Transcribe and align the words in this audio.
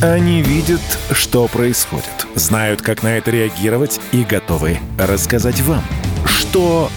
Они 0.00 0.42
видят, 0.42 0.80
что 1.10 1.48
происходит, 1.48 2.28
знают, 2.36 2.82
как 2.82 3.02
на 3.02 3.16
это 3.18 3.32
реагировать 3.32 4.00
и 4.12 4.22
готовы 4.22 4.78
рассказать 4.96 5.60
вам, 5.62 5.82
что 6.24 6.88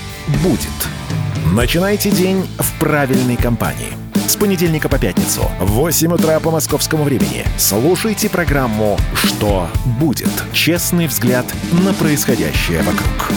будет. 0.43 0.59
Начинайте 1.51 2.11
день 2.11 2.47
в 2.59 2.79
правильной 2.79 3.37
компании. 3.37 3.93
С 4.27 4.35
понедельника 4.35 4.87
по 4.87 4.99
пятницу 4.99 5.41
в 5.59 5.71
8 5.71 6.13
утра 6.13 6.39
по 6.39 6.51
московскому 6.51 7.03
времени 7.03 7.43
слушайте 7.57 8.29
программу 8.29 8.99
«Что 9.15 9.67
будет?» 9.99 10.31
Честный 10.53 11.07
взгляд 11.07 11.45
на 11.71 11.93
происходящее 11.93 12.83
вокруг. 12.83 13.31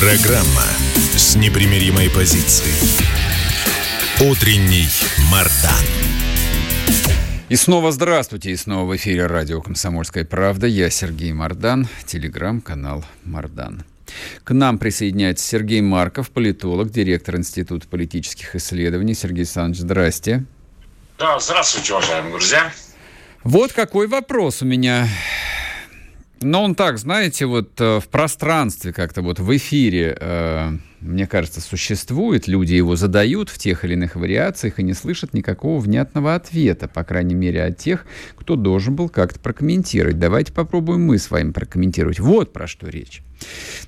Программа 0.00 0.64
с 1.14 1.36
непримиримой 1.36 2.08
позицией. 2.08 2.72
Утренний 4.30 4.88
Мардан. 5.30 5.84
И 7.50 7.56
снова 7.56 7.92
здравствуйте, 7.92 8.52
и 8.52 8.56
снова 8.56 8.90
в 8.90 8.96
эфире 8.96 9.26
радио 9.26 9.60
«Комсомольская 9.60 10.24
правда». 10.24 10.66
Я 10.66 10.88
Сергей 10.88 11.34
Мардан, 11.34 11.86
телеграм-канал 12.06 13.04
«Мардан». 13.24 13.84
К 14.42 14.54
нам 14.54 14.78
присоединяется 14.78 15.46
Сергей 15.46 15.82
Марков, 15.82 16.30
политолог, 16.30 16.90
директор 16.90 17.36
Института 17.36 17.86
политических 17.86 18.56
исследований. 18.56 19.12
Сергей 19.12 19.42
Александрович, 19.42 19.82
здрасте. 19.82 20.44
Да, 21.18 21.38
здравствуйте, 21.40 21.92
уважаемые 21.92 22.32
друзья. 22.32 22.72
Вот 23.44 23.74
какой 23.74 24.06
вопрос 24.06 24.62
у 24.62 24.64
меня 24.64 25.06
но 26.42 26.64
он 26.64 26.74
так, 26.74 26.98
знаете, 26.98 27.46
вот 27.46 27.80
э, 27.80 28.00
в 28.00 28.08
пространстве 28.08 28.92
как-то 28.92 29.20
вот 29.20 29.38
в 29.38 29.56
эфире, 29.56 30.16
э, 30.18 30.70
мне 31.00 31.26
кажется, 31.26 31.60
существует, 31.60 32.48
люди 32.48 32.74
его 32.74 32.96
задают 32.96 33.50
в 33.50 33.58
тех 33.58 33.84
или 33.84 33.92
иных 33.92 34.16
вариациях 34.16 34.78
и 34.78 34.82
не 34.82 34.94
слышат 34.94 35.34
никакого 35.34 35.80
внятного 35.80 36.34
ответа, 36.34 36.88
по 36.88 37.04
крайней 37.04 37.34
мере, 37.34 37.64
от 37.64 37.76
тех, 37.76 38.06
кто 38.36 38.56
должен 38.56 38.96
был 38.96 39.08
как-то 39.08 39.38
прокомментировать. 39.38 40.18
Давайте 40.18 40.52
попробуем 40.52 41.02
мы 41.02 41.18
с 41.18 41.30
вами 41.30 41.52
прокомментировать. 41.52 42.20
Вот 42.20 42.52
про 42.52 42.66
что 42.66 42.88
речь. 42.88 43.22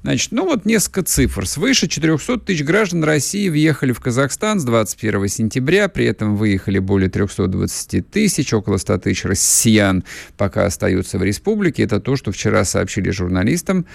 Значит, 0.02 0.32
ну 0.32 0.44
вот 0.44 0.64
несколько 0.64 1.02
цифр. 1.02 1.46
Свыше 1.46 1.88
400 1.88 2.38
тысяч 2.38 2.64
граждан 2.64 3.04
России 3.04 3.48
въехали 3.48 3.92
в 3.92 4.00
Казахстан 4.00 4.60
с 4.60 4.64
21 4.64 5.28
сентября, 5.28 5.88
при 5.88 6.06
этом 6.06 6.36
выехали 6.36 6.78
более 6.78 7.08
320 7.08 8.10
тысяч, 8.10 8.52
около 8.52 8.78
100 8.78 8.98
тысяч 8.98 9.24
россиян 9.24 10.04
пока 10.36 10.66
остаются 10.66 11.18
в 11.18 11.22
республике. 11.22 11.84
Это 11.84 12.00
то, 12.00 12.16
что 12.16 12.32
вчера 12.32 12.64
сообщили 12.64 13.10
журналистам 13.10 13.86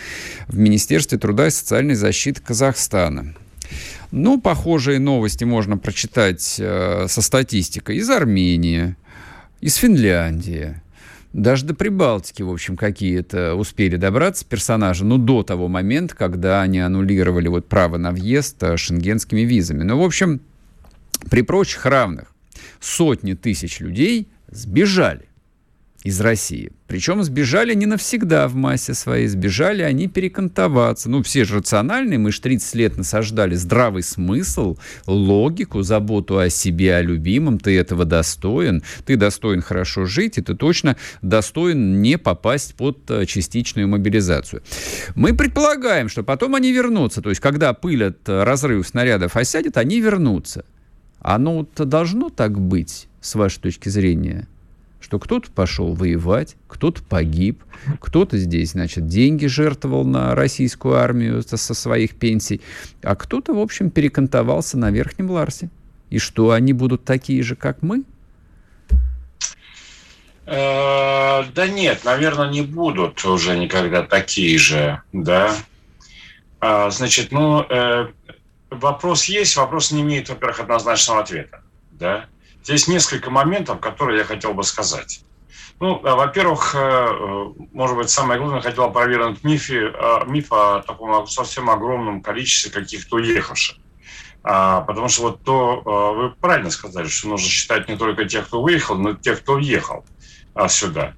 в 0.47 0.57
Министерстве 0.57 1.17
труда 1.17 1.47
и 1.47 1.51
социальной 1.51 1.95
защиты 1.95 2.41
Казахстана. 2.41 3.35
Ну, 4.11 4.39
похожие 4.39 4.99
новости 4.99 5.43
можно 5.43 5.77
прочитать 5.77 6.55
э, 6.59 7.07
со 7.09 7.21
статистикой 7.21 7.97
из 7.97 8.09
Армении, 8.09 8.95
из 9.59 9.75
Финляндии, 9.75 10.81
даже 11.37 11.65
до 11.65 11.75
Прибалтики, 11.75 12.41
в 12.41 12.49
общем, 12.49 12.75
какие-то 12.75 13.53
успели 13.53 13.95
добраться 13.95 14.43
персонажи, 14.43 15.05
ну, 15.05 15.19
до 15.19 15.43
того 15.43 15.67
момента, 15.67 16.15
когда 16.15 16.63
они 16.63 16.79
аннулировали 16.79 17.47
вот 17.47 17.69
право 17.69 17.97
на 17.97 18.11
въезд 18.11 18.61
э, 18.63 18.75
шенгенскими 18.75 19.41
визами. 19.41 19.83
Ну, 19.83 19.99
в 19.99 20.03
общем, 20.03 20.41
при 21.29 21.43
прочих 21.43 21.85
равных 21.85 22.33
сотни 22.79 23.35
тысяч 23.35 23.79
людей 23.81 24.29
сбежали 24.49 25.26
из 26.03 26.21
России. 26.21 26.71
Причем 26.87 27.21
сбежали 27.23 27.73
не 27.73 27.85
навсегда 27.85 28.47
в 28.47 28.55
массе 28.55 28.93
своей, 28.93 29.27
сбежали 29.27 29.81
они 29.81 30.07
перекантоваться. 30.07 31.09
Ну, 31.09 31.21
все 31.21 31.43
же 31.43 31.55
рациональные, 31.55 32.17
мы 32.17 32.31
же 32.31 32.39
30 32.39 32.75
лет 32.75 32.97
насаждали 32.97 33.55
здравый 33.55 34.03
смысл, 34.03 34.77
логику, 35.05 35.81
заботу 35.81 36.37
о 36.37 36.49
себе, 36.49 36.95
о 36.95 37.01
любимом. 37.01 37.59
Ты 37.59 37.77
этого 37.77 38.05
достоин, 38.05 38.83
ты 39.05 39.17
достоин 39.17 39.61
хорошо 39.61 40.05
жить, 40.05 40.37
и 40.37 40.41
ты 40.41 40.55
точно 40.55 40.95
достоин 41.21 42.01
не 42.01 42.17
попасть 42.17 42.75
под 42.75 43.09
э, 43.11 43.25
частичную 43.25 43.87
мобилизацию. 43.87 44.63
Мы 45.15 45.33
предполагаем, 45.33 46.09
что 46.09 46.23
потом 46.23 46.55
они 46.55 46.71
вернутся. 46.71 47.21
То 47.21 47.29
есть, 47.29 47.41
когда 47.41 47.73
пыль 47.73 48.05
от 48.05 48.29
э, 48.29 48.43
разрывов 48.43 48.87
снарядов 48.87 49.35
осядет, 49.35 49.77
они 49.77 49.99
вернутся. 49.99 50.63
Оно-то 51.19 51.83
должно 51.83 52.29
так 52.29 52.59
быть, 52.59 53.07
с 53.19 53.35
вашей 53.35 53.59
точки 53.59 53.89
зрения? 53.89 54.47
Что 54.99 55.19
кто-то 55.19 55.51
пошел 55.51 55.93
воевать, 55.93 56.55
кто-то 56.67 57.03
погиб, 57.03 57.63
кто-то 57.99 58.37
здесь, 58.37 58.71
значит, 58.71 59.07
деньги 59.07 59.45
жертвовал 59.45 60.05
на 60.05 60.35
российскую 60.35 60.95
армию 60.95 61.43
со 61.43 61.73
своих 61.73 62.15
пенсий, 62.15 62.61
а 63.03 63.15
кто-то, 63.15 63.53
в 63.53 63.59
общем, 63.59 63.89
перекантовался 63.89 64.77
на 64.77 64.91
Верхнем 64.91 65.29
Ларсе. 65.31 65.69
И 66.09 66.19
что, 66.19 66.51
они 66.51 66.73
будут 66.73 67.03
такие 67.03 67.43
же, 67.43 67.55
как 67.55 67.81
мы? 67.81 68.03
Э, 70.45 71.43
да 71.53 71.67
нет, 71.67 72.05
наверное, 72.05 72.49
не 72.49 72.61
будут 72.61 73.23
уже 73.25 73.57
никогда 73.57 74.03
такие 74.03 74.57
же, 74.57 75.01
да. 75.11 75.53
А, 76.59 76.89
значит, 76.89 77.31
ну, 77.31 77.63
э, 77.69 78.07
вопрос 78.69 79.25
есть, 79.25 79.57
вопрос 79.57 79.91
не 79.91 80.01
имеет, 80.01 80.29
во-первых, 80.29 80.61
однозначного 80.61 81.21
ответа, 81.21 81.61
да. 81.91 82.25
Здесь 82.67 82.89
несколько 82.89 83.29
моментов, 83.29 83.79
которые 83.79 84.17
я 84.17 84.23
хотел 84.25 84.53
бы 84.53 84.61
сказать. 84.61 85.21
Ну, 85.79 86.01
э, 86.03 86.13
во-первых, 86.13 86.75
э, 86.75 86.77
э, 86.77 87.45
может 87.71 87.95
быть, 87.95 88.09
самое 88.09 88.41
главное, 88.41 88.59
хотел 88.59 88.83
опровергнуть 88.83 89.41
миф, 89.45 89.69
миф 89.69 90.51
о 90.51 90.81
таком 90.81 91.25
совсем 91.27 91.69
огромном 91.69 92.21
количестве 92.21 92.69
каких-то 92.69 93.15
уехавших. 93.15 93.77
А, 94.43 94.81
потому 94.81 95.07
что 95.07 95.21
вот 95.21 95.43
то, 95.43 95.81
вы 96.13 96.31
правильно 96.31 96.69
сказали, 96.69 97.07
что 97.07 97.29
нужно 97.29 97.47
считать 97.47 97.87
не 97.87 97.95
только 97.95 98.25
тех, 98.25 98.47
кто 98.47 98.61
выехал, 98.61 98.97
но 98.97 99.11
и 99.11 99.15
тех, 99.15 99.39
кто 99.39 99.53
въехал 99.53 100.03
сюда. 100.67 101.13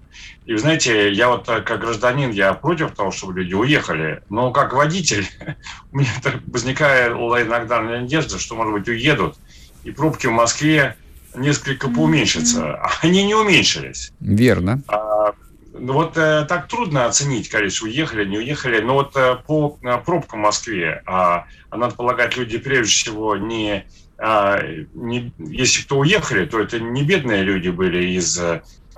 И 0.46 0.54
вы 0.54 0.60
знаете, 0.60 1.12
я 1.12 1.30
вот 1.30 1.48
как 1.48 1.80
гражданин, 1.80 2.30
я 2.30 2.54
против 2.54 2.92
того, 2.92 3.10
чтобы 3.10 3.34
люди 3.34 3.56
уехали, 3.56 4.22
но 4.30 4.52
как 4.52 4.74
водитель 4.74 5.28
у 5.92 5.98
меня 5.98 6.12
возникает 6.46 7.14
иногда 7.14 7.82
надежда, 7.82 8.38
что, 8.38 8.56
может 8.56 8.72
быть, 8.72 8.88
уедут, 8.88 9.36
и 9.84 9.90
пробки 9.90 10.28
в 10.28 10.32
Москве 10.32 10.96
несколько 11.36 11.90
поуменьшатся. 11.90 12.76
А 12.76 12.90
они 13.02 13.24
не 13.24 13.36
уменьшились. 13.36 14.12
Верно. 14.20 14.82
А, 14.88 15.34
ну 15.74 15.94
вот 15.94 16.18
э, 16.18 16.46
так 16.48 16.68
трудно 16.68 17.06
оценить, 17.06 17.50
количество 17.50 17.86
уехали, 17.86 18.26
не 18.26 18.38
уехали. 18.38 18.82
Но 18.82 18.96
вот 18.96 19.16
э, 19.16 19.38
по 19.46 19.78
э, 19.82 19.98
пробкам 20.06 20.42
в 20.42 20.44
Москве, 20.44 21.02
а, 21.06 21.46
а 21.70 21.78
надо 21.78 21.96
полагать, 21.96 22.38
люди 22.38 22.58
прежде 22.58 22.92
всего 22.92 23.38
не, 23.38 23.86
а, 24.18 24.62
не... 24.94 25.32
Если 25.38 25.84
кто 25.84 26.00
уехали, 26.00 26.46
то 26.46 26.60
это 26.60 26.80
не 26.80 27.04
бедные 27.04 27.44
люди 27.44 27.70
были 27.70 28.06
из 28.06 28.40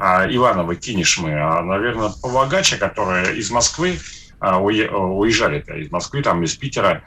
а, 0.04 0.26
Иванова, 0.28 0.76
Кинешмы, 0.76 1.34
а, 1.34 1.62
наверное, 1.62 2.12
побогаче, 2.22 2.78
которые 2.78 3.38
из 3.38 3.52
Москвы 3.52 4.00
уезжали-то 4.42 5.76
из 5.76 5.92
Москвы, 5.92 6.24
там, 6.24 6.44
из 6.44 6.56
Питера. 6.56 7.04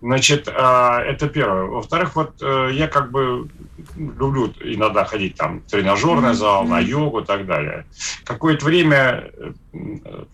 Значит, 0.00 0.48
а, 0.48 1.00
это 1.00 1.28
первое. 1.28 1.64
Во-вторых, 1.64 2.14
вот 2.14 2.40
э, 2.40 2.70
я 2.72 2.86
как 2.86 3.10
бы 3.10 3.48
люблю 3.96 4.52
иногда 4.60 5.04
ходить 5.04 5.34
там 5.34 5.60
в 5.60 5.70
тренажерный 5.70 6.34
зал, 6.34 6.64
на 6.64 6.78
йогу 6.78 7.20
и 7.20 7.24
так 7.24 7.46
далее. 7.46 7.84
Какое-то 8.24 8.64
время, 8.64 9.28
э, 9.36 9.52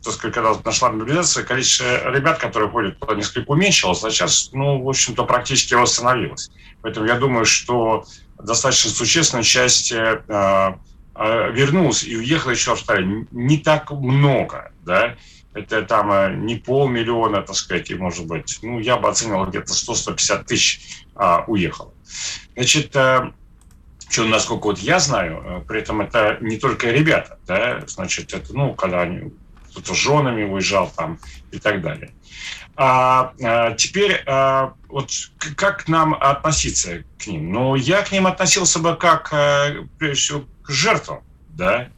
так 0.03 0.13
сказать, 0.13 0.35
когда 0.35 0.53
нашла 0.63 0.93
мобилизация, 0.93 1.45
количество 1.45 2.11
ребят, 2.11 2.39
которые 2.39 2.71
ходят 2.71 2.99
несколько 3.17 3.51
уменьшилось, 3.51 4.05
а 4.05 4.11
сейчас, 4.11 4.51
ну, 4.53 4.83
в 4.83 4.89
общем-то, 4.89 5.25
практически 5.25 5.73
восстановилось. 5.75 6.51
Поэтому 6.83 7.07
я 7.07 7.15
думаю, 7.15 7.47
что 7.47 8.05
достаточно 8.39 8.91
существенная 8.91 9.45
часть 9.45 9.93
э, 9.93 10.75
вернулась 11.15 12.05
и 12.05 12.17
уехала 12.17 12.51
еще 12.51 12.77
в 12.77 12.85
Не 13.33 13.59
так 13.59 13.91
много, 13.93 14.73
да, 14.85 15.17
это 15.55 15.83
там 15.83 16.11
э, 16.13 16.35
не 16.35 16.57
полмиллиона, 16.57 17.43
так 17.43 17.55
сказать, 17.55 17.91
и 17.91 17.95
может 17.95 18.27
быть, 18.27 18.59
ну, 18.63 18.81
я 18.81 18.97
бы 18.97 19.09
оценил 19.09 19.45
где-то 19.47 19.73
100-150 19.73 20.45
тысяч 20.45 21.05
а, 21.15 21.45
уехало. 21.47 21.93
Значит, 22.55 22.95
а, 22.97 23.33
что, 24.11 24.25
насколько 24.25 24.65
вот 24.65 24.79
я 24.81 24.99
знаю, 24.99 25.43
э, 25.45 25.61
при 25.67 25.81
этом 25.81 26.01
это 26.01 26.39
не 26.41 26.59
только 26.59 26.91
ребята, 26.91 27.39
да, 27.47 27.85
значит, 27.87 28.35
это, 28.35 28.53
ну, 28.53 28.75
когда 28.75 29.03
они 29.03 29.33
кто-то 29.71 29.95
с 29.95 29.97
женами 29.97 30.45
уезжал 30.45 30.93
там 30.95 31.19
и 31.51 31.59
так 31.59 31.83
далее. 31.83 32.13
А, 32.77 33.33
а 33.41 33.73
теперь 33.75 34.23
а, 34.27 34.75
вот 34.89 35.11
как 35.57 35.87
нам 35.87 36.15
относиться 36.15 37.05
к 37.19 37.29
ним? 37.29 37.53
Ну, 37.53 37.75
я 37.77 38.03
к 38.03 38.11
ним 38.11 38.27
относился 38.27 38.81
бы 38.81 38.97
как, 38.97 39.31
прежде 39.99 40.21
всего, 40.21 40.45
к 40.65 40.71
жертвам, 40.71 41.23
да, 41.51 41.89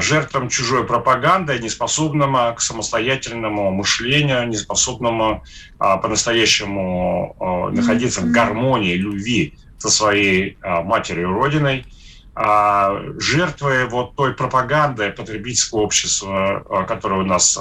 жертвам 0.00 0.48
чужой 0.48 0.84
пропаганды, 0.84 1.58
неспособным 1.58 2.36
а, 2.36 2.52
к 2.52 2.60
самостоятельному 2.60 3.70
мышлению, 3.70 4.48
неспособным 4.48 5.42
а, 5.78 5.96
по-настоящему 5.98 7.70
находиться 7.72 8.20
в 8.22 8.30
гармонии, 8.30 8.94
любви 8.94 9.58
со 9.78 9.90
своей 9.90 10.58
матерью 10.62 11.32
Родиной, 11.32 11.86
жертвы 12.34 13.86
вот 13.86 14.16
той 14.16 14.34
пропаганды 14.34 15.10
потребительского 15.10 15.80
общества, 15.80 16.84
которая 16.88 17.20
у 17.20 17.24
нас 17.24 17.56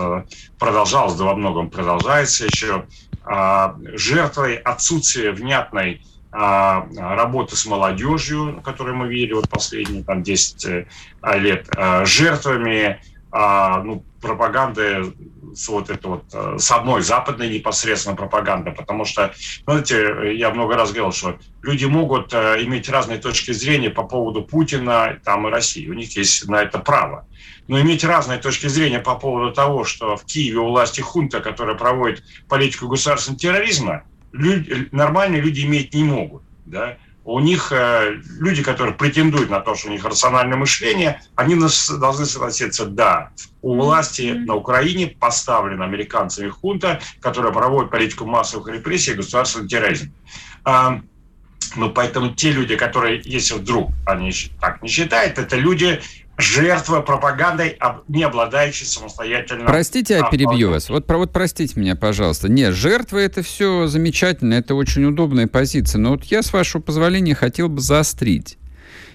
продолжалась, 0.58 1.14
да 1.14 1.26
во 1.26 1.36
многом 1.36 1.70
продолжается 1.70 2.46
еще, 2.46 2.86
жертвой 3.96 4.56
отсутствия 4.56 5.32
внятной 5.32 6.02
работы 6.32 7.56
с 7.56 7.66
молодежью, 7.66 8.56
на 8.56 8.62
которой 8.62 8.94
мы 8.94 9.08
видели 9.08 9.34
вот 9.34 9.50
последние 9.50 10.04
там, 10.04 10.24
10 10.24 10.66
э, 10.66 10.86
лет, 11.40 11.68
жертвами 12.06 13.00
ну, 13.32 14.04
пропаганды 14.22 15.14
вот 15.68 15.90
это 15.90 16.08
вот 16.08 16.26
э, 16.34 16.56
с 16.60 16.72
одной 16.72 17.02
западной 17.02 17.50
непосредственно 17.50 18.16
пропаганды, 18.16 18.72
потому 18.72 19.06
что, 19.06 19.34
знаете, 19.66 20.38
я 20.38 20.52
много 20.52 20.76
раз 20.76 20.92
говорил, 20.92 21.12
что 21.12 21.38
люди 21.62 21.86
могут 21.86 22.34
э, 22.34 22.64
иметь 22.64 22.90
разные 22.90 23.18
точки 23.18 23.52
зрения 23.52 23.90
по 23.90 24.04
поводу 24.04 24.44
Путина 24.44 25.20
там 25.24 25.48
и 25.48 25.52
России, 25.52 25.90
у 25.90 25.94
них 25.94 26.16
есть 26.16 26.48
на 26.48 26.62
это 26.62 26.80
право. 26.80 27.26
Но 27.68 27.80
иметь 27.82 28.04
разные 28.04 28.38
точки 28.38 28.68
зрения 28.68 29.00
по 29.00 29.16
поводу 29.16 29.54
того, 29.54 29.84
что 29.84 30.16
в 30.16 30.26
Киеве 30.26 30.60
у 30.60 30.68
власти 30.68 31.02
хунта, 31.02 31.40
которая 31.42 31.76
проводит 31.76 32.24
политику 32.48 32.88
государственного 32.88 33.40
терроризма, 33.40 34.04
люди, 34.32 34.90
нормальные 34.92 35.42
люди 35.42 35.62
иметь 35.62 35.94
не 35.94 36.04
могут. 36.04 36.44
Да? 36.66 36.98
у 37.28 37.42
них 37.42 37.74
э, 37.74 38.22
люди, 38.40 38.64
которые 38.64 38.96
претендуют 38.96 39.50
на 39.50 39.60
то, 39.60 39.76
что 39.76 39.90
у 39.90 39.92
них 39.92 40.06
рациональное 40.06 40.58
мышление, 40.58 41.22
они 41.36 41.56
должны 41.56 42.26
согласиться, 42.26 42.86
да, 42.86 43.32
у 43.62 43.76
власти 43.76 44.32
на 44.32 44.56
Украине 44.56 45.08
поставлена 45.08 45.84
американцами 45.84 46.48
хунта, 46.48 47.02
которая 47.20 47.52
проводит 47.52 47.92
политику 47.92 48.26
массовых 48.26 48.70
репрессий 48.70 49.12
и 49.12 49.16
государственный 49.16 49.68
терроризм. 49.68 50.14
А, 50.64 51.02
ну, 51.76 51.90
поэтому 51.90 52.34
те 52.34 52.52
люди, 52.52 52.78
которые, 52.78 53.22
если 53.26 53.56
вдруг 53.56 53.92
они 54.06 54.32
так 54.62 54.82
не 54.82 54.88
считают, 54.88 55.38
это 55.38 55.58
люди, 55.58 56.00
жертва 56.38 57.02
пропагандой, 57.02 57.78
не 58.08 58.24
обладающей 58.24 58.86
самостоятельно... 58.86 59.66
Простите, 59.66 60.16
я 60.16 60.30
перебью 60.30 60.70
вас. 60.70 60.90
Вот, 60.90 61.10
вот 61.10 61.34
простите 61.34 61.80
меня, 61.80 61.96
пожалуйста. 61.96 62.50
Нет, 62.50 62.74
жертва 62.74 63.18
это 63.18 63.42
все 63.42 63.88
замечательно, 63.88 64.54
это 64.54 64.76
очень 64.76 65.06
удобная 65.06 65.48
позиция. 65.48 66.00
Но 66.00 66.12
вот 66.12 66.24
я, 66.26 66.44
с 66.44 66.54
вашего 66.54 66.82
позволения, 66.82 67.34
хотел 67.34 67.70
бы 67.70 67.82
заострить. 67.82 68.58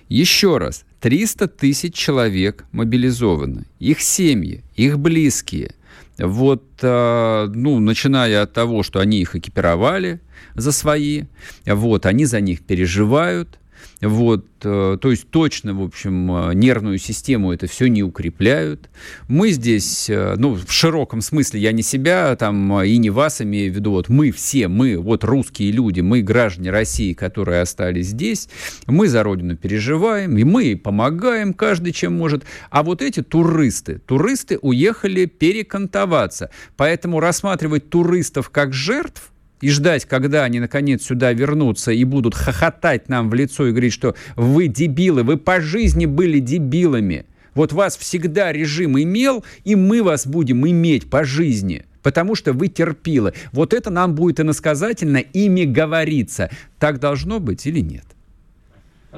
Еще 0.08 0.58
раз, 0.58 0.84
300 1.00 1.48
тысяч 1.48 1.94
человек 1.94 2.64
мобилизованы. 2.72 3.64
Их 3.78 4.00
семьи, 4.00 4.62
их 4.74 4.98
близкие. 4.98 5.74
Вот, 6.18 6.64
э, 6.82 7.46
ну, 7.54 7.78
начиная 7.78 8.42
от 8.42 8.52
того, 8.52 8.82
что 8.82 9.00
они 9.00 9.20
их 9.20 9.34
экипировали 9.34 10.20
за 10.54 10.72
свои, 10.72 11.24
вот, 11.64 12.04
они 12.04 12.26
за 12.26 12.40
них 12.40 12.62
переживают, 12.62 13.58
вот, 14.02 14.46
э, 14.64 14.98
то 15.00 15.10
есть 15.10 15.30
точно, 15.30 15.74
в 15.74 15.82
общем, 15.82 16.50
э, 16.50 16.54
нервную 16.54 16.98
систему 16.98 17.52
это 17.52 17.68
все 17.68 17.86
не 17.86 18.02
укрепляют. 18.02 18.90
Мы 19.28 19.50
здесь, 19.50 20.10
э, 20.10 20.34
ну, 20.36 20.54
в 20.54 20.72
широком 20.72 21.20
смысле, 21.20 21.60
я 21.60 21.70
не 21.70 21.82
себя 21.82 22.34
там 22.34 22.82
и 22.82 22.96
не 22.96 23.10
вас 23.10 23.40
имею 23.42 23.72
в 23.72 23.76
виду, 23.76 23.92
вот 23.92 24.08
мы 24.08 24.32
все, 24.32 24.66
мы, 24.66 24.98
вот 24.98 25.22
русские 25.22 25.70
люди, 25.70 26.00
мы 26.00 26.22
граждане 26.22 26.70
России, 26.70 27.12
которые 27.12 27.60
остались 27.60 28.08
здесь, 28.08 28.48
мы 28.86 29.06
за 29.06 29.22
Родину 29.22 29.56
переживаем, 29.56 30.36
и 30.36 30.42
мы 30.42 30.76
помогаем 30.76 31.54
каждый 31.54 31.92
чем 31.92 32.14
может. 32.14 32.44
А 32.70 32.82
вот 32.82 33.02
эти 33.02 33.22
туристы, 33.22 33.98
туристы 33.98 34.58
уехали 34.60 35.26
перекантоваться. 35.26 36.50
Поэтому 36.76 37.20
рассматривать 37.20 37.88
туристов 37.88 38.50
как 38.50 38.72
жертв 38.72 39.31
и 39.62 39.70
ждать, 39.70 40.04
когда 40.04 40.44
они 40.44 40.60
наконец 40.60 41.06
сюда 41.06 41.32
вернутся 41.32 41.92
и 41.92 42.04
будут 42.04 42.34
хохотать 42.34 43.08
нам 43.08 43.30
в 43.30 43.34
лицо 43.34 43.66
и 43.66 43.70
говорить, 43.70 43.94
что 43.94 44.14
вы 44.36 44.66
дебилы, 44.66 45.22
вы 45.22 45.38
по 45.38 45.60
жизни 45.60 46.04
были 46.04 46.40
дебилами. 46.40 47.24
Вот 47.54 47.72
вас 47.72 47.96
всегда 47.96 48.52
режим 48.52 49.00
имел, 49.00 49.44
и 49.64 49.76
мы 49.76 50.02
вас 50.02 50.26
будем 50.26 50.68
иметь 50.68 51.08
по 51.08 51.24
жизни 51.24 51.86
потому 52.02 52.34
что 52.34 52.52
вы 52.52 52.66
терпилы. 52.66 53.32
Вот 53.52 53.72
это 53.72 53.88
нам 53.88 54.16
будет 54.16 54.40
иносказательно 54.40 55.18
ими 55.18 55.62
говориться. 55.62 56.50
Так 56.80 56.98
должно 56.98 57.38
быть 57.38 57.64
или 57.64 57.78
нет? 57.78 58.04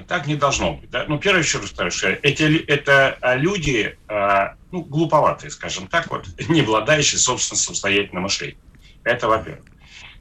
Так 0.07 0.27
не 0.27 0.35
должно 0.35 0.75
быть. 0.75 0.91
Да? 0.91 1.07
Ну, 1.09 1.19
первое, 1.19 1.41
еще 1.41 1.59
раз 1.59 1.69
повторю, 1.69 1.91
что 1.91 2.11
эти, 2.11 2.63
это 2.67 3.17
а, 3.23 3.37
люди, 3.37 3.97
а, 4.07 4.57
ну, 4.71 4.83
глуповатые, 4.83 5.51
скажем 5.51 5.87
так, 5.87 6.11
вот, 6.11 6.27
не 6.51 6.61
обладающие 6.61 7.19
собственным 7.19 7.59
самостоятельным 7.59 8.25
мышлением. 8.25 8.59
Это 9.05 9.29
во-первых. 9.29 9.65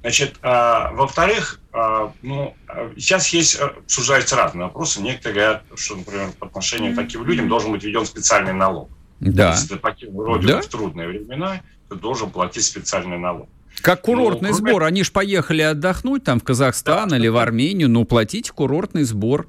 Значит, 0.04 0.36
а, 0.42 0.92
во-вторых, 0.92 1.62
а, 1.72 2.12
ну, 2.22 2.54
сейчас 2.98 3.30
есть, 3.30 3.56
э, 3.56 3.64
обсуждаются 3.64 4.36
разные 4.36 4.66
вопросы. 4.66 5.02
Некоторые 5.02 5.34
говорят, 5.34 5.64
что, 5.76 5.96
например, 5.96 6.28
по 6.38 6.46
отношению 6.46 6.92
к 6.92 6.98
таким 6.98 7.24
людям 7.24 7.48
должен 7.48 7.72
быть 7.72 7.86
введен 7.86 8.06
специальный 8.06 8.52
налог. 8.52 8.90
Да. 9.22 9.52
Если 9.52 9.70
ты 9.70 9.76
покинул 9.78 10.26
родину 10.26 10.56
да? 10.56 10.62
в 10.62 10.68
трудные 10.68 11.08
времена, 11.08 11.62
ты 11.88 11.96
должен 11.96 12.30
платить 12.32 12.66
специальный 12.66 13.18
налог. 13.18 13.48
Как 13.82 14.02
курортный 14.02 14.50
ну, 14.50 14.58
кроме... 14.58 14.72
сбор. 14.72 14.84
Они 14.84 15.04
же 15.04 15.12
поехали 15.14 15.62
отдохнуть 15.62 16.26
там 16.26 16.42
в 16.42 16.44
Казахстан 16.44 17.08
да, 17.08 17.18
или 17.18 17.30
в 17.30 17.38
Армению. 17.38 17.90
Ну, 17.90 18.04
платите 18.04 18.52
курортный 18.52 19.04
сбор. 19.04 19.48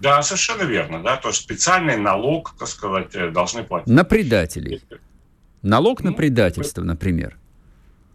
Да, 0.00 0.20
совершенно 0.22 0.64
верно. 0.64 1.04
Да? 1.04 1.18
То 1.18 1.28
есть 1.28 1.40
специальный 1.40 1.96
налог, 1.96 2.52
так 2.58 2.66
сказать, 2.66 3.14
э, 3.14 3.30
должны 3.30 3.62
платить. 3.62 3.88
На 3.88 4.02
предателей. 4.02 4.82
Налог 5.62 6.02
ну, 6.02 6.10
на 6.10 6.16
предательство, 6.16 6.82
например. 6.82 7.36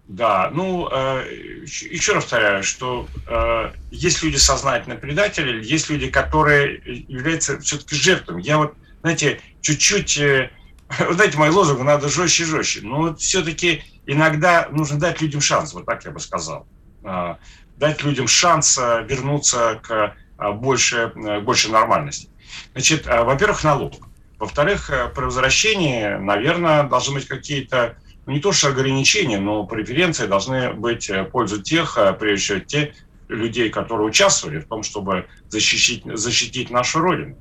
Да, 0.07 0.49
ну, 0.53 0.89
э, 0.91 1.25
еще 1.65 2.13
раз 2.13 2.25
повторяю, 2.25 2.61
что 2.63 3.07
э, 3.25 3.71
есть 3.89 4.21
люди 4.21 4.35
сознательные 4.35 4.99
предатели, 4.99 5.63
есть 5.63 5.89
люди, 5.89 6.09
которые 6.09 6.81
являются 7.07 7.57
все-таки 7.61 7.95
жертвами. 7.95 8.41
Я 8.41 8.57
вот, 8.57 8.75
знаете, 9.01 9.39
чуть-чуть, 9.61 10.17
э, 10.17 10.51
вот 10.99 11.15
знаете, 11.15 11.37
мой 11.37 11.49
лозунг, 11.49 11.81
надо 11.81 12.09
жестче, 12.09 12.43
жестче. 12.43 12.81
Но 12.83 12.97
вот 12.97 13.21
все-таки 13.21 13.83
иногда 14.05 14.67
нужно 14.71 14.99
дать 14.99 15.21
людям 15.21 15.39
шанс, 15.39 15.73
вот 15.73 15.85
так 15.85 16.03
я 16.03 16.11
бы 16.11 16.19
сказал. 16.19 16.67
Э, 17.05 17.35
дать 17.77 18.03
людям 18.03 18.27
шанс 18.27 18.77
э, 18.77 19.05
вернуться 19.07 19.79
к 19.81 20.15
э, 20.37 20.51
больше, 20.51 21.13
э, 21.15 21.39
больше 21.39 21.71
нормальности. 21.71 22.29
Значит, 22.73 23.07
э, 23.07 23.23
во-первых, 23.23 23.63
налог. 23.63 23.93
Во-вторых, 24.37 24.89
э, 24.89 25.07
при 25.15 25.23
возвращении, 25.23 26.17
наверное, 26.17 26.83
должны 26.83 27.15
быть 27.15 27.27
какие-то 27.27 27.95
ну, 27.95 28.02
не 28.25 28.39
то 28.39 28.51
что 28.51 28.69
ограничения, 28.69 29.39
но 29.39 29.65
преференции 29.65 30.27
должны 30.27 30.73
быть 30.73 31.09
в 31.09 31.25
пользу 31.25 31.61
тех, 31.61 31.97
э, 31.97 32.13
прежде 32.13 32.43
всего, 32.45 32.59
тех 32.59 32.89
людей, 33.27 33.69
которые 33.69 34.07
участвовали 34.07 34.59
в 34.59 34.67
том, 34.67 34.83
чтобы 34.83 35.27
защитить, 35.49 36.03
защитить 36.05 36.69
нашу 36.69 36.99
Родину. 36.99 37.37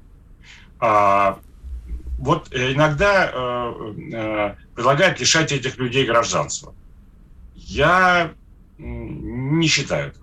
А, 0.80 1.38
вот 2.18 2.48
иногда 2.52 3.30
э, 3.32 3.94
э, 4.12 4.54
предлагают 4.74 5.20
лишать 5.20 5.52
этих 5.52 5.76
людей 5.78 6.04
гражданства. 6.04 6.74
Я 7.56 8.32
не 8.78 9.66
считаю 9.66 10.12
так. 10.12 10.21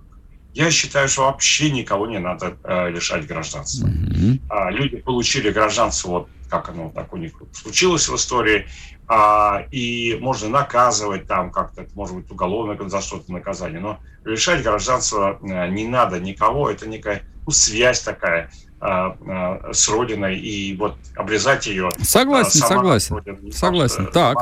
Я 0.54 0.72
считаю, 0.72 1.08
что 1.08 1.24
вообще 1.24 1.70
никого 1.72 2.08
не 2.08 2.20
надо 2.20 2.58
э, 2.64 2.90
лишать 2.90 3.28
гражданства. 3.28 3.88
Mm-hmm. 3.88 4.42
А, 4.50 4.72
люди 4.72 4.98
получили 4.98 5.52
гражданство, 5.52 6.10
вот 6.10 6.30
как 6.50 6.70
оно 6.70 6.90
так 6.90 7.14
у 7.14 7.18
них 7.18 7.34
случилось 7.54 8.10
в 8.10 8.16
истории, 8.16 8.68
а, 9.08 9.66
и 9.72 10.18
можно 10.20 10.50
наказывать 10.50 11.28
там 11.28 11.52
как-то, 11.52 11.86
может 11.94 12.16
быть, 12.16 12.32
уголовно 12.32 12.90
за 12.90 13.02
что-то 13.02 13.32
наказание, 13.32 13.80
но 13.80 14.00
лишать 14.26 14.64
гражданства 14.64 15.40
э, 15.42 15.70
не 15.70 15.88
надо 15.88 16.20
никого, 16.20 16.70
это 16.70 16.88
некая 16.88 17.24
ну, 17.46 17.52
связь 17.52 18.02
такая 18.02 18.52
с 18.82 19.90
Родиной 19.90 20.38
и 20.40 20.76
вот 20.78 20.96
обрезать 21.16 21.68
ее. 21.68 21.90
Согласен, 22.02 22.62
согласен, 22.62 23.16
Родина, 23.16 23.52
согласен. 23.52 24.08
так, 24.08 24.38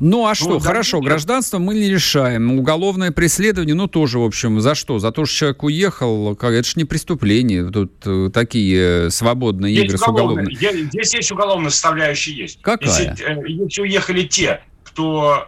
ну 0.00 0.26
а 0.26 0.34
что, 0.34 0.50
ну, 0.50 0.58
хорошо, 0.60 1.00
да, 1.00 1.08
гражданство 1.08 1.58
мы 1.58 1.74
не 1.74 1.90
решаем, 1.90 2.58
уголовное 2.58 3.10
преследование, 3.10 3.74
ну 3.74 3.86
тоже, 3.86 4.18
в 4.18 4.24
общем, 4.24 4.60
за 4.60 4.74
что? 4.74 4.98
За 4.98 5.12
то, 5.12 5.26
что 5.26 5.36
человек 5.36 5.62
уехал, 5.62 6.32
это 6.32 6.62
же 6.62 6.72
не 6.76 6.84
преступление, 6.84 7.70
тут 7.70 7.92
э, 8.06 8.30
такие 8.32 9.10
свободные 9.10 9.74
есть 9.74 9.86
игры 9.86 9.98
с 9.98 10.08
уголовным. 10.08 10.52
Здесь 10.52 11.14
есть 11.14 11.32
уголовная 11.32 11.70
составляющая 11.70 12.32
есть. 12.32 12.62
Какая? 12.62 12.88
Если, 12.88 13.24
э, 13.26 13.42
если 13.46 13.82
уехали 13.82 14.22
те, 14.22 14.62
кто 14.84 15.44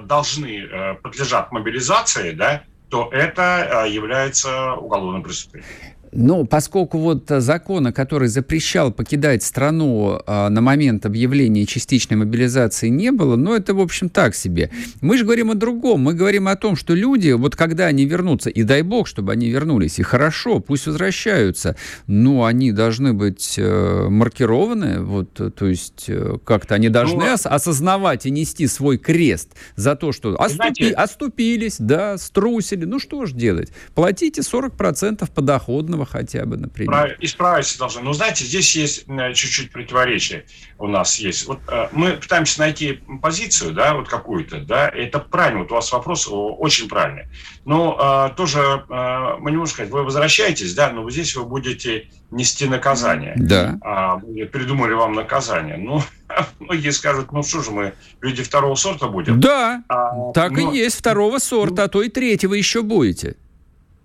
э, 0.00 0.06
должны, 0.06 0.64
э, 0.64 0.94
подлежат 0.94 1.52
мобилизации, 1.52 2.32
да, 2.32 2.62
то 2.88 3.08
это 3.12 3.84
э, 3.86 3.90
является 3.90 4.74
уголовным 4.74 5.22
преступлением. 5.22 5.70
Ну, 6.12 6.44
поскольку 6.44 6.98
вот 6.98 7.24
закона, 7.28 7.92
который 7.92 8.28
запрещал 8.28 8.92
покидать 8.92 9.42
страну 9.42 10.20
э, 10.26 10.48
на 10.48 10.60
момент 10.60 11.06
объявления 11.06 11.66
частичной 11.66 12.16
мобилизации 12.16 12.88
не 12.88 13.12
было, 13.12 13.36
ну, 13.36 13.54
это, 13.54 13.74
в 13.74 13.80
общем, 13.80 14.08
так 14.08 14.34
себе. 14.34 14.70
Мы 15.00 15.16
же 15.18 15.24
говорим 15.24 15.50
о 15.50 15.54
другом. 15.54 16.00
Мы 16.00 16.14
говорим 16.14 16.48
о 16.48 16.56
том, 16.56 16.74
что 16.74 16.94
люди, 16.94 17.30
вот 17.30 17.54
когда 17.54 17.86
они 17.86 18.06
вернутся, 18.06 18.50
и 18.50 18.64
дай 18.64 18.82
бог, 18.82 19.06
чтобы 19.06 19.32
они 19.32 19.48
вернулись, 19.50 19.98
и 19.98 20.02
хорошо, 20.02 20.58
пусть 20.60 20.86
возвращаются, 20.86 21.76
но 22.08 22.44
они 22.44 22.72
должны 22.72 23.12
быть 23.12 23.54
э, 23.56 24.08
маркированы, 24.08 25.02
вот, 25.02 25.34
то 25.34 25.66
есть 25.66 26.06
э, 26.08 26.38
как-то 26.44 26.74
они 26.74 26.88
должны 26.88 27.24
ну, 27.24 27.34
ос- 27.34 27.46
осознавать 27.46 28.26
и 28.26 28.30
нести 28.30 28.66
свой 28.66 28.98
крест 28.98 29.50
за 29.76 29.94
то, 29.94 30.10
что 30.10 30.34
оступи- 30.34 30.54
знаете, 30.54 30.90
оступились, 30.90 31.76
да, 31.78 32.18
струсили, 32.18 32.84
ну, 32.84 32.98
что 32.98 33.26
же 33.26 33.34
делать? 33.34 33.70
Платите 33.94 34.40
40% 34.40 35.28
подоходного 35.32 35.99
Навального 36.00 36.06
хотя 36.06 36.44
бы, 36.44 36.56
например. 36.56 37.16
Исправиться 37.20 37.78
должны. 37.78 38.02
Но 38.02 38.12
знаете, 38.12 38.44
здесь 38.44 38.76
есть 38.76 39.06
чуть-чуть 39.34 39.72
противоречие 39.72 40.44
у 40.78 40.86
нас 40.86 41.18
есть. 41.18 41.46
Вот 41.46 41.60
э, 41.68 41.88
мы 41.92 42.12
пытаемся 42.12 42.60
найти 42.60 43.00
позицию, 43.22 43.72
да, 43.72 43.94
вот 43.94 44.08
какую-то, 44.08 44.60
да, 44.60 44.88
это 44.88 45.18
правильно, 45.18 45.60
вот 45.60 45.72
у 45.72 45.74
вас 45.74 45.92
вопрос 45.92 46.28
очень 46.30 46.88
правильный. 46.88 47.24
Но 47.64 48.30
э, 48.30 48.36
тоже 48.36 48.60
э, 48.60 49.36
мы 49.40 49.50
не 49.50 49.56
можем 49.56 49.74
сказать, 49.74 49.92
вы 49.92 50.04
возвращаетесь, 50.04 50.74
да, 50.74 50.90
но 50.90 51.08
здесь 51.10 51.36
вы 51.36 51.44
будете 51.44 52.08
нести 52.30 52.66
наказание. 52.66 53.34
Да. 53.36 53.76
А, 53.82 54.18
придумали 54.18 54.92
вам 54.92 55.14
наказание. 55.14 55.76
Ну, 55.76 56.00
многие 56.60 56.90
скажут, 56.90 57.32
ну 57.32 57.42
что 57.42 57.62
же 57.62 57.70
мы, 57.72 57.92
люди 58.20 58.42
второго 58.42 58.76
сорта 58.76 59.08
будем? 59.08 59.40
Да, 59.40 59.82
а, 59.88 60.32
так 60.32 60.52
но, 60.52 60.72
и 60.72 60.76
есть, 60.76 60.96
второго 60.96 61.38
сорта, 61.38 61.84
а 61.84 61.88
то 61.88 62.02
и 62.02 62.08
третьего 62.08 62.54
еще 62.54 62.82
будете. 62.82 63.36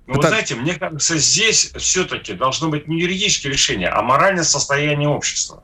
Ну, 0.08 0.16
вы 0.16 0.28
знаете, 0.28 0.56
мне 0.56 0.76
кажется, 0.76 1.18
здесь 1.18 1.72
все-таки 1.78 2.34
должно 2.34 2.70
быть 2.70 2.88
не 2.88 3.00
юридическое 3.00 3.52
решение, 3.52 3.90
а 3.90 4.02
моральное 4.04 4.44
состояние 4.44 5.10
общества. 5.10 5.64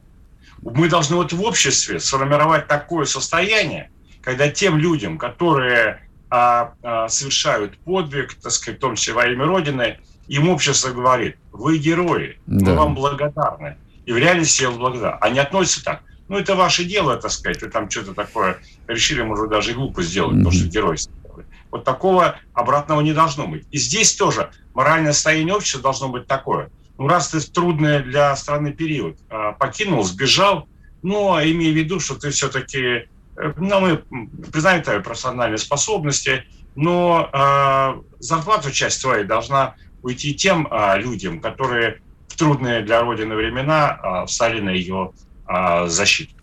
Мы 0.62 0.90
должны 0.90 1.16
вот 1.16 1.32
в 1.32 1.42
обществе 1.44 2.00
сформировать 2.00 2.68
такое 2.68 3.06
состояние, 3.06 3.92
когда 4.22 4.50
тем 4.50 4.78
людям, 4.78 5.18
которые 5.18 6.02
а, 6.30 6.74
а, 6.82 7.08
совершают 7.08 7.78
подвиг, 7.80 8.36
так 8.36 8.52
сказать, 8.52 8.80
в 8.80 8.82
том 8.82 8.96
числе 8.96 9.14
во 9.14 9.28
имя 9.28 9.46
Родины, 9.46 10.00
им 10.28 10.50
общество 10.50 10.92
говорит, 10.92 11.38
вы 11.52 11.78
герои, 11.78 12.40
да. 12.48 12.72
мы 12.72 12.78
вам 12.78 12.96
благодарны. 12.96 13.78
И 14.06 14.14
в 14.14 14.18
реальности 14.18 14.64
я 14.64 14.72
благодарен. 14.72 15.18
Они 15.22 15.40
относятся 15.40 15.84
так. 15.84 16.02
Ну, 16.30 16.38
это 16.38 16.56
ваше 16.56 16.86
дело, 16.86 17.18
так 17.18 17.32
сказать, 17.32 17.62
вы 17.62 17.70
там 17.70 17.90
что-то 17.90 18.14
такое 18.14 18.60
решили, 18.88 19.22
может, 19.22 19.50
даже 19.50 19.72
и 19.72 19.74
глупо 19.74 20.02
сделать, 20.02 20.36
mm-hmm. 20.36 20.38
потому 20.38 20.52
что 20.56 20.68
геройство. 20.68 21.14
Вот 21.72 21.84
такого 21.84 22.36
обратного 22.54 23.02
не 23.02 23.14
должно 23.14 23.48
быть. 23.48 23.66
И 23.72 23.78
здесь 23.78 24.16
тоже 24.16 24.52
моральное 24.74 25.14
состояние 25.14 25.56
общества 25.56 25.82
должно 25.82 26.10
быть 26.10 26.28
такое. 26.28 26.70
Ну, 26.98 27.08
раз 27.08 27.30
ты 27.30 27.40
в 27.40 27.50
трудный 27.50 28.04
для 28.04 28.36
страны 28.36 28.74
период 28.74 29.18
э, 29.30 29.54
покинул, 29.58 30.04
сбежал, 30.04 30.68
но 31.02 31.42
имея 31.42 31.72
в 31.72 31.76
виду, 31.76 32.00
что 32.00 32.16
ты 32.16 32.30
все-таки, 32.30 32.80
э, 32.80 33.08
ну, 33.58 33.80
мы 33.80 33.98
признаем 34.52 34.84
твои 34.84 35.00
профессиональные 35.00 35.58
способности, 35.58 36.44
но 36.76 37.30
э, 37.34 38.02
зарплату 38.20 38.72
часть 38.72 39.02
твоей 39.02 39.24
должна 39.24 39.76
уйти 40.04 40.36
тем 40.36 40.68
э, 40.70 41.00
людям, 41.00 41.40
которые 41.40 42.02
в 42.28 42.36
трудные 42.36 42.82
для 42.82 43.02
Родины 43.02 43.36
времена 43.36 44.00
э, 44.24 44.26
встали 44.28 44.60
на 44.60 44.70
ее 44.70 45.12
э, 45.48 45.88
защиту. 45.88 46.34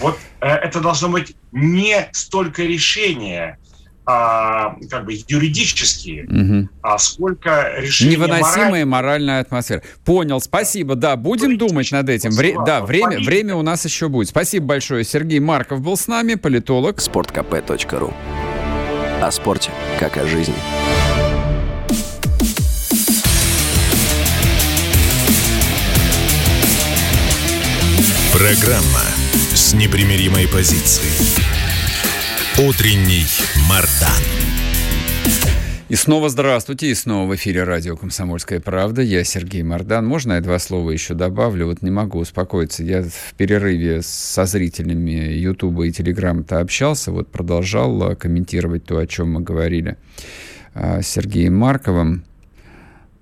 Вот 0.00 0.18
э, 0.40 0.48
это 0.48 0.80
должно 0.80 1.08
быть 1.08 1.36
не 1.52 2.08
столько 2.12 2.62
решение 2.62 3.58
а, 4.06 4.76
как 4.88 5.04
бы 5.04 5.18
юридические, 5.26 6.26
угу. 6.26 6.68
а 6.80 6.96
сколько 6.96 7.74
решений 7.76 8.12
Невыносимая 8.12 8.86
мораль... 8.86 8.86
моральная 8.86 9.40
атмосфера. 9.40 9.82
Понял, 10.04 10.40
спасибо. 10.40 10.94
Да, 10.94 11.16
будем 11.16 11.58
думать 11.58 11.90
над 11.90 12.08
этим. 12.08 12.30
Вре... 12.30 12.56
Да, 12.64 12.82
время, 12.82 13.18
время 13.18 13.56
у 13.56 13.62
нас 13.62 13.84
еще 13.84 14.08
будет. 14.08 14.28
Спасибо 14.28 14.66
большое. 14.66 15.04
Сергей 15.04 15.40
Марков 15.40 15.80
был 15.80 15.96
с 15.96 16.06
нами, 16.06 16.36
политолог. 16.36 17.00
Спорткп.ру 17.00 18.14
О 19.20 19.30
спорте, 19.32 19.70
как 19.98 20.16
о 20.18 20.26
жизни. 20.26 20.54
Программа 28.32 29.02
с 29.54 29.72
непримиримой 29.72 30.46
позицией. 30.46 31.55
Утренний 32.58 33.26
Мардан. 33.68 34.22
И 35.90 35.94
снова 35.94 36.30
здравствуйте, 36.30 36.86
и 36.86 36.94
снова 36.94 37.30
в 37.30 37.34
эфире 37.34 37.64
радио 37.64 37.98
«Комсомольская 37.98 38.60
правда». 38.60 39.02
Я 39.02 39.24
Сергей 39.24 39.62
Мордан. 39.62 40.06
Можно 40.06 40.32
я 40.32 40.40
два 40.40 40.58
слова 40.58 40.90
еще 40.90 41.12
добавлю? 41.12 41.66
Вот 41.66 41.82
не 41.82 41.90
могу 41.90 42.18
успокоиться. 42.18 42.82
Я 42.82 43.02
в 43.02 43.34
перерыве 43.36 44.00
со 44.00 44.46
зрителями 44.46 45.10
Ютуба 45.10 45.84
и 45.84 45.92
Телеграма-то 45.92 46.60
общался, 46.60 47.12
вот 47.12 47.30
продолжал 47.30 48.02
а, 48.02 48.16
комментировать 48.16 48.84
то, 48.84 48.96
о 48.96 49.06
чем 49.06 49.34
мы 49.34 49.42
говорили 49.42 49.98
а, 50.72 51.02
с 51.02 51.08
Сергеем 51.08 51.54
Марковым. 51.58 52.24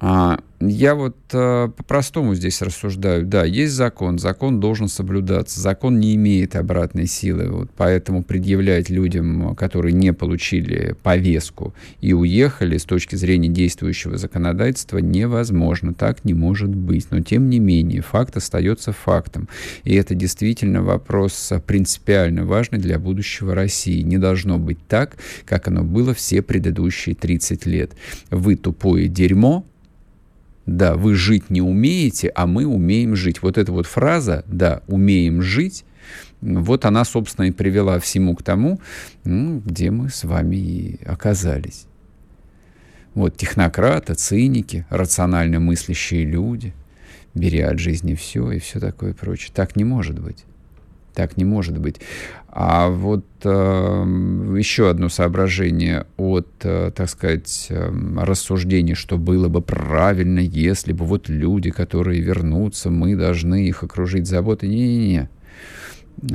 А, 0.01 0.39
я 0.61 0.95
вот 0.95 1.17
э, 1.33 1.69
по-простому 1.77 2.35
здесь 2.35 2.63
рассуждаю. 2.63 3.25
Да, 3.27 3.45
есть 3.45 3.75
закон, 3.75 4.19
закон 4.19 4.61
должен 4.61 4.89
соблюдаться, 4.89 5.61
закон 5.61 5.99
не 5.99 6.15
имеет 6.15 6.57
обратной 6.57 7.07
силы, 7.07 7.51
вот, 7.51 7.71
поэтому 7.77 8.23
предъявлять 8.23 8.89
людям, 8.89 9.55
которые 9.57 9.93
не 9.93 10.13
получили 10.13 10.97
повестку 11.03 11.75
и 12.01 12.13
уехали 12.13 12.79
с 12.79 12.85
точки 12.85 13.17
зрения 13.17 13.49
действующего 13.49 14.17
законодательства 14.17 14.99
невозможно, 14.99 15.93
так 15.93 16.25
не 16.25 16.35
может 16.35 16.75
быть. 16.75 17.11
Но 17.11 17.21
тем 17.21 17.51
не 17.51 17.59
менее, 17.59 18.01
факт 18.01 18.37
остается 18.37 18.93
фактом. 18.93 19.49
И 19.85 19.95
это 19.95 20.15
действительно 20.15 20.83
вопрос 20.83 21.53
принципиально 21.67 22.45
важный 22.45 22.79
для 22.79 22.99
будущего 22.99 23.55
России. 23.55 24.03
Не 24.03 24.19
должно 24.19 24.59
быть 24.59 24.79
так, 24.89 25.17
как 25.45 25.69
оно 25.69 25.85
было 25.85 26.15
все 26.15 26.43
предыдущие 26.43 27.15
30 27.15 27.67
лет. 27.67 27.93
Вы 28.31 28.57
тупое 28.57 29.09
дерьмо, 29.09 29.65
да, 30.67 30.95
вы 30.95 31.15
жить 31.15 31.51
не 31.51 31.61
умеете, 31.61 32.29
а 32.35 32.47
мы 32.47 32.67
умеем 32.67 33.17
жить. 33.17 33.43
Вот 33.43 33.59
эта 33.59 33.73
вот 33.73 33.87
фраза, 33.87 34.45
да, 34.47 34.83
умеем 34.87 35.43
жить, 35.43 35.85
вот 36.41 36.85
она, 36.85 37.05
собственно, 37.05 37.47
и 37.47 37.51
привела 37.51 37.99
всему 37.99 38.35
к 38.35 38.43
тому, 38.43 38.81
ну, 39.25 39.61
где 39.65 39.91
мы 39.91 40.11
с 40.11 40.25
вами 40.25 40.57
и 40.57 41.05
оказались. 41.05 41.87
Вот 43.15 43.37
технократы, 43.37 44.15
циники, 44.15 44.87
рационально 44.91 45.61
мыслящие 45.61 46.25
люди, 46.25 46.75
беря 47.35 47.71
от 47.71 47.79
жизни 47.79 48.15
все 48.15 48.53
и 48.53 48.59
все 48.59 48.81
такое 48.81 49.15
прочее. 49.15 49.53
Так 49.55 49.77
не 49.77 49.85
может 49.85 50.19
быть. 50.19 50.45
Так 51.15 51.37
не 51.37 51.45
может 51.45 51.79
быть. 51.79 52.01
А 52.57 52.89
вот 52.89 53.25
э, 53.43 53.49
еще 53.49 54.89
одно 54.89 55.09
соображение 55.09 56.07
от, 56.17 56.49
э, 56.63 56.93
так 56.95 57.09
сказать, 57.09 57.67
э, 57.71 57.93
рассуждений, 58.17 58.95
что 58.95 59.19
было 59.19 59.49
бы 59.49 59.61
правильно, 59.61 60.39
если 60.39 60.93
бы 60.93 61.05
вот 61.05 61.29
люди, 61.29 61.71
которые 61.71 62.21
вернутся, 62.21 62.91
мы 62.91 63.17
должны 63.17 63.67
их 63.67 63.83
окружить 63.83 64.29
заботой. 64.29 64.69
Не-не-не. 64.69 65.29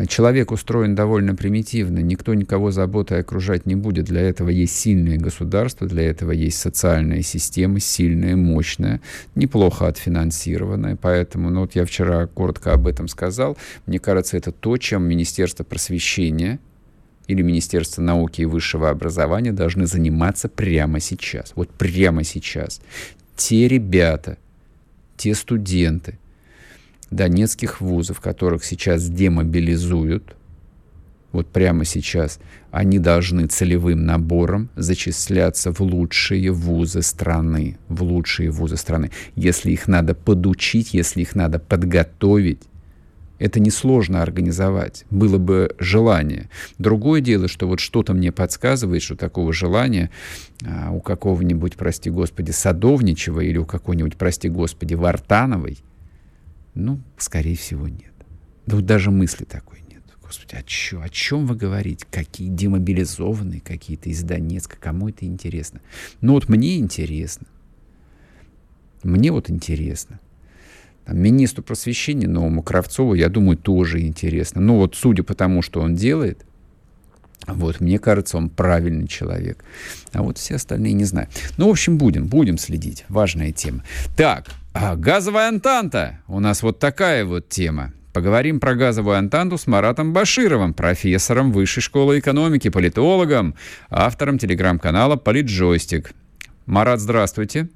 Человек 0.08 0.52
устроен 0.52 0.94
довольно 0.94 1.36
примитивно, 1.36 2.00
никто 2.00 2.34
никого 2.34 2.70
заботой 2.70 3.22
окружать 3.22 3.66
не 3.66 3.76
будет. 3.76 4.06
Для 4.06 4.22
этого 4.22 4.50
есть 4.50 4.76
сильное 4.76 5.18
государство, 5.18 5.88
для 5.88 6.04
этого 6.04 6.32
есть 6.32 6.60
социальная 6.60 7.22
система, 7.22 7.80
сильная, 7.80 8.36
мощная, 8.36 9.02
неплохо 9.36 9.88
отфинансированная. 9.88 10.96
Поэтому, 10.96 11.50
ну 11.50 11.62
вот 11.62 11.76
я 11.76 11.86
вчера 11.86 12.28
коротко 12.28 12.74
об 12.74 12.88
этом 12.88 13.08
сказал, 13.08 13.58
мне 13.86 14.00
кажется, 14.00 14.38
это 14.38 14.52
то, 14.52 14.78
чем 14.78 15.04
Министерство 15.08 15.64
просвещения 15.64 16.60
или 17.28 17.42
Министерство 17.42 18.02
науки 18.02 18.42
и 18.42 18.46
высшего 18.46 18.90
образования 18.90 19.54
должны 19.54 19.88
заниматься 19.88 20.50
прямо 20.50 21.00
сейчас. 21.00 21.54
Вот 21.56 21.70
прямо 21.70 22.24
сейчас. 22.24 22.82
Те 23.36 23.68
ребята, 23.68 24.38
те 25.16 25.34
студенты, 25.34 26.19
донецких 27.12 27.82
вузов, 27.82 28.20
которых 28.20 28.64
сейчас 28.64 29.08
демобилизуют, 29.10 30.36
вот 31.32 31.48
прямо 31.48 31.86
сейчас, 31.86 32.40
они 32.72 32.98
должны 32.98 33.46
целевым 33.46 34.06
набором 34.06 34.70
зачисляться 34.76 35.72
в 35.72 35.80
лучшие 35.80 36.52
вузы 36.52 37.04
страны, 37.04 37.78
в 37.88 38.02
лучшие 38.02 38.50
вузы 38.50 38.78
страны. 38.78 39.12
Если 39.36 39.72
их 39.72 39.88
надо 39.88 40.16
подучить, 40.16 40.94
если 40.94 41.22
их 41.22 41.36
надо 41.36 41.60
подготовить, 41.60 42.64
это 43.38 43.60
несложно 43.60 44.22
организовать, 44.22 45.06
было 45.10 45.38
бы 45.38 45.74
желание. 45.80 46.50
Другое 46.78 47.22
дело, 47.22 47.48
что 47.48 47.68
вот 47.68 47.80
что-то 47.80 48.14
мне 48.14 48.32
подсказывает, 48.32 49.02
что 49.02 49.16
такого 49.16 49.54
желания 49.54 50.10
а, 50.66 50.92
у 50.92 51.00
какого-нибудь, 51.00 51.78
прости 51.78 52.10
господи, 52.10 52.52
Садовничего 52.52 53.40
или 53.40 53.58
у 53.58 53.66
какой-нибудь, 53.66 54.18
прости 54.18 54.50
господи, 54.50 54.96
Вартановой 54.96 55.78
ну, 56.74 57.00
скорее 57.18 57.56
всего, 57.56 57.88
нет. 57.88 58.14
Да 58.66 58.76
вот 58.76 58.86
даже 58.86 59.12
мысли 59.12 59.46
такой 59.46 59.82
нет. 59.90 60.04
Господи, 60.22 60.56
о, 60.56 60.64
чё, 60.64 61.02
о 61.02 61.10
чем 61.10 61.46
вы 61.48 61.56
говорите? 61.56 62.06
Какие 62.12 62.50
демобилизованные 62.50 63.62
какие-то 63.62 64.10
из 64.10 64.22
Донецка? 64.24 64.78
Кому 64.80 65.10
это 65.10 65.26
интересно? 65.26 65.82
Ну 66.22 66.34
вот 66.34 66.50
мне 66.50 66.78
интересно. 66.78 67.48
Мне 69.04 69.32
вот 69.32 69.50
интересно. 69.50 70.20
Там, 71.06 71.18
министру 71.18 71.64
просвещения 71.64 72.28
новому 72.28 72.62
Кравцову, 72.62 73.14
я 73.14 73.30
думаю, 73.30 73.58
тоже 73.58 74.02
интересно. 74.02 74.62
Ну 74.62 74.76
вот 74.78 74.96
судя 74.96 75.24
по 75.24 75.34
тому, 75.34 75.62
что 75.62 75.82
он 75.82 75.96
делает, 75.96 76.46
вот, 77.48 77.80
мне 77.80 77.98
кажется, 77.98 78.38
он 78.38 78.50
правильный 78.50 79.08
человек. 79.08 79.64
А 80.12 80.22
вот 80.22 80.38
все 80.38 80.56
остальные 80.56 80.94
не 80.94 81.06
знаю. 81.06 81.28
Ну, 81.58 81.68
в 81.68 81.72
общем, 81.72 81.98
будем, 81.98 82.28
будем 82.28 82.58
следить. 82.58 83.06
Важная 83.10 83.52
тема. 83.52 83.84
Так, 84.16 84.52
а, 84.74 84.96
газовая 84.96 85.50
антанта. 85.50 86.20
У 86.28 86.40
нас 86.40 86.64
вот 86.64 86.80
такая 86.80 87.26
вот 87.26 87.50
тема. 87.50 87.94
Поговорим 88.14 88.60
про 88.60 88.76
газовую 88.76 89.18
антанту 89.18 89.58
с 89.58 89.68
Маратом 89.68 90.14
Башировым, 90.14 90.74
профессором 90.74 91.52
Высшей 91.52 91.82
школы 91.82 92.20
экономики, 92.20 92.70
политологом, 92.70 93.56
автором 93.90 94.38
телеграм-канала 94.38 95.16
«Политджойстик». 95.16 96.14
Марат, 96.66 97.00
здравствуйте. 97.00 97.70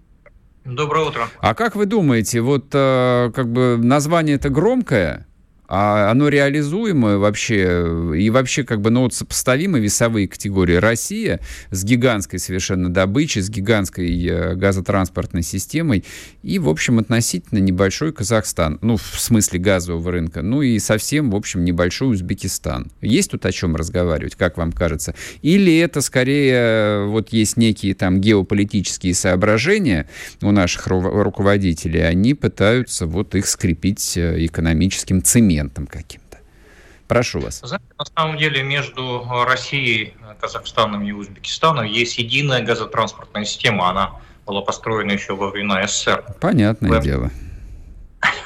Доброе 0.65 1.05
утро. 1.05 1.27
А 1.39 1.53
как 1.53 1.75
вы 1.75 1.85
думаете, 1.85 2.41
вот 2.41 2.67
э, 2.73 3.31
как 3.35 3.51
бы 3.51 3.77
название 3.81 4.37
это 4.37 4.49
громкое, 4.49 5.27
а 5.75 6.11
оно 6.11 6.29
реализуемое 6.29 7.17
вообще, 7.17 8.13
и 8.15 8.29
вообще 8.29 8.63
как 8.63 8.79
бы, 8.79 8.91
ну 8.91 9.01
вот 9.01 9.15
сопоставимы 9.15 9.79
весовые 9.79 10.27
категории. 10.27 10.75
Россия 10.75 11.39
с 11.71 11.83
гигантской 11.83 12.37
совершенно 12.37 12.93
добычей, 12.93 13.41
с 13.41 13.49
гигантской 13.49 14.23
э, 14.23 14.53
газотранспортной 14.53 15.41
системой 15.41 16.05
и, 16.43 16.59
в 16.59 16.69
общем, 16.69 16.99
относительно 16.99 17.57
небольшой 17.57 18.13
Казахстан, 18.13 18.77
ну, 18.83 18.97
в 18.97 19.19
смысле 19.19 19.59
газового 19.59 20.11
рынка, 20.11 20.43
ну 20.43 20.61
и 20.61 20.77
совсем, 20.77 21.31
в 21.31 21.35
общем, 21.35 21.65
небольшой 21.65 22.11
Узбекистан. 22.11 22.91
Есть 23.01 23.31
тут 23.31 23.43
о 23.47 23.51
чем 23.51 23.75
разговаривать, 23.75 24.35
как 24.35 24.57
вам 24.57 24.73
кажется? 24.73 25.15
Или 25.41 25.79
это 25.79 26.01
скорее 26.01 26.53
э, 26.53 27.05
вот 27.07 27.29
есть 27.33 27.57
некие 27.57 27.95
там 27.95 28.21
геополитические 28.21 29.15
соображения 29.15 30.07
у 30.43 30.51
наших 30.51 30.85
руководителей, 30.85 32.01
они 32.01 32.35
пытаются 32.35 33.07
вот 33.07 33.33
их 33.33 33.47
скрепить 33.47 34.17
э, 34.17 34.45
экономическим 34.45 35.23
цементом, 35.23 35.62
конкурентом 35.63 35.87
каким-то. 35.87 36.37
Прошу 37.07 37.39
вас. 37.39 37.59
Знаете, 37.63 37.85
на 37.97 38.05
самом 38.05 38.37
деле 38.37 38.63
между 38.63 39.25
Россией, 39.45 40.15
Казахстаном 40.39 41.03
и 41.03 41.11
Узбекистаном 41.11 41.85
есть 41.85 42.17
единая 42.17 42.61
газотранспортная 42.61 43.45
система. 43.45 43.89
Она 43.89 44.19
была 44.45 44.61
построена 44.61 45.11
еще 45.11 45.35
во 45.35 45.49
времена 45.49 45.85
СССР. 45.85 46.23
Понятное 46.39 46.89
Вы... 46.89 47.01
дело. 47.01 47.31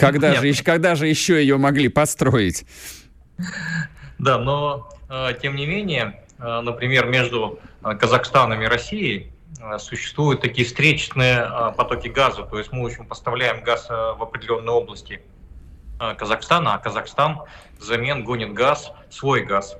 когда, 0.00 0.34
же, 0.34 0.62
когда 0.62 0.94
же 0.94 1.06
еще 1.08 1.40
ее 1.40 1.56
могли 1.56 1.88
построить? 1.88 2.66
Да, 4.18 4.38
но 4.38 4.88
э, 5.08 5.30
тем 5.40 5.56
не 5.56 5.66
менее, 5.66 6.22
э, 6.38 6.60
например, 6.60 7.06
между 7.06 7.58
э, 7.82 7.94
Казахстаном 7.94 8.62
и 8.62 8.66
Россией 8.66 9.32
существуют 9.78 10.42
такие 10.42 10.66
встречные 10.66 11.72
потоки 11.78 12.08
газа. 12.08 12.42
То 12.42 12.58
есть 12.58 12.70
мы, 12.70 12.82
в 12.82 12.86
общем, 12.86 13.06
поставляем 13.06 13.62
газ 13.64 13.88
в 13.88 14.22
определенной 14.22 14.72
области 14.72 15.22
Казахстана, 15.98 16.74
а 16.74 16.78
Казахстан 16.78 17.42
взамен 17.78 18.24
гонит 18.24 18.52
газ, 18.52 18.92
свой 19.10 19.42
газ, 19.42 19.76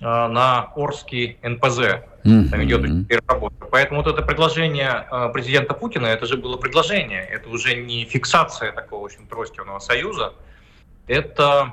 э, 0.00 0.04
на 0.04 0.72
Орский 0.76 1.38
НПЗ. 1.42 2.02
Там 2.22 2.64
идет 2.64 3.08
переработка. 3.08 3.66
Поэтому 3.66 4.02
вот 4.02 4.12
это 4.12 4.22
предложение 4.22 5.06
э, 5.10 5.28
президента 5.32 5.74
Путина, 5.74 6.06
это 6.06 6.26
же 6.26 6.36
было 6.36 6.56
предложение, 6.56 7.24
это 7.24 7.48
уже 7.48 7.76
не 7.76 8.04
фиксация 8.04 8.72
такого, 8.72 9.02
в 9.02 9.04
общем, 9.06 9.26
тройственного 9.26 9.78
союза, 9.78 10.34
это 11.06 11.72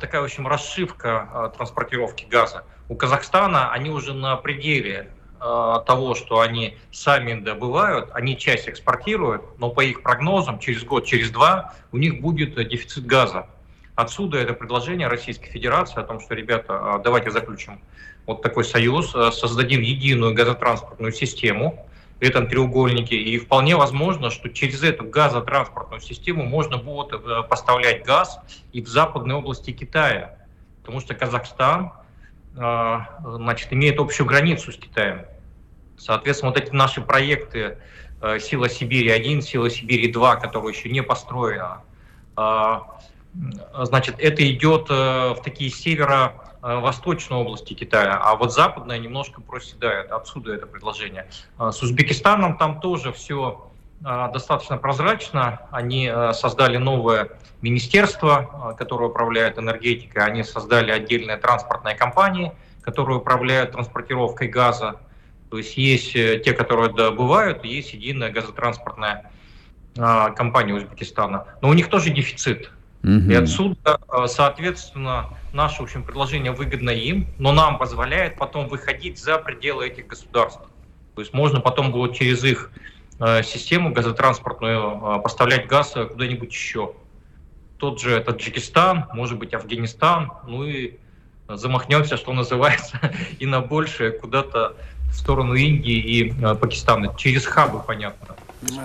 такая, 0.00 0.20
в 0.20 0.24
общем, 0.24 0.46
расшивка 0.46 1.52
транспортировки 1.56 2.24
газа. 2.24 2.64
У 2.88 2.94
Казахстана 2.94 3.72
они 3.72 3.90
уже 3.90 4.12
на 4.12 4.36
пределе 4.36 5.08
Э, 5.08 5.21
того, 5.42 6.14
что 6.14 6.40
они 6.40 6.76
сами 6.92 7.34
добывают, 7.34 8.10
они 8.12 8.38
часть 8.38 8.68
экспортируют, 8.68 9.42
но 9.58 9.70
по 9.70 9.80
их 9.80 10.02
прогнозам 10.02 10.60
через 10.60 10.84
год, 10.84 11.04
через 11.04 11.30
два 11.30 11.74
у 11.90 11.96
них 11.96 12.20
будет 12.20 12.54
дефицит 12.68 13.06
газа. 13.06 13.46
Отсюда 13.96 14.38
это 14.38 14.54
предложение 14.54 15.08
Российской 15.08 15.50
Федерации 15.50 16.00
о 16.00 16.04
том, 16.04 16.20
что, 16.20 16.34
ребята, 16.34 16.98
э, 16.98 17.02
давайте 17.02 17.30
заключим 17.30 17.80
вот 18.24 18.40
такой 18.40 18.64
союз, 18.64 19.14
э, 19.14 19.32
создадим 19.32 19.80
единую 19.80 20.32
газотранспортную 20.32 21.12
систему 21.12 21.86
в 22.20 22.22
этом 22.22 22.46
треугольнике, 22.46 23.16
и 23.16 23.36
вполне 23.38 23.74
возможно, 23.74 24.30
что 24.30 24.48
через 24.48 24.84
эту 24.84 25.04
газотранспортную 25.04 26.00
систему 26.00 26.44
можно 26.44 26.78
будет 26.78 27.48
поставлять 27.48 28.04
газ 28.04 28.38
и 28.72 28.80
в 28.80 28.86
западной 28.86 29.34
области 29.34 29.72
Китая, 29.72 30.38
потому 30.82 31.00
что 31.00 31.14
Казахстан 31.14 31.92
значит, 32.54 33.72
имеет 33.72 33.98
общую 33.98 34.26
границу 34.26 34.70
с 34.72 34.76
Китаем. 34.76 35.22
Соответственно, 35.96 36.52
вот 36.52 36.60
эти 36.60 36.70
наши 36.72 37.00
проекты 37.00 37.78
э, 38.20 38.38
«Сила 38.40 38.68
Сибири-1», 38.68 39.40
«Сила 39.42 39.70
Сибири-2», 39.70 40.40
которые 40.40 40.76
еще 40.76 40.90
не 40.90 41.02
построены, 41.02 41.78
э, 42.36 42.78
значит, 43.82 44.16
это 44.18 44.50
идет 44.50 44.86
э, 44.90 45.34
в 45.34 45.42
такие 45.42 45.70
северо-восточные 45.70 47.40
области 47.40 47.74
Китая, 47.74 48.20
а 48.22 48.36
вот 48.36 48.52
западная 48.52 48.98
немножко 48.98 49.40
проседает, 49.40 50.10
отсюда 50.10 50.54
это 50.54 50.66
предложение. 50.66 51.26
С 51.58 51.82
Узбекистаном 51.82 52.56
там 52.58 52.80
тоже 52.80 53.12
все 53.12 53.68
достаточно 54.00 54.78
прозрачно. 54.78 55.60
Они 55.70 56.12
создали 56.32 56.76
новое 56.76 57.30
министерство, 57.62 58.74
которое 58.76 59.08
управляет 59.08 59.58
энергетикой, 59.58 60.24
они 60.24 60.42
создали 60.42 60.90
отдельные 60.90 61.36
транспортные 61.36 61.94
компании, 61.94 62.52
которые 62.82 63.18
управляют 63.18 63.72
транспортировкой 63.72 64.48
газа. 64.48 64.96
То 65.52 65.58
есть 65.58 65.76
есть 65.76 66.16
э, 66.16 66.40
те, 66.42 66.54
которые 66.54 66.90
добывают, 66.90 67.62
есть 67.62 67.92
единая 67.92 68.32
газотранспортная 68.32 69.30
а, 69.98 70.30
компания 70.30 70.72
Узбекистана. 70.72 71.44
Но 71.60 71.68
у 71.68 71.74
них 71.74 71.90
тоже 71.90 72.08
дефицит. 72.08 72.70
Угу. 73.02 73.30
И 73.30 73.34
отсюда, 73.34 74.00
а, 74.08 74.28
соответственно, 74.28 75.28
наше 75.52 75.82
в 75.82 75.84
общем, 75.84 76.04
предложение 76.04 76.52
выгодно 76.52 76.88
им, 76.88 77.26
но 77.38 77.52
нам 77.52 77.76
позволяет 77.76 78.36
потом 78.36 78.66
выходить 78.66 79.18
за 79.18 79.36
пределы 79.36 79.88
этих 79.88 80.06
государств. 80.06 80.62
То 81.14 81.20
есть 81.20 81.34
можно 81.34 81.60
потом 81.60 81.92
будет 81.92 82.16
через 82.16 82.42
их 82.44 82.70
а, 83.20 83.42
систему 83.42 83.92
газотранспортную 83.92 85.20
поставлять 85.20 85.66
газ 85.66 85.92
куда-нибудь 85.92 86.50
еще. 86.50 86.94
Тот 87.76 88.00
же 88.00 88.18
Таджикистан, 88.20 89.04
может 89.12 89.38
быть, 89.38 89.52
Афганистан, 89.52 90.32
ну 90.46 90.64
и 90.64 90.94
замахнемся, 91.46 92.16
что 92.16 92.32
называется, 92.32 92.98
и 93.38 93.44
на 93.44 93.60
большее 93.60 94.12
куда-то 94.12 94.76
в 95.12 95.16
сторону 95.16 95.54
Индии 95.54 95.98
и 95.98 96.32
э, 96.32 96.54
Пакистана. 96.54 97.14
Через 97.16 97.46
хабы, 97.46 97.80
понятно. 97.86 98.34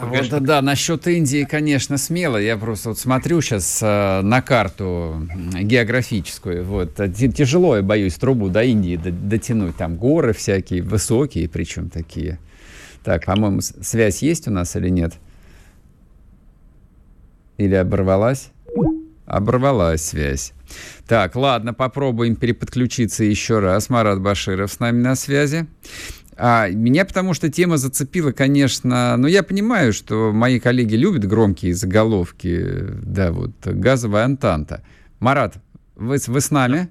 Вот, 0.01 0.43
да, 0.43 0.61
насчет 0.61 1.07
Индии, 1.07 1.45
конечно, 1.49 1.97
смело. 1.97 2.37
Я 2.37 2.57
просто 2.57 2.89
вот 2.89 2.99
смотрю 2.99 3.41
сейчас 3.41 3.79
э, 3.81 4.21
на 4.21 4.41
карту 4.41 5.27
географическую. 5.61 6.65
Вот, 6.65 6.95
тяжело, 6.95 7.75
я 7.75 7.83
боюсь, 7.83 8.15
трубу 8.15 8.49
до 8.49 8.63
Индии 8.63 8.95
дотянуть. 8.97 9.77
Там 9.77 9.95
горы 9.95 10.33
всякие, 10.33 10.81
высокие, 10.81 11.47
причем 11.47 11.89
такие. 11.89 12.39
Так, 13.03 13.25
по-моему, 13.25 13.61
связь 13.61 14.21
есть 14.21 14.47
у 14.47 14.51
нас 14.51 14.75
или 14.75 14.89
нет? 14.89 15.13
Или 17.57 17.75
оборвалась? 17.75 18.49
Оборвалась 19.25 20.03
связь. 20.03 20.53
Так, 21.07 21.35
ладно, 21.35 21.73
попробуем 21.73 22.35
переподключиться 22.35 23.23
еще 23.23 23.59
раз. 23.59 23.89
Марат 23.89 24.21
Баширов 24.21 24.71
с 24.71 24.79
нами 24.79 25.01
на 25.01 25.15
связи. 25.15 25.67
А, 26.39 26.69
меня 26.69 27.03
потому 27.03 27.33
что 27.33 27.49
тема 27.49 27.77
зацепила, 27.77 28.31
конечно, 28.31 29.17
но 29.17 29.23
ну, 29.23 29.27
я 29.27 29.41
понимаю, 29.41 29.91
что 29.91 30.31
мои 30.31 30.59
коллеги 30.59 30.95
любят 30.95 31.25
громкие 31.25 31.73
заголовки, 31.73 32.63
да, 33.01 33.31
вот, 33.31 33.51
газовая 33.65 34.25
антанта. 34.25 34.83
Марат, 35.19 35.55
вы, 35.95 36.17
вы 36.27 36.41
с 36.41 36.51
нами? 36.51 36.89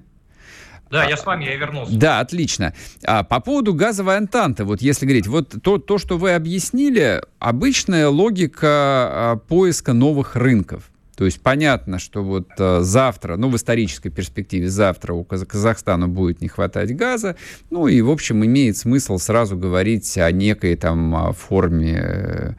Да, 0.89 1.05
я 1.05 1.17
с 1.17 1.25
вами, 1.25 1.45
я 1.45 1.55
вернулся. 1.55 1.97
Да, 1.97 2.19
отлично. 2.19 2.73
А, 3.03 3.23
по 3.23 3.39
поводу 3.39 3.73
газовой 3.73 4.17
антанты, 4.17 4.63
вот 4.63 4.81
если 4.81 5.05
говорить, 5.05 5.27
вот 5.27 5.55
то, 5.61 5.77
то 5.77 5.97
что 5.97 6.17
вы 6.17 6.33
объяснили, 6.33 7.21
обычная 7.39 8.09
логика 8.09 8.67
а, 8.67 9.35
поиска 9.37 9.93
новых 9.93 10.35
рынков. 10.35 10.89
То 11.17 11.25
есть 11.25 11.41
понятно, 11.41 11.97
что 11.97 12.23
вот 12.23 12.47
э, 12.59 12.81
завтра, 12.81 13.37
ну 13.37 13.49
в 13.49 13.55
исторической 13.55 14.11
перспективе 14.11 14.69
завтра 14.69 15.13
у 15.13 15.23
Казахстана 15.23 16.07
будет 16.07 16.41
не 16.41 16.47
хватать 16.47 16.95
газа, 16.95 17.35
ну 17.71 17.87
и 17.87 17.99
в 18.01 18.11
общем 18.11 18.45
имеет 18.45 18.77
смысл 18.77 19.17
сразу 19.17 19.57
говорить 19.57 20.15
о 20.19 20.31
некой 20.31 20.75
там 20.75 21.33
форме 21.33 21.99
э, 21.99 22.53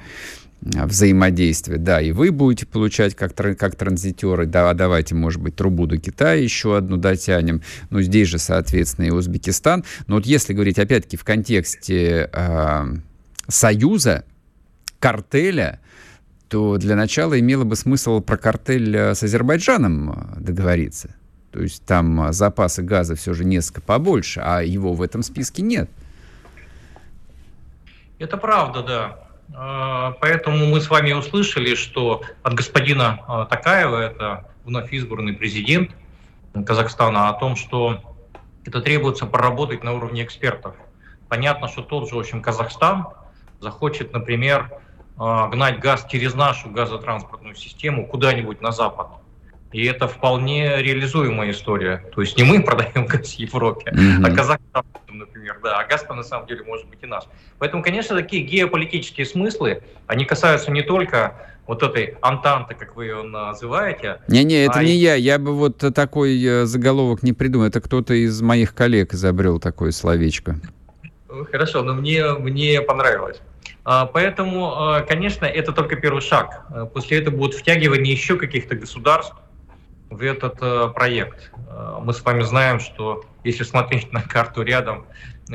взаимодействия. 0.61 1.77
Да, 1.77 2.01
и 2.01 2.11
вы 2.11 2.33
будете 2.33 2.67
получать 2.67 3.15
как, 3.15 3.33
как 3.35 3.77
транзитеры, 3.77 4.47
да, 4.47 4.71
а 4.71 4.75
давайте, 4.75 5.15
может 5.15 5.41
быть, 5.41 5.55
трубу 5.55 5.87
до 5.87 5.99
Китая 5.99 6.35
еще 6.35 6.77
одну 6.77 6.97
дотянем. 6.97 7.63
Ну, 7.91 8.03
здесь 8.03 8.27
же, 8.27 8.39
соответственно, 8.39 9.07
и 9.07 9.11
Узбекистан. 9.11 9.85
Но 10.09 10.17
вот 10.17 10.27
если 10.27 10.53
говорить, 10.53 10.81
опять-таки, 10.81 11.17
в 11.17 11.23
контексте 11.23 12.29
э, 12.33 12.95
союза, 13.47 14.25
картеля, 14.99 15.81
то 16.49 16.79
для 16.79 16.97
начала 16.97 17.39
имело 17.39 17.65
бы 17.65 17.77
смысл 17.77 18.21
про 18.21 18.37
картель 18.37 18.97
э, 18.97 19.15
с 19.15 19.23
Азербайджаном 19.23 20.11
э, 20.11 20.41
договориться. 20.41 21.15
То 21.53 21.61
есть 21.61 21.85
там 21.85 22.29
э, 22.29 22.33
запасы 22.33 22.83
газа 22.83 23.15
все 23.15 23.35
же 23.35 23.45
несколько 23.45 23.83
побольше, 23.83 24.41
а 24.43 24.63
его 24.63 24.95
в 24.95 25.03
этом 25.03 25.23
списке 25.23 25.63
нет. 25.63 25.91
Это 28.19 28.37
правда, 28.37 28.83
да. 28.83 29.29
А, 29.55 30.13
поэтому 30.21 30.67
мы 30.67 30.81
с 30.81 30.91
вами 30.91 31.13
услышали, 31.13 31.75
что 31.75 32.23
от 32.43 32.55
господина 32.55 33.47
Такаева, 33.49 33.97
это 33.99 34.47
вновь 34.65 34.93
избранный 34.93 35.35
президент 35.35 35.91
Казахстана, 36.67 37.29
о 37.29 37.35
том, 37.35 37.57
что 37.57 38.17
это 38.65 38.81
требуется 38.81 39.27
проработать 39.27 39.85
на 39.85 39.93
уровне 39.93 40.25
экспертов. 40.25 40.75
Понятно, 41.29 41.69
что 41.69 41.83
тот 41.83 42.09
же, 42.09 42.17
в 42.17 42.19
общем, 42.19 42.43
Казахстан 42.43 43.07
захочет, 43.61 44.13
например, 44.13 44.71
а, 44.71 44.81
гнать 45.19 45.81
газ 45.81 46.07
через 46.09 46.35
нашу 46.35 46.71
газотранспортную 46.71 47.55
систему 47.55 48.07
куда-нибудь 48.07 48.61
на 48.61 48.71
запад. 48.73 49.09
И 49.73 49.85
это 49.85 50.09
вполне 50.09 50.81
реализуемая 50.83 51.51
история. 51.51 52.05
То 52.15 52.23
есть 52.23 52.39
не 52.39 52.45
мы 52.45 52.63
продаем 52.65 53.07
газ 53.07 53.35
Европе, 53.35 53.91
mm-hmm. 53.91 54.25
а 54.25 54.35
Казахстан, 54.35 54.85
например, 55.09 55.61
да, 55.63 55.79
а 55.79 55.87
газ 55.87 56.07
на 56.09 56.23
самом 56.23 56.47
деле 56.47 56.65
может 56.65 56.87
быть 56.89 57.01
и 57.03 57.07
наш. 57.07 57.25
Поэтому, 57.59 57.83
конечно, 57.83 58.17
такие 58.17 58.43
геополитические 58.45 59.27
смыслы, 59.27 59.83
они 60.07 60.25
касаются 60.25 60.71
не 60.71 60.83
только 60.83 61.35
вот 61.67 61.83
этой 61.83 62.17
антанты, 62.23 62.75
как 62.75 62.97
вы 62.97 63.05
ее 63.05 63.23
называете. 63.23 64.21
Не-не, 64.29 64.65
это 64.65 64.79
а 64.79 64.85
не 64.85 64.93
и... 64.93 65.01
я. 65.01 65.15
Я 65.17 65.39
бы 65.39 65.55
вот 65.55 65.77
такой 65.95 66.43
э, 66.43 66.65
заголовок 66.65 67.23
не 67.23 67.35
придумал. 67.35 67.67
Это 67.67 67.83
кто-то 67.83 68.15
из 68.15 68.41
моих 68.41 68.75
коллег 68.75 69.13
изобрел 69.13 69.61
такое 69.61 69.91
словечко. 69.91 70.59
Хорошо, 71.51 71.83
но 71.83 71.93
мне, 71.93 72.25
мне 72.33 72.81
понравилось. 72.81 73.43
А, 73.91 74.05
поэтому, 74.05 74.67
а, 74.77 75.01
конечно, 75.01 75.47
это 75.47 75.73
только 75.73 75.97
первый 75.97 76.21
шаг. 76.21 76.67
А, 76.69 76.85
после 76.85 77.21
этого 77.21 77.37
будет 77.37 77.55
втягивание 77.55 78.13
еще 78.13 78.37
каких-то 78.37 78.77
государств 78.77 79.35
в 80.11 80.23
этот 80.23 80.59
проект. 80.95 81.51
Мы 82.01 82.13
с 82.13 82.23
вами 82.23 82.43
знаем, 82.43 82.81
что 82.81 83.25
если 83.45 83.63
смотреть 83.63 84.13
на 84.13 84.23
карту 84.23 84.63
рядом, 84.63 85.07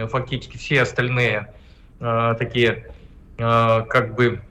фактически 0.09 0.57
все 0.57 0.83
остальные 0.83 1.51
такие 1.99 2.91
как 3.37 4.13
бы 4.15 4.41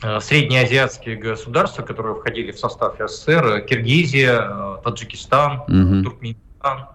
среднеазиатские 0.00 1.14
государства, 1.14 1.82
которые 1.82 2.16
входили 2.16 2.50
в 2.50 2.58
состав 2.58 2.96
СССР, 2.98 3.60
Киргизия, 3.60 4.78
Таджикистан, 4.82 5.60
угу. 5.60 6.02
Туркменистан, 6.02 6.88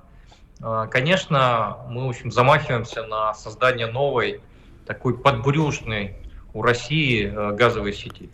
конечно, 0.89 1.78
мы, 1.89 2.06
в 2.08 2.10
общем, 2.10 2.34
замахиваемся 2.34 3.04
на 3.04 3.34
создание 3.34 3.88
новой 3.88 4.41
такой 4.86 5.17
подбрюшной 5.17 6.20
у 6.54 6.62
России 6.62 7.32
э, 7.34 7.56
газовой 7.56 7.94
сети. 7.94 8.30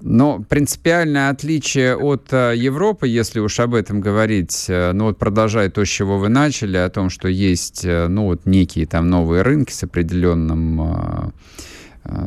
Но 0.00 0.40
принципиальное 0.48 1.30
отличие 1.30 1.96
от 1.96 2.32
э, 2.32 2.54
Европы, 2.56 3.08
если 3.08 3.40
уж 3.40 3.58
об 3.60 3.74
этом 3.74 4.00
говорить, 4.00 4.66
э, 4.68 4.92
ну 4.92 5.04
вот 5.04 5.18
продолжая 5.18 5.70
то, 5.70 5.84
с 5.84 5.88
чего 5.88 6.18
вы 6.18 6.28
начали, 6.28 6.76
о 6.76 6.88
том, 6.88 7.10
что 7.10 7.28
есть, 7.28 7.84
ну 7.84 8.26
вот 8.26 8.46
некие 8.46 8.86
там 8.86 9.08
новые 9.08 9.42
рынки 9.42 9.72
с 9.72 9.82
определенным 9.82 11.32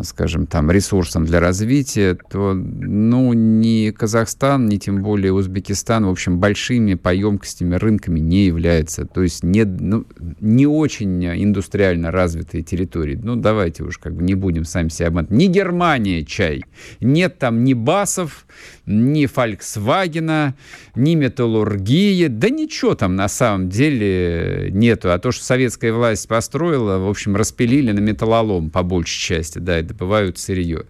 скажем, 0.03 0.47
там, 0.47 0.69
ресурсом 0.71 1.25
для 1.25 1.39
развития, 1.39 2.17
то, 2.29 2.53
ну, 2.53 3.33
ни 3.33 3.91
Казахстан, 3.91 4.67
ни 4.67 4.77
тем 4.77 5.01
более 5.01 5.33
Узбекистан, 5.33 6.05
в 6.05 6.09
общем, 6.09 6.39
большими 6.39 6.95
по 6.95 7.13
емкостями 7.13 7.75
рынками 7.75 8.19
не 8.19 8.45
является. 8.45 9.05
То 9.05 9.23
есть 9.23 9.43
не, 9.43 9.63
ну, 9.65 10.05
не 10.39 10.67
очень 10.67 11.25
индустриально 11.25 12.11
развитые 12.11 12.63
территории. 12.63 13.19
Ну, 13.21 13.35
давайте 13.35 13.83
уж 13.83 13.97
как 13.97 14.15
бы 14.15 14.23
не 14.23 14.35
будем 14.35 14.65
сами 14.65 14.89
себя 14.89 15.07
обманывать. 15.07 15.37
Не 15.37 15.47
Германия 15.47 16.23
чай. 16.23 16.63
Нет 16.99 17.39
там 17.39 17.63
ни 17.63 17.73
басов, 17.73 18.45
ни 18.91 19.25
Volkswagen, 19.25 20.53
ни 20.95 21.15
металлургии. 21.15 22.27
Да 22.27 22.49
ничего 22.49 22.95
там 22.95 23.15
на 23.15 23.27
самом 23.27 23.69
деле 23.69 24.69
нету. 24.71 25.11
А 25.11 25.19
то, 25.19 25.31
что 25.31 25.43
советская 25.43 25.93
власть 25.93 26.27
построила, 26.27 26.97
в 26.99 27.09
общем, 27.09 27.35
распилили 27.35 27.91
на 27.91 27.99
металлолом 27.99 28.69
по 28.69 28.83
большей 28.83 29.19
части, 29.19 29.59
да, 29.59 29.79
и 29.79 29.83
добывают 29.83 30.37
сырье. 30.37 30.85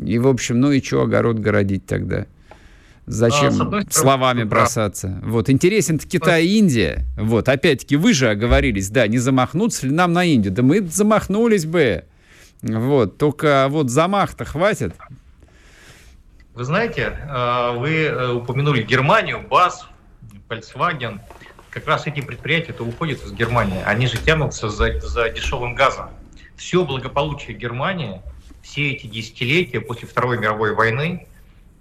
И, 0.00 0.18
в 0.18 0.28
общем, 0.28 0.60
ну 0.60 0.72
и 0.72 0.82
что 0.82 1.02
огород 1.02 1.38
городить 1.38 1.86
тогда? 1.86 2.26
Зачем 3.06 3.60
а, 3.74 3.82
словами 3.90 4.44
бросаться? 4.44 5.20
Вот, 5.24 5.50
интересен 5.50 5.98
Китай 5.98 6.46
и 6.46 6.58
Индия. 6.58 7.04
Вот, 7.16 7.48
опять-таки, 7.48 7.96
вы 7.96 8.14
же 8.14 8.30
оговорились, 8.30 8.90
да, 8.90 9.08
не 9.08 9.18
замахнуться 9.18 9.86
ли 9.86 9.92
нам 9.92 10.12
на 10.12 10.24
Индию? 10.24 10.54
Да 10.54 10.62
мы 10.62 10.86
замахнулись 10.86 11.66
бы. 11.66 12.04
Вот, 12.62 13.18
только 13.18 13.66
вот 13.68 13.90
замах-то 13.90 14.44
хватит. 14.44 14.94
Вы 16.54 16.64
знаете, 16.64 17.16
э, 17.18 17.76
вы 17.78 18.04
э, 18.04 18.32
упомянули 18.32 18.82
Германию, 18.82 19.40
БАС, 19.40 19.86
Volkswagen. 20.50 21.20
Как 21.70 21.86
раз 21.86 22.06
эти 22.06 22.20
предприятия-то 22.20 22.84
уходят 22.84 23.24
из 23.24 23.32
Германии. 23.32 23.82
Они 23.86 24.06
же 24.06 24.18
тянутся 24.18 24.68
за, 24.68 25.00
за 25.00 25.30
дешевым 25.30 25.74
газом. 25.74 26.10
Все 26.56 26.84
благополучие 26.84 27.56
Германии, 27.56 28.20
все 28.60 28.92
эти 28.92 29.06
десятилетия 29.06 29.80
после 29.80 30.06
Второй 30.06 30.38
мировой 30.38 30.74
войны 30.74 31.26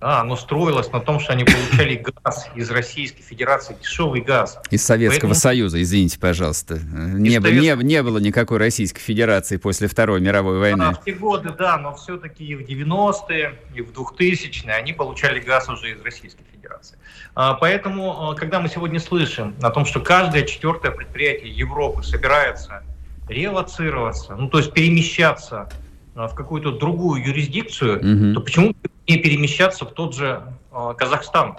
а, 0.02 0.22
оно 0.22 0.36
строилось 0.36 0.92
на 0.92 1.00
том, 1.00 1.20
что 1.20 1.34
они 1.34 1.44
получали 1.44 1.96
газ 2.24 2.50
из 2.56 2.72
Российской 2.72 3.22
Федерации, 3.22 3.76
дешевый 3.80 4.22
газ. 4.22 4.60
Из 4.72 4.84
Советского 4.84 5.30
Поэтому... 5.30 5.36
Союза, 5.36 5.82
извините, 5.82 6.20
пожалуйста. 6.20 6.80
Не, 6.80 7.40
Совет... 7.40 7.80
не, 7.80 7.84
не 7.86 8.04
было 8.04 8.18
никакой 8.18 8.58
Российской 8.58 9.02
Федерации 9.02 9.58
после 9.58 9.88
Второй 9.88 10.20
мировой 10.20 10.60
войны. 10.60 10.84
А, 10.84 10.94
в 10.94 11.04
те 11.04 11.14
годы, 11.14 11.54
да, 11.58 11.78
но 11.78 11.96
все-таки 11.96 12.44
и 12.44 12.56
в 12.56 12.62
90-е, 12.62 13.60
и 13.76 13.82
в 13.82 13.92
2000-е 13.92 14.74
они 14.74 14.94
получали 14.94 15.40
газ 15.40 15.70
уже 15.70 15.92
из 15.92 16.02
Российской 16.02 16.44
Федерации. 16.52 16.98
А, 17.36 17.54
поэтому, 17.54 18.32
а, 18.32 18.36
когда 18.36 18.60
мы 18.60 18.70
сегодня 18.70 19.00
слышим 19.00 19.56
о 19.62 19.70
том, 19.70 19.86
что 19.86 20.00
каждое 20.00 20.44
четвертое 20.44 20.92
предприятие 20.92 21.52
Европы 21.52 22.04
собирается 22.04 22.84
релацироваться, 23.30 24.36
ну 24.36 24.50
то 24.50 24.58
есть 24.58 24.74
перемещаться 24.74 25.70
а, 26.16 26.28
в 26.28 26.36
какую-то 26.36 26.72
другую 26.72 27.26
юрисдикцию, 27.26 28.00
угу. 28.00 28.34
то 28.34 28.42
почему 28.42 28.76
не 29.12 29.18
перемещаться 29.18 29.86
в 29.86 29.92
тот 29.92 30.16
же 30.16 30.44
э, 30.72 30.94
Казахстан? 30.98 31.58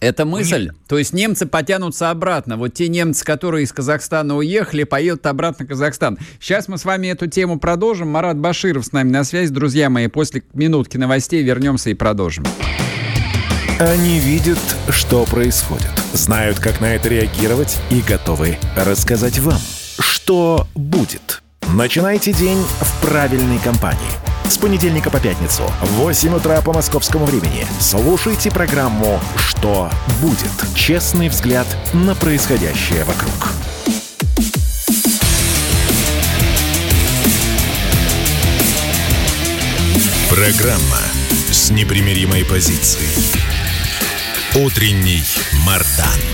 Это 0.00 0.24
мысль. 0.24 0.66
Нет. 0.66 0.74
То 0.88 0.98
есть 0.98 1.12
немцы 1.12 1.46
потянутся 1.46 2.10
обратно. 2.10 2.56
Вот 2.56 2.74
те 2.74 2.88
немцы, 2.88 3.24
которые 3.24 3.64
из 3.64 3.72
Казахстана 3.72 4.36
уехали, 4.36 4.84
поедут 4.84 5.24
обратно 5.26 5.64
в 5.64 5.68
Казахстан. 5.68 6.18
Сейчас 6.40 6.68
мы 6.68 6.78
с 6.78 6.84
вами 6.84 7.08
эту 7.08 7.26
тему 7.26 7.58
продолжим. 7.58 8.08
Марат 8.08 8.38
Баширов 8.38 8.84
с 8.84 8.92
нами 8.92 9.10
на 9.10 9.24
связи. 9.24 9.52
Друзья 9.52 9.88
мои, 9.90 10.08
после 10.08 10.42
минутки 10.52 10.96
новостей 10.96 11.42
вернемся 11.42 11.90
и 11.90 11.94
продолжим. 11.94 12.44
Они 13.78 14.18
видят, 14.18 14.58
что 14.88 15.24
происходит, 15.24 15.90
знают, 16.12 16.60
как 16.60 16.80
на 16.80 16.94
это 16.94 17.08
реагировать 17.08 17.78
и 17.90 18.00
готовы 18.00 18.58
рассказать 18.76 19.38
вам, 19.38 19.58
что 19.98 20.66
будет. 20.74 21.43
Начинайте 21.72 22.32
день 22.32 22.58
в 22.80 23.06
правильной 23.06 23.58
компании. 23.58 24.00
С 24.48 24.58
понедельника 24.58 25.10
по 25.10 25.18
пятницу 25.18 25.62
в 25.80 25.86
8 25.94 26.34
утра 26.34 26.60
по 26.60 26.72
московскому 26.72 27.24
времени 27.24 27.66
слушайте 27.80 28.50
программу 28.50 29.20
«Что 29.36 29.90
будет?» 30.20 30.50
Честный 30.74 31.28
взгляд 31.28 31.66
на 31.92 32.14
происходящее 32.14 33.04
вокруг. 33.04 33.52
Программа 40.28 41.00
с 41.50 41.70
непримиримой 41.70 42.44
позицией. 42.44 43.08
Утренний 44.54 45.22
Мардан. 45.66 46.33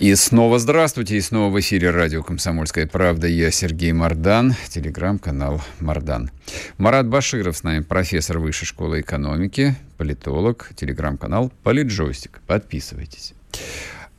И 0.00 0.14
снова 0.14 0.60
здравствуйте, 0.60 1.16
и 1.16 1.20
снова 1.20 1.52
в 1.52 1.58
эфире 1.58 1.90
радио 1.90 2.22
«Комсомольская 2.22 2.86
правда». 2.86 3.26
Я 3.26 3.50
Сергей 3.50 3.90
Мардан, 3.90 4.54
телеграм-канал 4.68 5.60
«Мардан». 5.80 6.30
Марат 6.76 7.08
Баширов 7.08 7.56
с 7.56 7.64
нами, 7.64 7.82
профессор 7.82 8.38
Высшей 8.38 8.66
школы 8.68 9.00
экономики, 9.00 9.74
политолог, 9.96 10.70
телеграм-канал 10.76 11.50
«Политджойстик». 11.64 12.40
Подписывайтесь. 12.46 13.34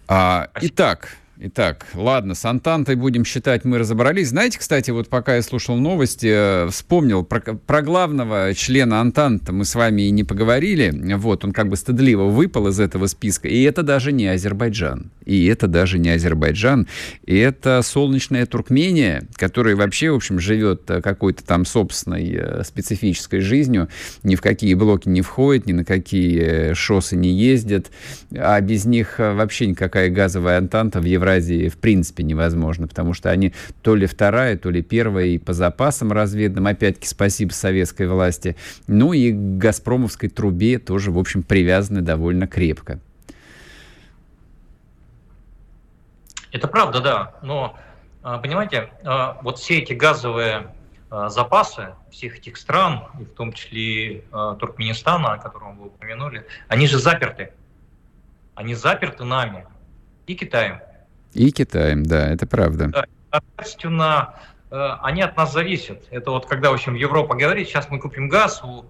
А, 0.10 0.50
итак, 0.60 1.16
Итак, 1.42 1.86
ладно, 1.94 2.36
с 2.36 2.44
Антантой 2.44 2.96
будем 2.96 3.24
считать, 3.24 3.64
мы 3.64 3.78
разобрались. 3.78 4.28
Знаете, 4.28 4.60
кстати, 4.60 4.92
вот 4.92 5.08
пока 5.08 5.38
я 5.38 5.42
слушал 5.42 5.78
новости, 5.78 6.28
э, 6.30 6.68
вспомнил 6.70 7.24
про, 7.24 7.40
про 7.40 7.82
главного 7.82 8.54
члена 8.54 9.00
Антанта 9.00 9.54
мы 9.54 9.64
с 9.64 9.74
вами 9.74 10.02
и 10.02 10.12
не 10.12 10.26
поговорили. 10.26 10.94
Вот, 11.16 11.46
он 11.46 11.54
как 11.54 11.70
бы 11.70 11.78
стыдливо 11.78 12.26
выпал 12.26 12.68
из 12.68 12.82
этого 12.82 13.06
списка. 13.06 13.48
И 13.48 13.62
это 13.62 13.84
даже 13.84 14.12
не 14.12 14.28
Азербайджан. 14.28 15.12
И 15.24 15.46
это 15.46 15.68
даже 15.68 15.98
не 15.98 16.10
Азербайджан. 16.10 16.88
И 17.26 17.38
это 17.38 17.84
солнечная 17.84 18.46
Туркмения, 18.46 19.26
которая 19.36 19.78
вообще, 19.78 20.12
в 20.12 20.16
общем, 20.16 20.42
живет 20.42 20.92
э, 20.92 21.02
какой-то 21.02 21.46
там 21.46 21.64
собственной 21.64 22.34
э, 22.34 22.64
специфической 22.66 23.40
жизнью. 23.40 23.88
Ни 24.24 24.36
в 24.36 24.42
какие 24.42 24.74
блоки 24.74 25.08
не 25.08 25.22
входит, 25.22 25.68
ни 25.68 25.72
на 25.72 25.86
какие 25.86 26.74
шоссы 26.74 27.16
не 27.16 27.30
ездит. 27.30 27.92
А 28.36 28.60
без 28.60 28.84
них 28.84 29.20
вообще 29.20 29.68
никакая 29.68 30.10
газовая 30.10 30.58
Антанта 30.58 31.00
в 31.00 31.06
Европе 31.06 31.29
Евразии 31.30 31.70
в 31.70 31.78
принципе 31.78 32.24
невозможно, 32.24 32.88
потому 32.88 33.14
что 33.14 33.30
они 33.30 33.54
то 33.82 33.96
ли 33.96 34.08
вторая, 34.08 34.58
то 34.58 34.70
ли 34.70 34.82
первая 34.82 35.26
и 35.26 35.38
по 35.38 35.54
запасам 35.54 36.12
разведным, 36.12 36.68
опять-таки 36.68 37.08
спасибо 37.08 37.52
советской 37.52 38.08
власти, 38.08 38.56
ну 38.88 39.14
и 39.14 39.32
к 39.32 39.58
«Газпромовской 39.58 40.30
трубе» 40.30 40.80
тоже, 40.80 41.12
в 41.12 41.18
общем, 41.18 41.44
привязаны 41.44 42.02
довольно 42.02 42.48
крепко. 42.48 43.00
Это 46.52 46.68
правда, 46.68 47.00
да, 47.00 47.36
но, 47.44 47.78
а, 48.24 48.40
понимаете, 48.40 48.90
а, 49.04 49.38
вот 49.44 49.60
все 49.60 49.80
эти 49.80 49.94
газовые 49.94 50.74
а, 51.12 51.30
запасы 51.30 51.94
всех 52.10 52.40
этих 52.40 52.58
стран, 52.58 53.04
и 53.20 53.24
в 53.24 53.34
том 53.34 53.54
числе 53.54 54.24
Туркменистана, 54.32 55.34
о 55.34 55.38
котором 55.38 55.78
вы 55.78 55.88
упомянули, 55.88 56.46
они 56.68 56.88
же 56.88 56.98
заперты. 56.98 57.54
Они 58.56 58.74
заперты 58.74 59.24
нами 59.24 59.68
и 60.26 60.36
Китаем. 60.36 60.80
И 61.34 61.52
Китаем, 61.52 62.04
да, 62.04 62.28
это 62.28 62.48
правда. 62.48 62.88
Да, 62.88 63.06
соответственно, 63.32 64.36
э, 64.72 64.90
они 65.02 65.22
от 65.22 65.38
нас 65.38 65.54
зависят. 65.54 66.04
Это 66.10 66.32
вот 66.32 66.46
когда, 66.46 66.72
в 66.72 66.74
общем, 66.74 66.96
Европа 66.96 67.36
говорит, 67.36 67.68
сейчас 67.68 67.90
мы 67.90 68.00
купим 68.00 68.30
газ 68.30 68.64
у 68.64 68.86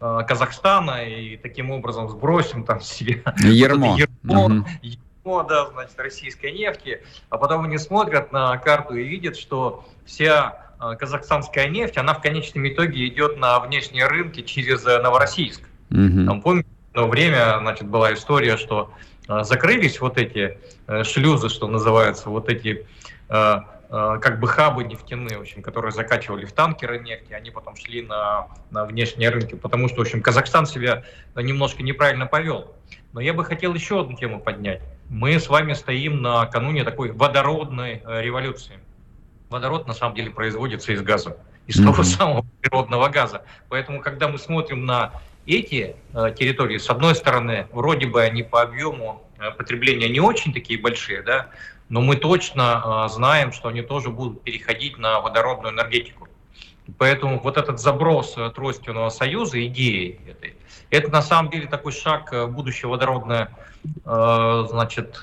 Казахстана 0.00 1.04
и 1.04 1.36
таким 1.36 1.72
образом 1.72 2.08
сбросим 2.08 2.62
там 2.62 2.80
себе 2.80 3.22
ермо. 3.38 3.90
Вот 3.90 3.98
ермо, 3.98 4.44
угу. 4.44 4.66
ермо, 4.80 5.42
да, 5.42 5.66
значит, 5.70 5.98
российской 5.98 6.52
нефти, 6.52 7.02
а 7.30 7.36
потом 7.36 7.64
они 7.64 7.78
смотрят 7.78 8.30
на 8.30 8.56
карту 8.58 8.94
и 8.94 9.02
видят, 9.02 9.36
что 9.36 9.84
вся 10.06 10.66
казахстанская 11.00 11.68
нефть, 11.68 11.96
она 11.98 12.14
в 12.14 12.20
конечном 12.20 12.68
итоге 12.68 13.08
идет 13.08 13.38
на 13.38 13.58
внешние 13.58 14.06
рынки 14.06 14.42
через 14.42 14.84
Новороссийск. 14.84 15.62
Угу. 15.90 16.26
Там, 16.26 16.42
помните, 16.42 16.68
в 16.94 17.06
время, 17.06 17.58
значит, 17.60 17.88
была 17.88 18.14
история, 18.14 18.56
что 18.56 18.92
закрылись 19.28 20.00
вот 20.00 20.18
эти 20.18 20.58
шлюзы, 21.04 21.48
что 21.48 21.68
называется, 21.68 22.30
вот 22.30 22.48
эти 22.48 22.86
Э, 23.90 24.18
как 24.20 24.38
бы 24.38 24.46
хабы 24.48 24.84
нефтяные, 24.84 25.38
в 25.38 25.42
общем, 25.42 25.62
которые 25.62 25.92
закачивали 25.92 26.44
в 26.44 26.52
танкеры 26.52 26.98
нефти, 26.98 27.32
они 27.32 27.50
потом 27.50 27.74
шли 27.74 28.02
на, 28.02 28.48
на 28.70 28.84
внешние 28.84 29.30
рынки, 29.30 29.54
потому 29.54 29.88
что, 29.88 29.98
в 29.98 30.00
общем, 30.02 30.20
Казахстан 30.20 30.66
себя 30.66 31.04
немножко 31.34 31.82
неправильно 31.82 32.26
повел. 32.26 32.74
Но 33.14 33.20
я 33.20 33.32
бы 33.32 33.44
хотел 33.44 33.72
еще 33.72 34.00
одну 34.00 34.14
тему 34.14 34.40
поднять. 34.40 34.82
Мы 35.08 35.40
с 35.40 35.48
вами 35.48 35.72
стоим 35.72 36.20
на 36.20 36.44
кануне 36.46 36.84
такой 36.84 37.12
водородной 37.12 38.02
э, 38.04 38.20
революции. 38.20 38.78
Водород 39.48 39.86
на 39.86 39.94
самом 39.94 40.14
деле 40.14 40.30
производится 40.30 40.92
из 40.92 41.00
газа, 41.00 41.38
из 41.66 41.80
mm-hmm. 41.80 41.84
того 41.84 42.02
самого 42.02 42.46
природного 42.60 43.08
газа. 43.08 43.42
Поэтому, 43.70 44.02
когда 44.02 44.28
мы 44.28 44.36
смотрим 44.36 44.84
на 44.84 45.12
эти 45.48 45.96
э, 46.12 46.34
территории, 46.38 46.78
с 46.78 46.90
одной 46.90 47.14
стороны, 47.14 47.66
вроде 47.72 48.06
бы 48.06 48.22
они 48.22 48.42
по 48.42 48.60
объему 48.62 49.22
э, 49.38 49.50
потребления 49.52 50.08
не 50.08 50.20
очень 50.20 50.52
такие 50.52 50.78
большие, 50.78 51.22
да, 51.22 51.48
но 51.88 52.02
мы 52.02 52.16
точно 52.16 53.06
э, 53.06 53.08
знаем, 53.08 53.52
что 53.52 53.68
они 53.68 53.80
тоже 53.82 54.10
будут 54.10 54.42
переходить 54.42 54.98
на 54.98 55.20
водородную 55.20 55.74
энергетику. 55.74 56.28
Поэтому 56.98 57.40
вот 57.40 57.56
этот 57.56 57.80
заброс 57.80 58.36
Тройственного 58.54 59.10
союза, 59.10 59.64
идеи 59.66 60.20
этой, 60.26 60.54
это 60.90 61.10
на 61.10 61.22
самом 61.22 61.50
деле 61.50 61.66
такой 61.66 61.92
шаг 61.92 62.32
в 62.32 62.46
будущее 62.46 62.88
водородное, 62.88 63.50
значит, 64.04 65.22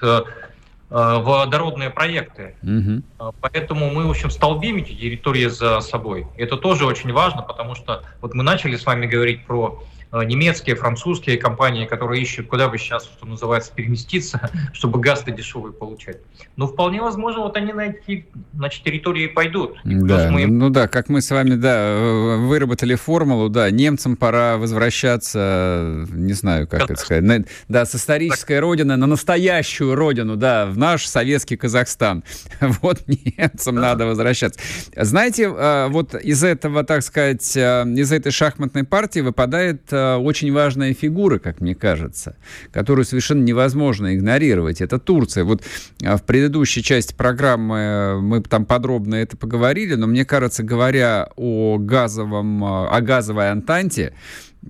водородные 0.92 1.90
проекты. 1.90 2.56
Угу. 2.62 3.34
Поэтому 3.42 3.90
мы, 3.90 4.06
в 4.06 4.12
общем, 4.12 4.30
столбим 4.30 4.76
эти 4.78 4.94
территории 4.94 5.48
за 5.48 5.80
собой. 5.80 6.28
Это 6.38 6.56
тоже 6.56 6.86
очень 6.86 7.12
важно, 7.12 7.42
потому 7.42 7.74
что 7.74 8.04
вот 8.22 8.36
мы 8.36 8.44
начали 8.44 8.76
с 8.76 8.86
вами 8.86 9.08
говорить 9.08 9.44
про 9.48 9.84
немецкие, 10.23 10.75
французские 10.75 11.38
компании, 11.38 11.86
которые 11.86 12.21
ищут, 12.21 12.47
куда 12.47 12.69
бы 12.69 12.78
сейчас, 12.78 13.06
что 13.06 13.25
называется, 13.25 13.71
переместиться, 13.73 14.49
чтобы 14.73 14.99
газ-то 14.99 15.32
дешевый 15.32 15.73
получать. 15.73 16.17
Но 16.56 16.67
вполне 16.67 17.01
возможно, 17.01 17.41
вот 17.41 17.58
они 17.58 17.73
на 17.73 17.88
эти 17.88 18.25
значит, 18.54 18.84
территории 18.84 19.28
пойдут. 19.28 19.78
Да, 19.84 20.30
мы... 20.32 20.45
ну 20.45 20.69
да, 20.69 20.88
как 20.88 21.10
мы 21.10 21.21
с 21.21 21.32
вами, 21.32 21.56
да, 21.56 21.75
э, 21.78 22.38
выработали 22.38 22.95
формулу, 22.95 23.49
да, 23.49 23.69
немцам 23.71 24.15
пора 24.15 24.58
возвращаться, 24.58 26.06
не 26.12 26.34
знаю, 26.34 26.67
как 26.67 26.80
да. 26.80 26.86
это 26.86 26.95
сказать, 26.95 27.23
на, 27.23 27.43
да, 27.67 27.86
с 27.86 27.95
исторической 27.95 28.56
так. 28.56 28.62
родины 28.62 28.95
на 28.95 29.08
настоящую 29.08 29.95
родину, 29.95 30.36
да, 30.36 30.65
в 30.65 30.78
наш 30.78 31.06
советский 31.06 31.58
Казахстан. 31.58 32.23
Вот 32.82 33.04
немцам 33.08 33.75
да. 33.75 33.82
надо 33.82 34.06
возвращаться. 34.06 34.60
Знаете, 34.95 35.43
э, 35.43 35.88
вот 35.89 36.13
из 36.15 36.43
этого, 36.43 36.84
так 36.84 37.04
сказать, 37.04 37.56
из 37.56 38.12
этой 38.12 38.32
шахматной 38.32 38.84
партии 38.84 39.19
выпадает 39.19 39.82
очень 40.18 40.52
важная 40.52 40.94
фигура, 40.94 41.39
как 41.39 41.62
мне 41.62 41.76
кажется, 41.76 42.36
которую 42.72 43.06
совершенно 43.06 43.44
невозможно 43.44 44.15
игнорировать. 44.15 44.82
Это 44.82 45.00
Турция. 45.00 45.44
Вот 45.44 45.63
а, 46.04 46.18
в 46.18 46.24
предыдущей 46.24 46.84
части 46.84 47.13
программы 47.13 47.78
э, 47.78 48.15
мы 48.20 48.41
там 48.41 48.65
подробно 48.65 49.15
это 49.15 49.38
поговорили, 49.38 49.96
но 49.96 50.08
мне 50.08 50.26
кажется, 50.26 50.63
говоря 50.63 51.30
о 51.36 51.78
газовом, 51.78 52.63
а, 52.63 52.89
о 52.89 53.02
газовой 53.02 53.52
Антанте, 53.52 54.13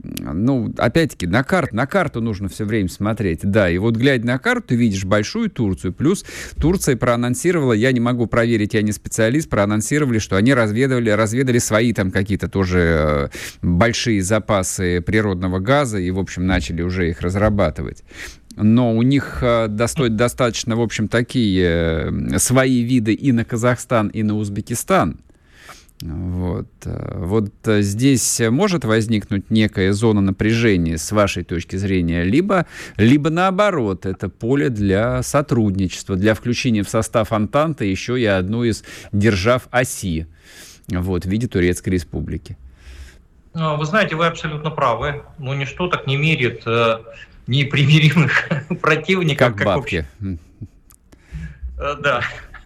ну, 0.04 0.74
опять-таки, 0.78 1.28
на, 1.28 1.44
карт, 1.44 1.74
на 1.74 1.86
карту 1.86 2.22
нужно 2.22 2.50
все 2.50 2.66
время 2.66 2.90
смотреть. 2.90 3.40
Да, 3.44 3.70
и 3.70 3.78
вот 3.78 3.96
глядя 3.96 4.26
на 4.26 4.40
карту, 4.40 4.76
видишь 4.76 5.06
большую 5.06 5.50
Турцию. 5.50 5.94
Плюс 5.94 6.26
Турция 6.60 6.98
проанонсировала, 6.98 7.74
я 7.74 7.92
не 7.92 8.00
могу 8.00 8.28
проверить, 8.28 8.74
я 8.74 8.82
не 8.82 8.92
специалист, 8.92 9.50
проанонсировали, 9.50 10.20
что 10.20 10.36
они 10.36 10.54
разведывали, 10.54 11.10
разведали 11.10 11.60
свои 11.60 11.94
там 11.94 12.12
какие-то 12.12 12.50
тоже 12.50 12.80
э, 12.80 13.30
большие 13.62 14.22
запасы 14.22 15.02
природного 15.02 15.60
газа 15.60 15.98
и, 15.98 16.12
в 16.12 16.20
общем, 16.20 16.46
начали 16.46 16.82
уже 16.82 17.10
их 17.10 17.22
разрабатывать 17.22 18.04
но 18.58 18.96
у 18.96 19.02
них 19.02 19.40
э, 19.42 19.68
достаточно, 19.68 20.76
в 20.76 20.82
общем, 20.82 21.08
такие 21.08 21.66
э, 21.66 22.40
свои 22.40 22.82
виды 22.82 23.14
и 23.14 23.32
на 23.32 23.44
Казахстан, 23.44 24.08
и 24.08 24.24
на 24.24 24.38
Узбекистан. 24.38 25.20
Вот. 26.02 26.68
Э, 26.86 27.18
вот 27.18 27.52
э, 27.66 27.82
здесь 27.82 28.42
может 28.50 28.86
возникнуть 28.86 29.50
некая 29.50 29.94
зона 29.94 30.22
напряжения 30.22 30.98
с 30.98 31.12
вашей 31.12 31.44
точки 31.44 31.78
зрения, 31.78 32.24
либо, 32.24 32.66
либо 32.98 33.30
наоборот, 33.30 34.06
это 34.06 34.30
поле 34.30 34.70
для 34.70 35.24
сотрудничества, 35.24 36.16
для 36.16 36.34
включения 36.34 36.84
в 36.84 36.90
состав 36.90 37.32
Антанта 37.32 37.86
еще 37.86 38.20
и 38.20 38.26
одну 38.26 38.64
из 38.64 38.84
держав 39.12 39.68
оси 39.72 40.28
вот, 40.88 41.26
в 41.26 41.30
виде 41.30 41.48
Турецкой 41.48 41.90
Республики. 41.90 42.58
А, 43.56 43.76
вы 43.76 43.86
знаете, 43.86 44.16
вы 44.16 44.28
абсолютно 44.28 44.70
правы. 44.70 45.24
Но 45.38 45.54
ничто 45.54 45.88
так 45.88 46.08
не 46.08 46.18
мерит 46.18 46.64
э, 46.66 47.00
непримиримых 47.48 48.50
противников. 48.82 49.48
Как, 49.48 49.58
как 49.58 49.66
бабки. 49.66 50.06
Э, 51.78 51.96
да. 52.00 52.22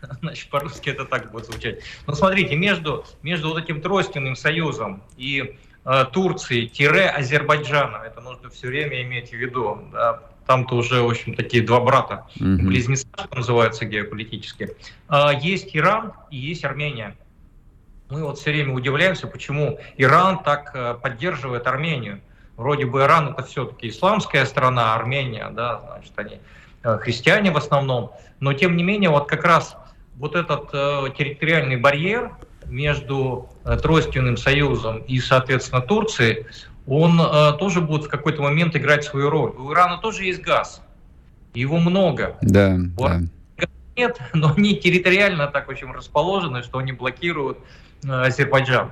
Значит, 0.22 0.50
по-русски 0.50 0.90
это 0.90 1.06
так 1.06 1.32
будет 1.32 1.46
звучать. 1.46 1.80
Но 2.08 2.14
смотрите, 2.14 2.56
между, 2.56 3.06
между 3.22 3.50
вот 3.50 3.64
этим 3.64 3.82
тройственным 3.82 4.36
союзом 4.36 5.04
и 5.18 5.58
э, 5.86 6.06
Турцией-Азербайджаном, 6.12 8.02
это 8.02 8.22
нужно 8.22 8.50
все 8.50 8.68
время 8.68 9.02
иметь 9.04 9.30
в 9.30 9.34
виду, 9.34 9.80
да, 9.92 10.22
там-то 10.46 10.76
уже, 10.76 11.02
в 11.04 11.10
общем, 11.10 11.36
такие 11.36 11.64
два 11.64 11.80
брата, 11.80 12.26
mm-hmm. 12.40 12.58
близнецы, 12.64 13.06
что 13.14 13.36
называется 13.36 13.86
геополитически. 13.86 14.76
Э, 15.10 15.30
есть 15.40 15.76
Иран 15.76 16.14
и 16.32 16.38
есть 16.38 16.66
Армения. 16.66 17.16
Мы 18.10 18.24
вот 18.24 18.40
все 18.40 18.50
время 18.52 18.74
удивляемся, 18.74 19.28
почему 19.28 19.80
Иран 19.98 20.42
так 20.42 20.72
э, 20.74 20.96
поддерживает 20.96 21.68
Армению. 21.68 22.22
Вроде 22.58 22.86
бы 22.86 23.02
Иран 23.02 23.30
это 23.30 23.44
все-таки 23.44 23.90
исламская 23.90 24.46
страна, 24.46 24.96
Армения, 24.96 25.50
да, 25.52 25.82
значит, 25.82 26.14
они 26.16 26.40
э, 26.84 26.98
христиане 26.98 27.52
в 27.52 27.58
основном. 27.58 28.12
Но 28.40 28.54
тем 28.54 28.76
не 28.76 28.84
менее, 28.84 29.12
вот 29.12 29.28
как 29.30 29.44
раз 29.44 29.78
вот 30.20 30.36
этот 30.36 30.70
э, 30.74 31.06
территориальный 31.18 31.78
барьер 31.78 32.32
между 32.66 33.50
э, 33.64 33.78
Тройственным 33.78 34.38
союзом 34.38 35.00
и, 35.08 35.20
соответственно, 35.20 35.82
Турцией, 35.82 36.46
он 36.86 37.20
э, 37.20 37.54
тоже 37.58 37.82
будет 37.82 38.04
в 38.04 38.10
какой-то 38.10 38.42
момент 38.42 38.76
играть 38.76 39.06
свою 39.06 39.30
роль. 39.30 39.52
У 39.52 39.72
Ирана 39.74 39.98
тоже 39.98 40.26
есть 40.26 40.42
газ, 40.42 40.82
его 41.54 41.80
много. 41.80 42.38
Да, 42.42 42.78
вот. 42.96 43.10
да. 43.10 43.20
Нет, 43.96 44.18
но 44.34 44.54
они 44.56 44.76
территориально 44.78 45.48
так 45.48 45.68
очень 45.68 45.92
расположены, 45.92 46.64
что 46.64 46.78
они 46.78 46.92
блокируют 46.92 47.58
э, 48.04 48.08
Азербайджан. 48.10 48.92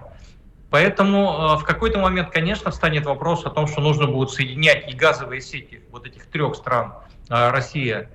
Поэтому 0.70 1.56
э, 1.56 1.58
в 1.58 1.64
какой-то 1.64 2.00
момент, 2.00 2.30
конечно, 2.30 2.72
встанет 2.72 3.06
вопрос 3.06 3.46
о 3.46 3.50
том, 3.50 3.68
что 3.68 3.82
нужно 3.82 4.08
будет 4.08 4.32
соединять 4.32 4.92
и 4.92 4.96
газовые 4.96 5.42
сети 5.42 5.82
вот 5.92 6.06
этих 6.06 6.26
трех 6.28 6.56
стран, 6.56 6.94
э, 7.30 7.50
Россия, 7.52 8.10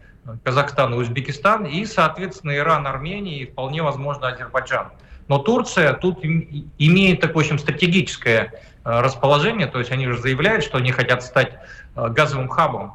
Казахстан 0.45 0.95
и 0.95 0.97
Узбекистан, 0.97 1.65
и, 1.65 1.85
соответственно, 1.85 2.57
Иран, 2.57 2.87
Армения 2.87 3.39
и 3.39 3.47
вполне 3.47 3.83
возможно 3.83 4.29
Азербайджан. 4.29 4.89
Но 5.29 5.39
Турция 5.39 5.95
тут 5.95 6.25
имеет 6.25 7.21
такое, 7.21 7.45
в 7.45 7.47
общем, 7.47 7.59
стратегическое 7.59 8.53
э, 8.85 9.01
расположение, 9.01 9.67
то 9.67 9.79
есть 9.79 9.91
они 9.91 10.07
же 10.07 10.19
заявляют, 10.19 10.65
что 10.65 10.79
они 10.79 10.93
хотят 10.93 11.23
стать 11.23 11.55
э, 11.97 12.09
газовым 12.09 12.49
хабом 12.49 12.95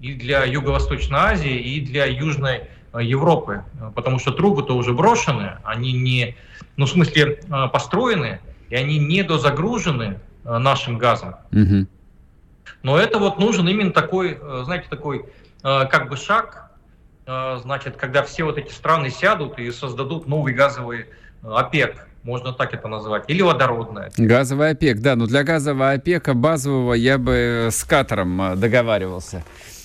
и 0.00 0.14
для 0.14 0.44
Юго-Восточной 0.44 1.18
Азии, 1.18 1.56
и 1.56 1.80
для 1.80 2.06
Южной 2.06 2.62
э, 2.92 3.02
Европы, 3.02 3.64
потому 3.94 4.18
что 4.18 4.32
трубы-то 4.32 4.76
уже 4.76 4.92
брошены, 4.92 5.58
они 5.64 5.92
не, 5.92 6.36
ну, 6.76 6.86
в 6.86 6.90
смысле, 6.90 7.40
построены, 7.72 8.40
и 8.70 8.76
они 8.76 8.98
не 8.98 9.22
дозагружены 9.22 10.20
нашим 10.44 10.98
газом. 10.98 11.36
Угу. 11.52 11.86
Но 12.82 12.98
это 12.98 13.18
вот 13.18 13.38
нужен 13.38 13.68
именно 13.68 13.92
такой, 13.92 14.38
знаете, 14.64 14.88
такой 14.90 15.26
как 15.62 16.08
бы 16.10 16.16
шаг, 16.16 16.63
значит, 17.26 17.96
когда 17.96 18.22
все 18.22 18.44
вот 18.44 18.58
эти 18.58 18.72
страны 18.72 19.10
сядут 19.10 19.58
и 19.58 19.70
создадут 19.70 20.26
новый 20.26 20.52
газовый 20.52 21.06
э, 21.42 21.48
ОПЕК, 21.48 22.06
можно 22.22 22.52
так 22.52 22.74
это 22.74 22.88
назвать, 22.88 23.24
или 23.28 23.42
водородная. 23.42 24.10
Газовый 24.16 24.70
ОПЕК, 24.70 25.00
да, 25.00 25.16
но 25.16 25.26
для 25.26 25.42
газового 25.42 25.92
ОПЕКа 25.92 26.34
базового 26.34 26.94
я 26.94 27.18
бы 27.18 27.68
с 27.70 27.84
Катаром 27.84 28.40
э, 28.40 28.56
договаривался. 28.56 29.42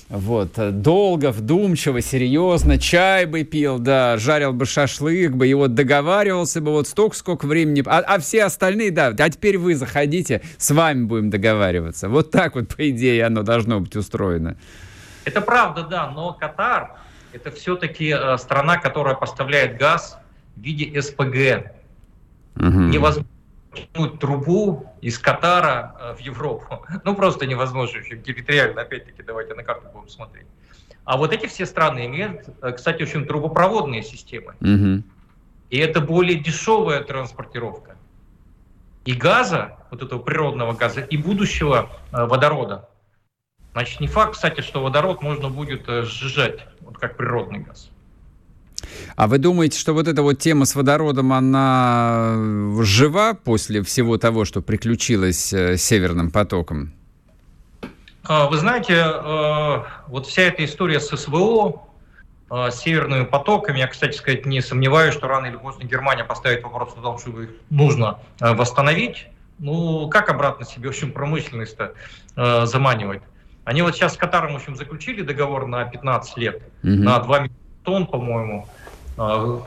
Вот, 0.10 0.54
долго, 0.82 1.32
вдумчиво, 1.32 2.02
серьезно, 2.02 2.80
чай 2.80 3.28
бы 3.28 3.43
пил, 3.43 3.78
да, 3.78 4.17
жарил 4.17 4.54
бы 4.54 4.65
шашлык 4.65 5.34
бы, 5.34 5.47
и 5.47 5.54
вот 5.54 5.75
договаривался 5.75 6.62
бы 6.62 6.71
вот 6.71 6.88
столько, 6.88 7.15
сколько 7.15 7.45
времени, 7.45 7.84
а, 7.86 7.99
а 7.99 8.19
все 8.19 8.45
остальные, 8.45 8.89
да, 8.89 9.13
а 9.15 9.30
теперь 9.30 9.60
вы 9.60 9.75
заходите, 9.75 10.41
с 10.58 10.71
вами 10.71 11.04
будем 11.04 11.30
договариваться. 11.30 12.10
Вот 12.10 12.32
так 12.32 12.56
вот, 12.56 12.75
по 12.75 12.89
идее, 12.89 13.23
оно 13.23 13.43
должно 13.43 13.82
быть 13.82 13.95
устроено. 13.95 14.58
Это 15.25 15.41
правда, 15.41 15.84
да, 15.84 16.10
но 16.10 16.34
Катар, 16.34 16.95
это 17.34 17.52
все-таки 17.52 18.10
э, 18.10 18.38
страна, 18.38 18.78
которая 18.78 19.15
поставляет 19.15 19.78
газ 19.78 20.18
в 20.56 20.62
виде 20.62 21.02
СПГ. 21.02 21.72
Угу. 22.56 22.80
Невозможно 22.89 23.28
трубу 24.20 24.92
из 25.02 25.20
Катара 25.20 25.96
э, 26.00 26.15
в 26.15 26.20
Европу. 26.20 26.86
Ну, 27.04 27.15
просто 27.15 27.46
невозможно. 27.46 28.02
Территориально, 28.26 28.82
опять-таки, 28.82 29.24
давайте 29.24 29.54
на 29.54 29.63
карту 29.63 29.88
будем 29.94 30.10
смотреть. 30.10 30.48
А 31.06 31.18
вот 31.18 31.34
эти 31.34 31.48
все 31.48 31.65
страны 31.65 32.06
имеют, 32.08 32.50
э, 32.62 32.72
кстати, 32.72 33.04
очень 33.04 33.26
трубопроводные 33.26 34.04
системы. 34.04 34.56
Угу. 34.62 35.04
И 35.70 35.78
это 35.78 36.02
более 36.02 36.39
дешевая 36.39 37.04
транспортировка. 37.04 37.96
И 39.06 39.13
газа, 39.13 39.78
вот 39.92 40.04
этого 40.04 40.20
природного 40.20 40.74
газа, 40.74 41.02
и 41.02 41.18
будущего 41.18 41.89
водорода. 42.12 42.89
Значит, 43.72 44.02
не 44.02 44.08
факт, 44.08 44.34
кстати, 44.34 44.62
что 44.62 44.84
водород 44.84 45.22
можно 45.22 45.50
будет 45.50 45.88
сжижать, 45.88 46.65
вот 46.89 46.97
как 46.97 47.17
природный 47.17 47.60
газ. 47.60 47.89
А 49.15 49.28
вы 49.28 49.38
думаете, 49.38 49.78
что 49.78 49.93
вот 49.93 50.08
эта 50.08 50.23
вот 50.23 50.39
тема 50.39 50.65
с 50.65 50.75
водородом, 50.75 51.34
она 51.34 52.36
жива 52.82 53.34
после 53.34 53.84
всего 53.84 54.17
того, 54.17 54.45
что 54.45 54.62
приключилось 54.62 55.54
э, 55.54 55.78
с 55.78 55.84
Северным 55.84 56.32
потоком? 56.32 56.93
А, 58.23 58.47
вы 58.47 58.58
знаете, 58.58 58.95
э, 58.95 59.84
вот 60.08 60.25
вся 60.25 60.43
эта 60.43 60.65
история 60.65 60.99
с 60.99 61.15
СВО, 61.15 61.84
э, 62.49 62.71
с 62.71 62.80
северными 62.80 63.25
потоками, 63.25 63.80
я, 63.80 63.88
кстати 63.88 64.17
сказать, 64.17 64.45
не 64.45 64.62
сомневаюсь, 64.62 65.13
что 65.13 65.28
рано 65.28 65.47
или 65.47 65.58
поздно 65.58 65.84
Германия 65.84 66.23
поставит 66.23 66.63
вопрос 66.63 66.93
о 66.97 67.02
том, 67.02 67.19
что 67.19 67.41
их 67.41 67.49
нужно 67.69 68.19
восстановить. 68.39 69.28
Ну, 69.60 70.08
как 70.10 70.30
обратно 70.30 70.65
себе, 70.65 70.88
в 70.88 70.91
общем, 70.91 71.12
промышленность-то 71.12 71.93
заманивать? 72.65 73.21
Они 73.65 73.82
вот 73.82 73.95
сейчас 73.95 74.13
с 74.15 74.17
Катаром, 74.17 74.54
в 74.54 74.56
общем, 74.56 74.76
заключили 74.76 75.22
договор 75.22 75.67
на 75.67 75.86
15 75.86 76.38
лет, 76.38 76.58
угу. 76.84 76.89
на 76.89 77.19
2 77.19 77.39
миллиона 77.39 77.60
тонн, 77.84 78.06
по-моему, 78.06 78.67
а, 79.17 79.62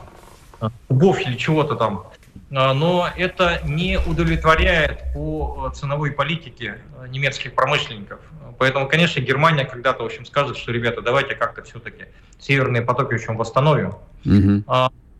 кубов 0.87 1.19
или 1.21 1.35
чего-то 1.35 1.75
там. 1.75 2.05
А, 2.51 2.73
но 2.73 3.09
это 3.15 3.61
не 3.65 3.99
удовлетворяет 3.99 5.13
по 5.13 5.71
ценовой 5.75 6.11
политике 6.11 6.79
немецких 7.09 7.53
промышленников. 7.53 8.19
Поэтому, 8.59 8.87
конечно, 8.87 9.19
Германия 9.19 9.65
когда-то, 9.65 10.03
в 10.03 10.05
общем, 10.05 10.25
скажет, 10.25 10.57
что, 10.57 10.71
ребята, 10.71 11.01
давайте 11.01 11.35
как-то 11.35 11.63
все-таки 11.63 12.05
северные 12.39 12.81
потоки, 12.81 13.13
в 13.13 13.15
общем, 13.15 13.35
восстановим. 13.35 13.93
Угу. 14.25 14.63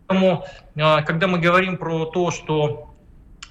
Поэтому, 0.06 0.44
когда 0.74 1.26
мы 1.26 1.38
говорим 1.38 1.76
про 1.76 2.06
то, 2.06 2.30
что 2.30 2.94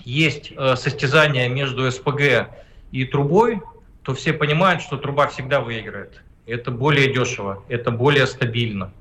есть 0.03 0.51
э, 0.55 0.75
состязание 0.75 1.47
между 1.49 1.89
СПГ 1.89 2.49
и 2.91 3.05
трубой, 3.05 3.61
то 4.03 4.13
все 4.13 4.33
понимают, 4.33 4.81
что 4.81 4.97
труба 4.97 5.27
всегда 5.27 5.61
выиграет. 5.61 6.21
Это 6.45 6.71
более 6.71 7.13
дешево, 7.13 7.63
это 7.69 7.89
более 7.91 8.27
стабильно. 8.27 8.91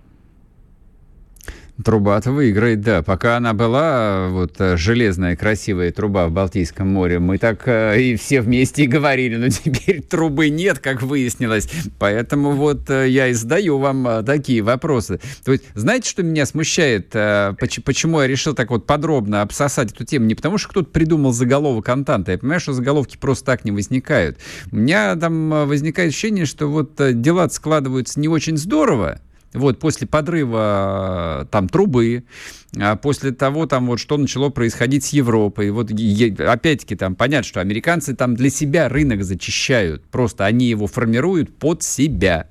Труба-то 1.82 2.32
выиграет, 2.32 2.82
да. 2.82 3.02
Пока 3.02 3.38
она 3.38 3.54
была, 3.54 4.28
вот 4.28 4.56
э, 4.58 4.76
железная 4.76 5.37
красивая 5.37 5.90
труба 5.90 6.26
в 6.26 6.30
Балтийском 6.30 6.87
море, 6.87 7.18
мы 7.18 7.38
так 7.38 7.66
э, 7.66 8.00
и 8.00 8.16
все 8.16 8.42
вместе 8.42 8.85
и 8.85 8.87
говорили, 8.87 9.37
но 9.37 9.48
теперь 9.48 10.02
трубы 10.02 10.50
нет, 10.50 10.80
как 10.80 11.02
выяснилось. 11.02 11.70
Поэтому 11.98 12.52
вот 12.52 12.90
э, 12.90 13.08
я 13.08 13.28
и 13.28 13.32
задаю 13.32 13.78
вам 13.78 14.06
э, 14.06 14.22
такие 14.22 14.61
вопросы. 14.61 15.18
То 15.44 15.52
есть, 15.52 15.64
знаете, 15.74 16.11
что 16.11 16.22
меня 16.22 16.44
смущает? 16.44 17.08
Э, 17.14 17.54
поч- 17.58 17.82
почему 17.82 18.20
я 18.20 18.26
решил 18.26 18.54
так 18.54 18.70
вот 18.70 18.87
подробно 18.87 19.40
обсосать 19.40 19.92
эту 19.92 20.04
тему? 20.04 20.26
Не 20.26 20.35
потому, 20.35 20.58
что 20.58 20.68
кто-то 20.68 20.90
придумал 20.90 21.32
заголовок 21.32 21.87
контанта. 21.87 22.32
Я 22.32 22.38
понимаю, 22.38 22.61
что 22.61 22.74
заголовки 22.74 23.16
просто 23.16 23.46
так 23.46 23.64
не 23.64 23.72
возникают. 23.72 24.37
У 24.70 24.76
меня 24.76 25.16
там 25.16 25.52
э, 25.52 25.64
возникает 25.64 26.11
ощущение, 26.11 26.44
что 26.44 26.66
вот 26.66 27.00
э, 27.00 27.14
дела 27.14 27.48
складываются 27.48 28.20
не 28.20 28.28
очень 28.28 28.58
здорово, 28.58 29.20
вот, 29.52 29.78
после 29.78 30.06
подрыва 30.06 31.48
там 31.50 31.68
трубы, 31.68 32.24
а 32.78 32.96
после 32.96 33.32
того, 33.32 33.66
там 33.66 33.86
вот 33.86 34.00
что 34.00 34.16
начало 34.16 34.48
происходить 34.48 35.04
с 35.04 35.08
Европой, 35.10 35.70
вот 35.70 35.90
опять-таки 35.90 36.96
там 36.96 37.14
понятно, 37.14 37.46
что 37.46 37.60
американцы 37.60 38.14
там 38.14 38.34
для 38.34 38.50
себя 38.50 38.88
рынок 38.88 39.24
зачищают, 39.24 40.04
просто 40.04 40.46
они 40.46 40.66
его 40.66 40.86
формируют 40.86 41.56
под 41.56 41.82
себя. 41.82 42.48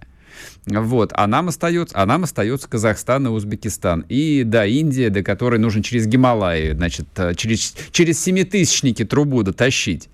Вот, 0.66 1.12
а 1.16 1.26
нам 1.26 1.48
остается, 1.48 1.98
а 1.98 2.06
нам 2.06 2.24
остается 2.24 2.70
Казахстан 2.70 3.26
и 3.26 3.30
Узбекистан. 3.30 4.06
И, 4.10 4.44
да, 4.46 4.66
Индия, 4.66 5.10
до 5.10 5.24
которой 5.24 5.60
нужно 5.60 5.82
через 5.82 6.06
Гималаи, 6.06 6.74
значит, 6.74 7.08
э, 7.18 7.34
через, 7.36 7.76
через 7.92 8.22
семитысячники 8.22 9.04
трубу 9.04 9.42
дотащить. 9.42 10.08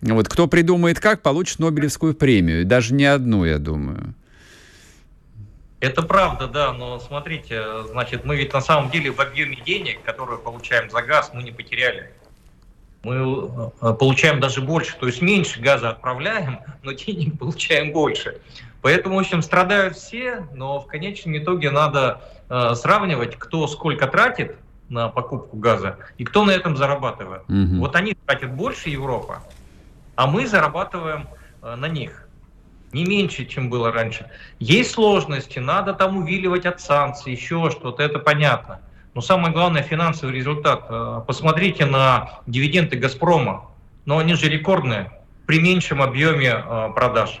Вот, 0.00 0.28
кто 0.28 0.46
придумает 0.46 1.00
как, 1.00 1.22
получит 1.22 1.58
Нобелевскую 1.58 2.14
премию. 2.14 2.64
Даже 2.64 2.94
не 2.94 3.06
одну, 3.06 3.44
я 3.44 3.58
думаю. 3.58 4.14
Это 5.80 6.02
правда, 6.02 6.46
да, 6.46 6.72
но 6.72 6.98
смотрите, 6.98 7.84
значит, 7.90 8.24
мы 8.24 8.36
ведь 8.36 8.52
на 8.52 8.62
самом 8.62 8.90
деле 8.90 9.10
в 9.10 9.20
объеме 9.20 9.56
денег, 9.56 10.02
которые 10.02 10.38
получаем 10.38 10.90
за 10.90 11.02
газ, 11.02 11.30
мы 11.34 11.42
не 11.42 11.50
потеряли. 11.50 12.12
Мы 13.02 13.50
э, 13.82 13.92
получаем 13.92 14.40
даже 14.40 14.62
больше, 14.62 14.96
то 14.98 15.06
есть 15.06 15.20
меньше 15.20 15.60
газа 15.60 15.90
отправляем, 15.90 16.60
но 16.82 16.92
денег 16.92 17.38
получаем 17.38 17.92
больше. 17.92 18.40
Поэтому, 18.80 19.16
в 19.16 19.18
общем, 19.18 19.42
страдают 19.42 19.96
все, 19.96 20.46
но 20.54 20.80
в 20.80 20.86
конечном 20.86 21.36
итоге 21.36 21.70
надо 21.70 22.22
э, 22.48 22.74
сравнивать, 22.74 23.36
кто 23.36 23.66
сколько 23.68 24.06
тратит 24.06 24.56
на 24.88 25.08
покупку 25.08 25.56
газа 25.56 25.98
и 26.16 26.24
кто 26.24 26.44
на 26.44 26.52
этом 26.52 26.76
зарабатывает. 26.76 27.42
Угу. 27.48 27.80
Вот 27.80 27.96
они 27.96 28.14
тратят 28.26 28.52
больше 28.52 28.88
Европа, 28.88 29.42
а 30.14 30.26
мы 30.26 30.46
зарабатываем 30.46 31.28
э, 31.62 31.74
на 31.74 31.86
них 31.86 32.25
не 32.92 33.04
меньше, 33.04 33.44
чем 33.46 33.70
было 33.70 33.92
раньше. 33.92 34.30
Есть 34.58 34.92
сложности, 34.92 35.58
надо 35.58 35.92
там 35.94 36.16
увиливать 36.18 36.66
от 36.66 36.80
санкций, 36.80 37.32
еще 37.32 37.70
что-то, 37.70 38.02
это 38.02 38.18
понятно. 38.18 38.80
Но 39.14 39.22
самое 39.22 39.52
главное 39.52 39.82
финансовый 39.82 40.32
результат. 40.34 40.84
Э, 40.90 41.22
посмотрите 41.26 41.86
на 41.86 42.40
дивиденды 42.46 42.98
Газпрома. 42.98 43.70
Но 44.04 44.18
они 44.18 44.34
же 44.34 44.48
рекордные 44.48 45.10
при 45.46 45.58
меньшем 45.58 46.02
объеме 46.02 46.48
э, 46.48 46.90
продаж. 46.94 47.40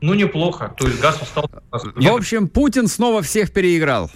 Ну, 0.00 0.14
неплохо. 0.14 0.74
То 0.76 0.86
есть 0.86 1.00
газ 1.00 1.20
устал. 1.20 1.50
В 1.70 2.08
общем, 2.08 2.48
Путин 2.48 2.88
снова 2.88 3.20
всех 3.20 3.52
переиграл. 3.52 4.10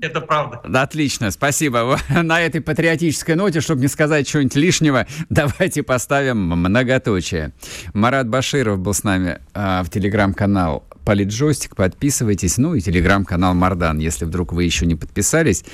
Это 0.00 0.20
правда. 0.20 0.60
Отлично, 0.82 1.30
спасибо. 1.30 1.98
На 2.08 2.40
этой 2.40 2.60
патриотической 2.60 3.36
ноте, 3.36 3.60
чтобы 3.60 3.80
не 3.80 3.88
сказать 3.88 4.26
чего-нибудь 4.26 4.56
лишнего, 4.56 5.06
давайте 5.28 5.82
поставим 5.82 6.38
многоточие. 6.38 7.52
Марат 7.92 8.28
Баширов 8.28 8.80
был 8.80 8.92
с 8.92 9.04
нами 9.04 9.38
а, 9.54 9.82
в 9.82 9.90
телеграм-канал 9.90 10.84
Политджойстик, 11.04 11.76
подписывайтесь, 11.76 12.56
ну 12.56 12.74
и 12.74 12.80
телеграм-канал 12.80 13.54
Мардан, 13.54 13.98
если 13.98 14.24
вдруг 14.24 14.52
вы 14.52 14.64
еще 14.64 14.86
не 14.86 14.94
подписались. 14.94 15.64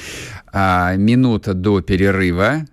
А, 0.53 0.97
минута 0.97 1.55
до 1.55 1.81
перерыва. 1.81 2.67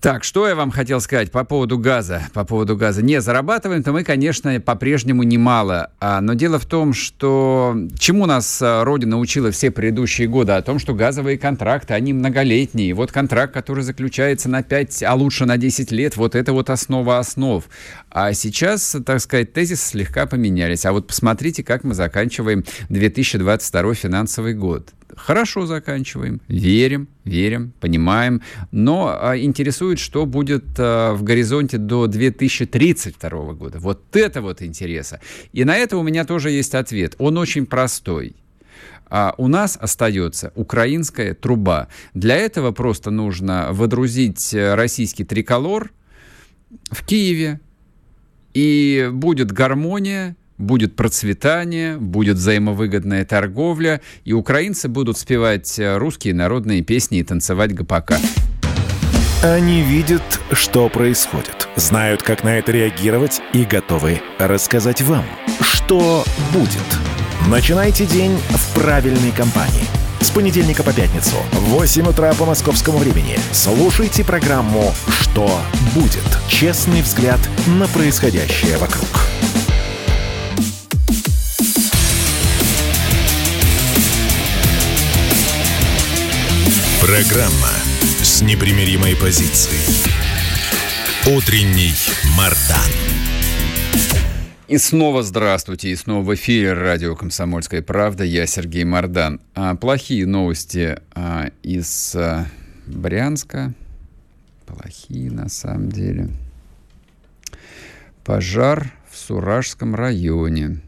Так, 0.00 0.22
что 0.22 0.46
я 0.46 0.54
вам 0.54 0.70
хотел 0.70 1.00
сказать 1.00 1.32
по 1.32 1.42
поводу 1.42 1.76
газа? 1.76 2.22
По 2.32 2.44
поводу 2.44 2.76
газа. 2.76 3.02
Не, 3.02 3.20
зарабатываем-то 3.20 3.90
мы, 3.90 4.04
конечно, 4.04 4.60
по-прежнему 4.60 5.24
немало. 5.24 5.90
А, 5.98 6.20
но 6.20 6.34
дело 6.34 6.60
в 6.60 6.66
том, 6.66 6.94
что 6.94 7.76
чему 7.98 8.26
нас 8.26 8.62
а, 8.62 8.84
Родина 8.84 9.18
учила 9.18 9.50
все 9.50 9.72
предыдущие 9.72 10.28
годы? 10.28 10.52
О 10.52 10.62
том, 10.62 10.78
что 10.78 10.94
газовые 10.94 11.36
контракты, 11.36 11.94
они 11.94 12.12
многолетние. 12.12 12.94
Вот 12.94 13.10
контракт, 13.10 13.52
который 13.52 13.82
заключается 13.82 14.48
на 14.48 14.62
5, 14.62 15.02
а 15.02 15.14
лучше 15.14 15.46
на 15.46 15.56
10 15.56 15.90
лет, 15.90 16.16
вот 16.16 16.36
это 16.36 16.52
вот 16.52 16.70
основа 16.70 17.18
основ. 17.18 17.64
А 18.08 18.32
сейчас, 18.34 18.94
так 19.04 19.18
сказать, 19.20 19.52
тезисы 19.52 19.84
слегка 19.84 20.26
поменялись. 20.26 20.86
А 20.86 20.92
вот 20.92 21.08
посмотрите, 21.08 21.64
как 21.64 21.82
мы 21.82 21.94
заканчиваем 21.94 22.64
2022 22.88 23.94
финансовый 23.94 24.54
год 24.54 24.90
хорошо 25.18 25.66
заканчиваем, 25.66 26.40
верим, 26.48 27.08
верим, 27.24 27.72
понимаем, 27.80 28.42
но 28.70 29.18
а, 29.20 29.36
интересует, 29.36 29.98
что 29.98 30.26
будет 30.26 30.64
а, 30.78 31.14
в 31.14 31.22
горизонте 31.22 31.78
до 31.78 32.06
2032 32.06 33.52
года. 33.54 33.78
Вот 33.78 34.16
это 34.16 34.40
вот 34.40 34.62
интереса. 34.62 35.20
И 35.52 35.64
на 35.64 35.76
это 35.76 35.96
у 35.96 36.02
меня 36.02 36.24
тоже 36.24 36.50
есть 36.50 36.74
ответ. 36.74 37.14
Он 37.18 37.38
очень 37.38 37.66
простой. 37.66 38.36
А 39.10 39.34
у 39.38 39.48
нас 39.48 39.78
остается 39.80 40.52
украинская 40.54 41.34
труба. 41.34 41.88
Для 42.14 42.36
этого 42.36 42.72
просто 42.72 43.10
нужно 43.10 43.68
водрузить 43.70 44.52
э, 44.52 44.74
российский 44.74 45.24
триколор 45.24 45.92
в 46.90 47.04
Киеве, 47.04 47.60
и 48.54 49.08
будет 49.12 49.52
гармония, 49.52 50.36
будет 50.58 50.96
процветание, 50.96 51.96
будет 51.96 52.36
взаимовыгодная 52.36 53.24
торговля, 53.24 54.00
и 54.24 54.32
украинцы 54.32 54.88
будут 54.88 55.16
спевать 55.16 55.78
э, 55.78 55.96
русские 55.96 56.34
народные 56.34 56.82
песни 56.82 57.18
и 57.18 57.22
танцевать 57.22 57.74
гопака. 57.74 58.18
Они 59.42 59.82
видят, 59.82 60.40
что 60.52 60.88
происходит, 60.88 61.68
знают, 61.76 62.24
как 62.24 62.42
на 62.42 62.58
это 62.58 62.72
реагировать 62.72 63.40
и 63.52 63.64
готовы 63.64 64.20
рассказать 64.38 65.00
вам, 65.00 65.24
что 65.60 66.24
будет. 66.52 67.48
Начинайте 67.48 68.04
день 68.04 68.36
в 68.50 68.74
правильной 68.74 69.30
компании. 69.30 69.84
С 70.20 70.30
понедельника 70.30 70.82
по 70.82 70.92
пятницу 70.92 71.36
в 71.52 71.70
8 71.70 72.08
утра 72.08 72.34
по 72.34 72.44
московскому 72.44 72.98
времени 72.98 73.38
слушайте 73.52 74.24
программу 74.24 74.92
«Что 75.08 75.48
будет?» 75.94 76.24
Честный 76.48 77.02
взгляд 77.02 77.38
на 77.68 77.86
происходящее 77.86 78.76
вокруг. 78.78 79.06
Программа 87.08 87.72
с 88.22 88.42
непримиримой 88.42 89.16
позицией. 89.16 89.80
Утренний 91.26 91.94
Мардан. 92.36 92.92
И 94.68 94.76
снова 94.76 95.22
здравствуйте, 95.22 95.88
и 95.88 95.96
снова 95.96 96.22
в 96.22 96.34
эфире 96.34 96.74
радио 96.74 97.16
«Комсомольская 97.16 97.80
правда». 97.80 98.24
Я 98.24 98.44
Сергей 98.44 98.84
Мордан. 98.84 99.40
А, 99.54 99.74
плохие 99.74 100.26
новости 100.26 100.98
а, 101.14 101.50
из 101.62 102.14
а, 102.14 102.44
Брянска. 102.86 103.72
Плохие 104.66 105.30
на 105.30 105.48
самом 105.48 105.90
деле. 105.90 106.28
Пожар 108.22 108.92
в 109.10 109.16
Суражском 109.16 109.94
районе. 109.94 110.82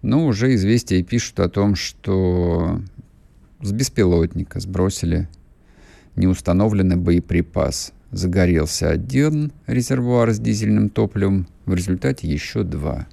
Но 0.00 0.24
уже 0.24 0.54
известия 0.54 1.02
пишут 1.02 1.40
о 1.40 1.50
том, 1.50 1.74
что 1.74 2.80
с 3.60 3.70
беспилотника 3.70 4.60
сбросили 4.60 5.28
неустановленный 6.18 6.96
боеприпас. 6.96 7.92
Загорелся 8.10 8.90
один 8.90 9.52
резервуар 9.66 10.32
с 10.32 10.38
дизельным 10.38 10.88
топливом, 10.88 11.46
в 11.66 11.74
результате 11.74 12.26
еще 12.26 12.62
два. 12.62 13.06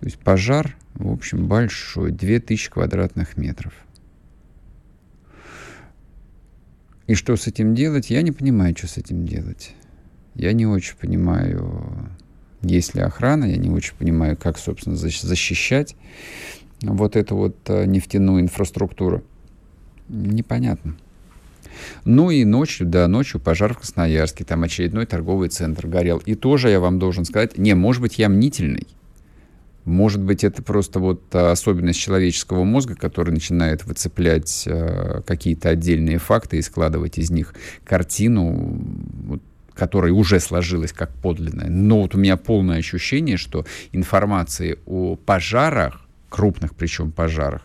То 0.00 0.06
есть 0.06 0.18
пожар, 0.18 0.76
в 0.94 1.10
общем, 1.10 1.46
большой, 1.46 2.12
2000 2.12 2.70
квадратных 2.70 3.36
метров. 3.36 3.72
И 7.06 7.14
что 7.14 7.36
с 7.36 7.46
этим 7.46 7.74
делать, 7.74 8.10
я 8.10 8.22
не 8.22 8.32
понимаю, 8.32 8.74
что 8.76 8.86
с 8.86 8.96
этим 8.96 9.26
делать. 9.26 9.74
Я 10.34 10.52
не 10.52 10.66
очень 10.66 10.96
понимаю, 10.96 12.10
есть 12.62 12.94
ли 12.94 13.02
охрана, 13.02 13.44
я 13.44 13.56
не 13.56 13.70
очень 13.70 13.94
понимаю, 13.96 14.36
как, 14.36 14.58
собственно, 14.58 14.96
защищать 14.96 15.96
вот 16.82 17.16
эту 17.16 17.36
вот 17.36 17.56
э, 17.68 17.84
нефтяную 17.86 18.42
инфраструктуру. 18.42 19.22
Непонятно. 20.08 20.96
Ну 22.04 22.30
и 22.30 22.44
ночью, 22.44 22.86
да, 22.86 23.08
ночью 23.08 23.40
пожар 23.40 23.74
в 23.74 23.78
Красноярске, 23.78 24.44
там 24.44 24.62
очередной 24.62 25.06
торговый 25.06 25.48
центр 25.48 25.86
горел. 25.86 26.22
И 26.24 26.34
тоже 26.34 26.70
я 26.70 26.80
вам 26.80 26.98
должен 26.98 27.24
сказать, 27.24 27.58
не, 27.58 27.74
может 27.74 28.02
быть, 28.02 28.18
я 28.18 28.28
мнительный. 28.28 28.86
Может 29.84 30.22
быть, 30.22 30.44
это 30.44 30.62
просто 30.62 30.98
вот 30.98 31.34
особенность 31.34 32.00
человеческого 32.00 32.64
мозга, 32.64 32.94
который 32.94 33.32
начинает 33.32 33.84
выцеплять 33.84 34.64
э, 34.66 35.20
какие-то 35.26 35.68
отдельные 35.68 36.16
факты 36.18 36.56
и 36.56 36.62
складывать 36.62 37.18
из 37.18 37.30
них 37.30 37.54
картину, 37.84 38.80
вот, 39.26 39.42
которая 39.74 40.12
уже 40.12 40.40
сложилась 40.40 40.92
как 40.92 41.12
подлинная. 41.14 41.68
Но 41.68 42.02
вот 42.02 42.14
у 42.14 42.18
меня 42.18 42.38
полное 42.38 42.78
ощущение, 42.78 43.36
что 43.36 43.66
информации 43.92 44.78
о 44.86 45.16
пожарах, 45.16 46.00
крупных 46.30 46.74
причем 46.74 47.12
пожарах, 47.12 47.62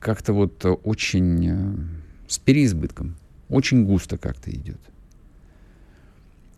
как-то 0.00 0.34
вот 0.34 0.66
очень 0.84 1.48
э, 1.48 1.74
с 2.32 2.38
переизбытком, 2.38 3.16
очень 3.48 3.84
густо 3.84 4.16
как-то 4.16 4.50
идет. 4.50 4.80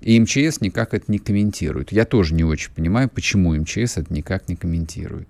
И 0.00 0.20
МЧС 0.20 0.60
никак 0.60 0.94
это 0.94 1.10
не 1.10 1.18
комментирует. 1.18 1.90
Я 1.90 2.04
тоже 2.04 2.34
не 2.34 2.44
очень 2.44 2.70
понимаю, 2.72 3.08
почему 3.08 3.54
МЧС 3.54 3.96
это 3.96 4.12
никак 4.12 4.48
не 4.48 4.54
комментирует. 4.54 5.28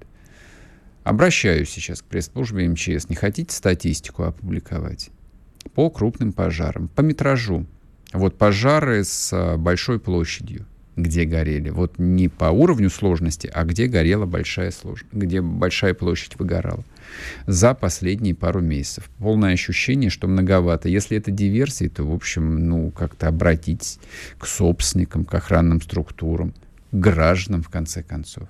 Обращаюсь 1.03 1.70
сейчас 1.70 2.03
к 2.03 2.07
пресс-службе 2.07 2.68
МЧС. 2.68 3.09
Не 3.09 3.14
хотите 3.14 3.55
статистику 3.55 4.24
опубликовать? 4.24 5.11
По 5.74 5.88
крупным 5.90 6.32
пожарам, 6.32 6.88
по 6.88 7.01
метражу. 7.01 7.66
Вот 8.12 8.36
пожары 8.36 9.05
с 9.05 9.30
а, 9.32 9.57
большой 9.57 9.99
площадью, 9.99 10.66
где 10.97 11.24
горели. 11.24 11.70
Вот 11.70 11.99
не 11.99 12.28
по 12.28 12.47
уровню 12.47 12.90
сложности, 12.90 13.51
а 13.53 13.64
где 13.64 13.86
горела 13.86 14.26
большая 14.26 14.70
сложность, 14.72 15.12
где 15.12 15.40
большая 15.40 15.95
площадь 15.95 16.38
выгорала 16.38 16.84
за 17.46 17.74
последние 17.74 18.34
пару 18.34 18.61
месяцев. 18.61 19.11
Полное 19.18 19.52
ощущение, 19.52 20.11
что 20.11 20.26
многовато. 20.28 20.88
Если 20.88 21.16
это 21.16 21.30
диверсии, 21.30 21.88
то, 21.88 22.05
в 22.05 22.12
общем, 22.12 22.68
ну, 22.68 22.90
как-то 22.90 23.28
обратитесь 23.28 23.98
к 24.38 24.46
собственникам, 24.46 25.24
к 25.24 25.34
охранным 25.34 25.80
структурам, 25.80 26.52
к 26.90 26.94
гражданам, 26.94 27.62
в 27.62 27.68
конце 27.68 28.02
концов. 28.02 28.48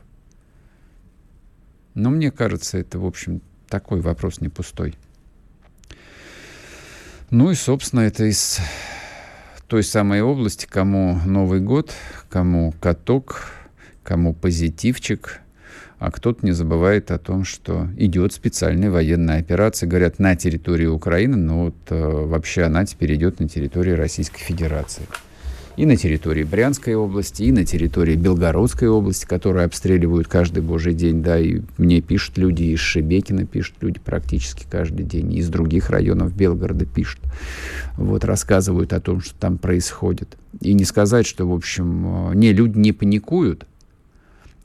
Но 1.94 2.10
мне 2.10 2.30
кажется, 2.30 2.78
это, 2.78 2.98
в 2.98 3.06
общем, 3.06 3.40
такой 3.68 4.00
вопрос 4.00 4.40
не 4.40 4.48
пустой. 4.48 4.94
Ну 7.30 7.50
и, 7.50 7.54
собственно, 7.54 8.00
это 8.00 8.24
из 8.24 8.58
той 9.66 9.82
самой 9.82 10.20
области, 10.22 10.66
кому 10.66 11.18
Новый 11.24 11.60
год, 11.60 11.92
кому 12.28 12.72
каток, 12.80 13.50
кому 14.02 14.34
позитивчик– 14.34 15.40
а 16.04 16.10
кто-то 16.10 16.44
не 16.44 16.52
забывает 16.52 17.10
о 17.10 17.18
том, 17.18 17.44
что 17.44 17.88
идет 17.96 18.34
специальная 18.34 18.90
военная 18.90 19.38
операция, 19.38 19.88
говорят, 19.88 20.18
на 20.18 20.36
территории 20.36 20.86
Украины, 20.86 21.36
но 21.36 21.64
вот 21.64 21.74
э, 21.88 22.26
вообще 22.26 22.64
она 22.64 22.84
теперь 22.84 23.14
идет 23.14 23.40
на 23.40 23.48
территории 23.48 23.92
Российской 23.92 24.40
Федерации. 24.40 25.04
И 25.76 25.86
на 25.86 25.96
территории 25.96 26.44
Брянской 26.44 26.94
области, 26.94 27.42
и 27.44 27.52
на 27.52 27.64
территории 27.64 28.16
Белгородской 28.16 28.86
области, 28.86 29.24
которые 29.24 29.64
обстреливают 29.64 30.28
каждый 30.28 30.62
божий 30.62 30.92
день, 30.92 31.22
да, 31.22 31.38
и 31.38 31.62
мне 31.78 32.02
пишут 32.02 32.36
люди, 32.36 32.64
из 32.64 32.80
Шебекина 32.80 33.46
пишут 33.46 33.76
люди 33.80 33.98
практически 33.98 34.66
каждый 34.70 35.04
день, 35.04 35.32
и 35.32 35.38
из 35.38 35.48
других 35.48 35.88
районов 35.88 36.36
Белгорода 36.36 36.84
пишут, 36.84 37.20
вот, 37.96 38.24
рассказывают 38.24 38.92
о 38.92 39.00
том, 39.00 39.20
что 39.22 39.34
там 39.36 39.56
происходит. 39.56 40.36
И 40.60 40.74
не 40.74 40.84
сказать, 40.84 41.26
что, 41.26 41.48
в 41.48 41.52
общем, 41.52 42.30
э, 42.30 42.34
не, 42.34 42.52
люди 42.52 42.78
не 42.78 42.92
паникуют, 42.92 43.66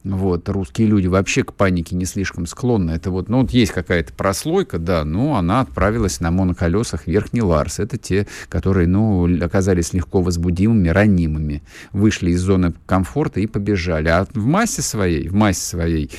вот, 0.03 0.47
русские 0.47 0.87
люди 0.87 1.07
вообще 1.07 1.43
к 1.43 1.53
панике 1.53 1.95
не 1.95 2.05
слишком 2.05 2.45
склонны. 2.45 2.91
Это 2.91 3.11
вот, 3.11 3.27
ну, 3.27 3.41
вот 3.41 3.51
есть 3.51 3.73
какая-то 3.73 4.13
прослойка, 4.13 4.79
да, 4.79 5.03
но 5.03 5.35
она 5.35 5.59
отправилась 5.59 6.21
на 6.21 6.31
моноколесах 6.31 7.05
Верхний 7.05 7.41
Ларс. 7.41 7.79
Это 7.79 7.97
те, 7.97 8.25
которые, 8.47 8.87
ну, 8.87 9.27
оказались 9.43 9.93
легко 9.93 10.21
возбудимыми, 10.21 10.87
ранимыми, 10.87 11.63
вышли 11.91 12.31
из 12.31 12.41
зоны 12.41 12.73
комфорта 12.85 13.41
и 13.41 13.47
побежали. 13.47 14.07
А 14.07 14.25
в 14.33 14.45
массе 14.45 14.81
своей, 14.81 15.27
в 15.27 15.33
массе 15.33 15.65
своей, 15.65 16.11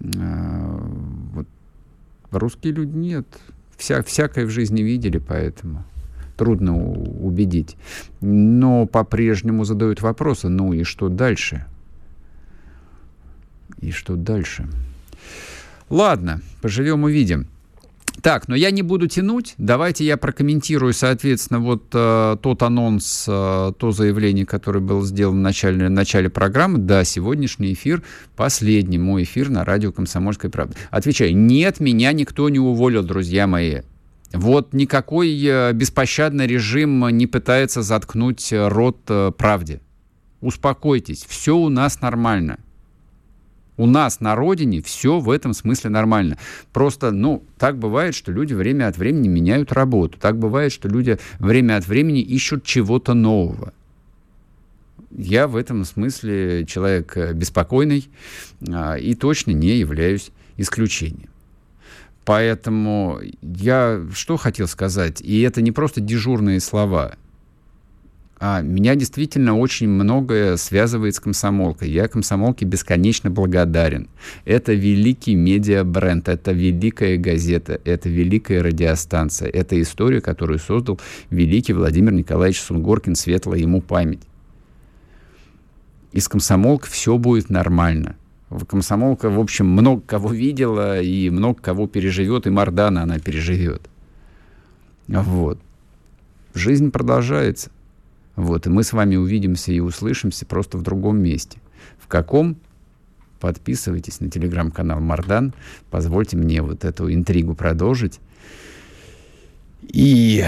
э, 0.00 0.78
вот, 1.34 1.46
русские 2.32 2.72
люди 2.72 2.96
нет. 2.96 3.26
Вся, 3.76 4.02
всякое 4.02 4.46
в 4.46 4.50
жизни 4.50 4.82
видели, 4.82 5.18
поэтому 5.18 5.84
трудно 6.36 6.76
убедить. 6.76 7.76
Но 8.20 8.86
по-прежнему 8.86 9.64
задают 9.64 10.02
вопросы, 10.02 10.48
ну 10.48 10.72
и 10.72 10.82
что 10.82 11.08
дальше? 11.08 11.66
И 13.80 13.90
что 13.90 14.16
дальше? 14.16 14.68
Ладно, 15.88 16.40
поживем 16.60 17.04
увидим. 17.04 17.46
Так, 18.22 18.48
но 18.48 18.56
я 18.56 18.70
не 18.72 18.82
буду 18.82 19.06
тянуть. 19.06 19.54
Давайте 19.58 20.04
я 20.04 20.16
прокомментирую, 20.16 20.92
соответственно, 20.92 21.60
вот 21.60 21.84
э, 21.92 22.36
тот 22.42 22.62
анонс, 22.64 23.26
э, 23.28 23.72
то 23.78 23.92
заявление, 23.92 24.44
которое 24.44 24.80
было 24.80 25.06
сделано 25.06 25.38
в 25.38 25.42
начале, 25.42 25.86
в 25.86 25.90
начале 25.90 26.28
программы. 26.28 26.78
Да, 26.78 27.04
сегодняшний 27.04 27.74
эфир, 27.74 28.02
последний 28.34 28.98
мой 28.98 29.22
эфир 29.22 29.50
на 29.50 29.64
радио 29.64 29.92
«Комсомольская 29.92 30.50
правда». 30.50 30.74
Отвечаю, 30.90 31.36
нет, 31.36 31.78
меня 31.78 32.12
никто 32.12 32.48
не 32.48 32.58
уволил, 32.58 33.04
друзья 33.04 33.46
мои. 33.46 33.82
Вот 34.32 34.72
никакой 34.74 35.40
э, 35.40 35.72
беспощадный 35.72 36.48
режим 36.48 37.08
не 37.16 37.28
пытается 37.28 37.82
заткнуть 37.82 38.52
рот 38.52 38.98
э, 39.08 39.30
правде. 39.36 39.80
Успокойтесь, 40.40 41.24
все 41.28 41.56
у 41.56 41.68
нас 41.68 42.00
нормально. 42.00 42.58
У 43.78 43.86
нас 43.86 44.18
на 44.20 44.34
родине 44.34 44.82
все 44.82 45.20
в 45.20 45.30
этом 45.30 45.54
смысле 45.54 45.90
нормально. 45.90 46.36
Просто, 46.72 47.12
ну, 47.12 47.44
так 47.56 47.78
бывает, 47.78 48.14
что 48.14 48.32
люди 48.32 48.52
время 48.52 48.88
от 48.88 48.98
времени 48.98 49.28
меняют 49.28 49.72
работу. 49.72 50.18
Так 50.18 50.36
бывает, 50.36 50.72
что 50.72 50.88
люди 50.88 51.18
время 51.38 51.76
от 51.76 51.86
времени 51.86 52.20
ищут 52.20 52.64
чего-то 52.64 53.14
нового. 53.14 53.72
Я 55.12 55.46
в 55.46 55.56
этом 55.56 55.84
смысле 55.84 56.66
человек 56.66 57.16
э, 57.16 57.32
беспокойный 57.32 58.10
а, 58.68 58.96
и 58.96 59.14
точно 59.14 59.52
не 59.52 59.76
являюсь 59.76 60.32
исключением. 60.56 61.30
Поэтому 62.24 63.20
я 63.40 64.04
что 64.12 64.36
хотел 64.36 64.66
сказать, 64.66 65.20
и 65.22 65.40
это 65.40 65.62
не 65.62 65.70
просто 65.70 66.00
дежурные 66.00 66.60
слова– 66.60 67.14
а, 68.40 68.62
меня 68.62 68.94
действительно 68.94 69.58
очень 69.58 69.88
многое 69.88 70.56
связывает 70.56 71.16
с 71.16 71.20
комсомолкой. 71.20 71.90
Я 71.90 72.06
комсомолке 72.06 72.64
бесконечно 72.64 73.30
благодарен. 73.30 74.08
Это 74.44 74.74
великий 74.74 75.34
медиа-бренд, 75.34 76.28
это 76.28 76.52
великая 76.52 77.16
газета, 77.16 77.80
это 77.84 78.08
великая 78.08 78.62
радиостанция. 78.62 79.48
Это 79.48 79.80
история, 79.80 80.20
которую 80.20 80.60
создал 80.60 81.00
великий 81.30 81.72
Владимир 81.72 82.12
Николаевич 82.12 82.60
Сунгоркин, 82.60 83.16
светлая 83.16 83.58
ему 83.58 83.80
память. 83.80 84.22
Из 86.12 86.28
комсомолка 86.28 86.86
все 86.86 87.18
будет 87.18 87.50
нормально. 87.50 88.16
Комсомолка, 88.68 89.30
в 89.30 89.40
общем, 89.40 89.66
много 89.66 90.00
кого 90.06 90.32
видела 90.32 91.00
и 91.00 91.28
много 91.28 91.60
кого 91.60 91.86
переживет, 91.86 92.46
и 92.46 92.50
Мардана 92.50 93.02
она 93.02 93.18
переживет. 93.18 93.82
Вот. 95.08 95.58
Жизнь 96.54 96.90
продолжается. 96.90 97.70
Вот, 98.38 98.68
и 98.68 98.70
мы 98.70 98.84
с 98.84 98.92
вами 98.92 99.16
увидимся 99.16 99.72
и 99.72 99.80
услышимся 99.80 100.46
просто 100.46 100.78
в 100.78 100.82
другом 100.82 101.20
месте. 101.20 101.58
В 101.98 102.06
каком? 102.06 102.56
Подписывайтесь 103.40 104.20
на 104.20 104.30
телеграм-канал 104.30 105.00
Мардан. 105.00 105.52
Позвольте 105.90 106.36
мне 106.36 106.62
вот 106.62 106.84
эту 106.84 107.12
интригу 107.12 107.56
продолжить. 107.56 108.20
И 109.82 110.44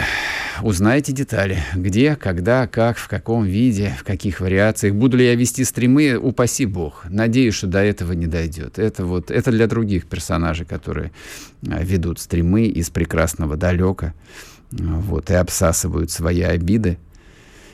узнаете 0.62 1.10
детали. 1.10 1.58
Где, 1.74 2.14
когда, 2.14 2.68
как, 2.68 2.96
в 2.96 3.08
каком 3.08 3.42
виде, 3.42 3.96
в 3.98 4.04
каких 4.04 4.38
вариациях. 4.38 4.94
Буду 4.94 5.16
ли 5.16 5.24
я 5.24 5.34
вести 5.34 5.64
стримы, 5.64 6.16
упаси 6.16 6.66
бог. 6.66 7.06
Надеюсь, 7.08 7.54
что 7.54 7.66
до 7.66 7.80
этого 7.80 8.12
не 8.12 8.28
дойдет. 8.28 8.78
Это 8.78 9.04
вот, 9.04 9.32
это 9.32 9.50
для 9.50 9.66
других 9.66 10.06
персонажей, 10.06 10.64
которые 10.64 11.10
а, 11.68 11.82
ведут 11.82 12.20
стримы 12.20 12.66
из 12.66 12.88
прекрасного 12.88 13.56
далека. 13.56 14.14
Вот, 14.70 15.28
и 15.32 15.34
обсасывают 15.34 16.12
свои 16.12 16.42
обиды 16.42 16.96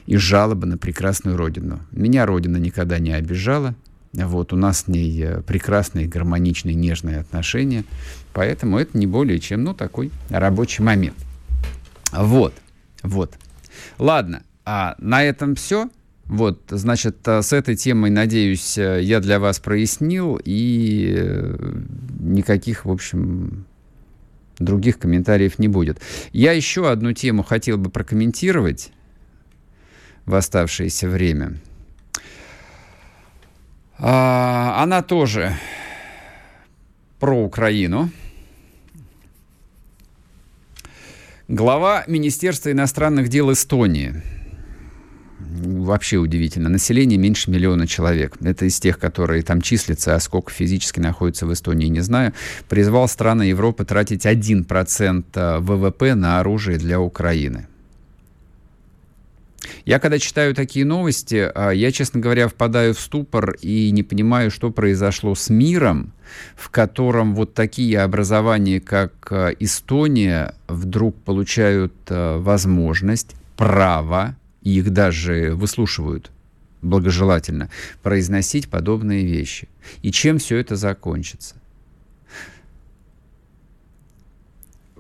и 0.06 0.16
жалобы 0.16 0.66
на 0.66 0.78
прекрасную 0.78 1.36
родину. 1.36 1.80
Меня 1.90 2.26
родина 2.26 2.56
никогда 2.56 2.98
не 2.98 3.12
обижала. 3.12 3.74
Вот, 4.12 4.52
у 4.52 4.56
нас 4.56 4.82
с 4.82 4.88
ней 4.88 5.22
э, 5.22 5.42
прекрасные, 5.42 6.06
гармоничные, 6.06 6.74
нежные 6.74 7.18
отношения. 7.18 7.84
Поэтому 8.32 8.78
это 8.78 8.96
не 8.96 9.06
более 9.06 9.38
чем, 9.38 9.64
ну, 9.64 9.74
такой 9.74 10.10
рабочий 10.30 10.82
момент. 10.82 11.16
Вот, 12.12 12.54
вот. 13.02 13.34
Ладно, 13.98 14.42
а 14.64 14.94
на 14.98 15.22
этом 15.22 15.54
все. 15.54 15.90
Вот, 16.24 16.62
значит, 16.70 17.16
э, 17.26 17.42
с 17.42 17.52
этой 17.52 17.76
темой, 17.76 18.10
надеюсь, 18.10 18.78
э, 18.78 19.00
я 19.02 19.20
для 19.20 19.38
вас 19.38 19.58
прояснил, 19.58 20.40
и 20.42 21.52
никаких, 22.18 22.86
в 22.86 22.90
общем, 22.90 23.66
других 24.58 24.98
комментариев 24.98 25.58
не 25.58 25.68
будет. 25.68 26.00
Я 26.32 26.52
еще 26.52 26.90
одну 26.90 27.12
тему 27.12 27.42
хотел 27.42 27.76
бы 27.76 27.90
прокомментировать 27.90 28.92
в 30.26 30.34
оставшееся 30.34 31.08
время. 31.08 31.54
А, 33.98 34.82
она 34.82 35.02
тоже 35.02 35.56
про 37.18 37.42
Украину. 37.42 38.10
Глава 41.48 42.04
Министерства 42.08 42.72
иностранных 42.72 43.28
дел 43.28 43.52
Эстонии. 43.52 44.22
Вообще 45.38 46.16
удивительно. 46.16 46.68
Население 46.68 47.18
меньше 47.18 47.50
миллиона 47.50 47.86
человек. 47.86 48.36
Это 48.42 48.64
из 48.64 48.80
тех, 48.80 48.98
которые 48.98 49.42
там 49.42 49.62
числятся, 49.62 50.16
а 50.16 50.20
сколько 50.20 50.50
физически 50.50 50.98
находится 50.98 51.46
в 51.46 51.52
Эстонии, 51.52 51.86
не 51.86 52.00
знаю. 52.00 52.32
Призвал 52.68 53.08
страны 53.08 53.44
Европы 53.44 53.84
тратить 53.84 54.26
1% 54.26 55.60
ВВП 55.60 56.14
на 56.16 56.40
оружие 56.40 56.78
для 56.78 57.00
Украины. 57.00 57.68
Я 59.84 59.98
когда 59.98 60.18
читаю 60.18 60.54
такие 60.54 60.84
новости, 60.84 61.50
а, 61.54 61.70
я, 61.70 61.92
честно 61.92 62.20
говоря, 62.20 62.48
впадаю 62.48 62.94
в 62.94 63.00
ступор 63.00 63.56
и 63.60 63.90
не 63.90 64.02
понимаю, 64.02 64.50
что 64.50 64.70
произошло 64.70 65.34
с 65.34 65.48
миром, 65.48 66.12
в 66.56 66.70
котором 66.70 67.34
вот 67.34 67.54
такие 67.54 68.00
образования, 68.00 68.80
как 68.80 69.12
а, 69.30 69.50
Эстония, 69.58 70.54
вдруг 70.68 71.16
получают 71.22 71.94
а, 72.08 72.38
возможность, 72.38 73.34
право, 73.56 74.36
их 74.62 74.90
даже 74.90 75.52
выслушивают 75.54 76.30
благожелательно, 76.82 77.70
произносить 78.02 78.68
подобные 78.68 79.24
вещи. 79.24 79.68
И 80.02 80.12
чем 80.12 80.38
все 80.38 80.58
это 80.58 80.76
закончится? 80.76 81.56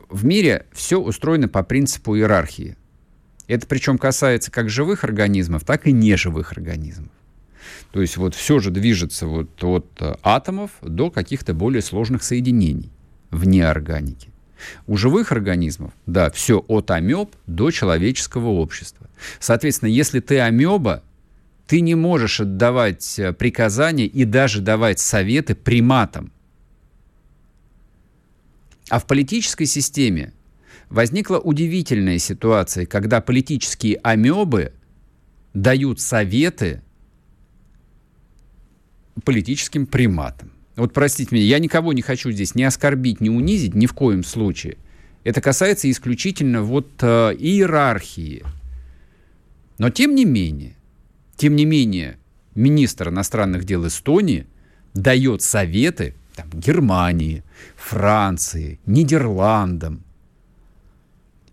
В 0.08 0.24
мире 0.24 0.66
все 0.72 1.00
устроено 1.00 1.48
по 1.48 1.62
принципу 1.62 2.16
иерархии– 2.16 2.76
это 3.48 3.66
причем 3.66 3.98
касается 3.98 4.50
как 4.50 4.68
живых 4.68 5.04
организмов, 5.04 5.64
так 5.64 5.86
и 5.86 5.92
неживых 5.92 6.52
организмов. 6.52 7.10
То 7.92 8.00
есть 8.00 8.16
вот 8.16 8.34
все 8.34 8.58
же 8.58 8.70
движется 8.70 9.26
вот 9.26 9.62
от 9.62 9.86
э, 10.00 10.16
атомов 10.22 10.70
до 10.82 11.10
каких-то 11.10 11.54
более 11.54 11.82
сложных 11.82 12.22
соединений 12.22 12.90
вне 13.30 13.66
органики. 13.66 14.28
У 14.86 14.96
живых 14.96 15.32
организмов, 15.32 15.92
да, 16.06 16.30
все 16.30 16.64
от 16.68 16.90
амеб 16.90 17.30
до 17.46 17.70
человеческого 17.70 18.48
общества. 18.48 19.08
Соответственно, 19.38 19.90
если 19.90 20.20
ты 20.20 20.40
амеба, 20.40 21.02
ты 21.66 21.80
не 21.80 21.94
можешь 21.94 22.40
отдавать 22.40 23.18
э, 23.18 23.32
приказания 23.32 24.06
и 24.06 24.24
даже 24.24 24.60
давать 24.60 24.98
советы 24.98 25.54
приматам. 25.54 26.32
А 28.88 29.00
в 29.00 29.06
политической 29.06 29.66
системе 29.66 30.32
возникла 30.88 31.38
удивительная 31.38 32.18
ситуация, 32.18 32.86
когда 32.86 33.20
политические 33.20 33.96
амебы 34.02 34.72
дают 35.54 36.00
советы 36.00 36.82
политическим 39.24 39.86
приматам. 39.86 40.52
Вот 40.76 40.92
простите 40.92 41.34
меня, 41.34 41.46
я 41.46 41.58
никого 41.58 41.92
не 41.92 42.02
хочу 42.02 42.30
здесь 42.30 42.54
ни 42.54 42.62
оскорбить, 42.62 43.20
ни 43.20 43.30
унизить, 43.30 43.74
ни 43.74 43.86
в 43.86 43.94
коем 43.94 44.22
случае. 44.22 44.76
Это 45.24 45.40
касается 45.40 45.90
исключительно 45.90 46.62
вот 46.62 46.88
э, 47.00 47.34
иерархии. 47.38 48.44
Но 49.78 49.90
тем 49.90 50.14
не 50.14 50.24
менее, 50.24 50.76
тем 51.36 51.56
не 51.56 51.64
менее, 51.64 52.18
министр 52.54 53.08
иностранных 53.08 53.64
дел 53.64 53.86
Эстонии 53.86 54.46
дает 54.94 55.42
советы 55.42 56.14
там, 56.34 56.50
Германии, 56.50 57.42
Франции, 57.76 58.78
Нидерландам, 58.86 60.04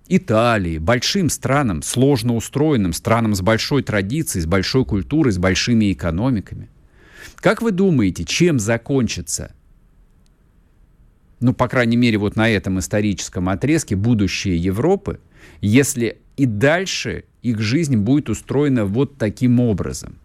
Италии, 0.08 0.80
большим 0.80 1.30
странам, 1.30 1.82
сложно 1.82 2.36
устроенным, 2.36 2.94
странам 2.94 3.36
с 3.36 3.42
большой 3.42 3.84
традицией, 3.84 4.44
с 4.44 4.46
большой 4.46 4.86
культурой, 4.86 5.32
с 5.32 5.38
большими 5.38 5.94
экономиками. 5.94 6.70
Как 7.38 7.62
вы 7.62 7.72
думаете, 7.72 8.26
чем 8.26 8.60
закончится, 8.60 9.54
ну, 11.40 11.54
по 11.54 11.68
крайней 11.68 11.98
мере, 11.98 12.18
вот 12.18 12.36
на 12.36 12.50
этом 12.50 12.80
историческом 12.80 13.50
отрезке 13.50 13.96
будущее 13.96 14.58
Европы, 14.58 15.20
если 15.62 16.20
и 16.36 16.46
дальше 16.46 17.26
их 17.42 17.60
жизнь 17.60 17.98
будет 17.98 18.30
устроена 18.30 18.86
вот 18.86 19.18
таким 19.18 19.60
образом? 19.60 20.18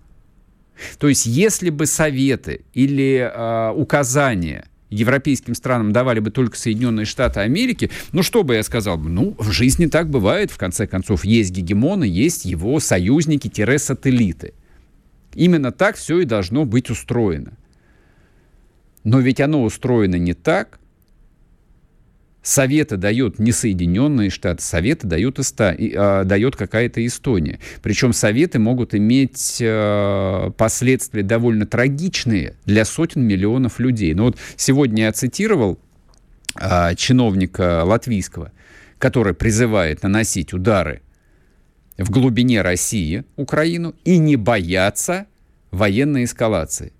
То 0.98 1.08
есть, 1.08 1.26
если 1.26 1.70
бы 1.70 1.86
советы 1.86 2.62
или 2.72 3.18
э, 3.18 3.72
указания– 3.72 4.68
европейским 4.90 5.54
странам 5.54 5.92
давали 5.92 6.20
бы 6.20 6.30
только 6.30 6.56
Соединенные 6.56 7.06
Штаты 7.06 7.40
Америки, 7.40 7.90
ну 8.12 8.22
что 8.22 8.42
бы 8.42 8.54
я 8.54 8.62
сказал? 8.62 8.98
Ну, 8.98 9.34
в 9.38 9.50
жизни 9.50 9.86
так 9.86 10.08
бывает, 10.08 10.50
в 10.50 10.58
конце 10.58 10.86
концов, 10.86 11.24
есть 11.24 11.50
гегемоны, 11.52 12.04
есть 12.04 12.44
его 12.44 12.80
союзники-сателлиты. 12.80 14.54
Именно 15.34 15.72
так 15.72 15.96
все 15.96 16.20
и 16.20 16.24
должно 16.24 16.64
быть 16.64 16.90
устроено. 16.90 17.52
Но 19.04 19.20
ведь 19.20 19.40
оно 19.40 19.62
устроено 19.62 20.16
не 20.16 20.34
так, 20.34 20.80
Советы 22.48 22.96
дает 22.96 23.38
не 23.38 23.52
Соединенные 23.52 24.30
Штаты, 24.30 24.62
Советы 24.62 25.06
дает, 25.06 25.38
Эста, 25.38 25.76
а, 25.78 26.24
дает 26.24 26.56
какая-то 26.56 27.06
Эстония. 27.06 27.60
Причем 27.82 28.14
Советы 28.14 28.58
могут 28.58 28.94
иметь 28.94 29.58
а, 29.60 30.50
последствия 30.52 31.22
довольно 31.22 31.66
трагичные 31.66 32.54
для 32.64 32.86
сотен 32.86 33.20
миллионов 33.20 33.78
людей. 33.80 34.14
Но 34.14 34.24
вот 34.24 34.38
сегодня 34.56 35.04
я 35.04 35.12
цитировал 35.12 35.78
а, 36.54 36.94
чиновника 36.94 37.84
латвийского, 37.84 38.50
который 38.96 39.34
призывает 39.34 40.02
наносить 40.02 40.54
удары 40.54 41.02
в 41.98 42.08
глубине 42.10 42.62
России, 42.62 43.24
Украину, 43.36 43.94
и 44.06 44.16
не 44.16 44.36
бояться 44.36 45.26
военной 45.70 46.24
эскалации. 46.24 46.94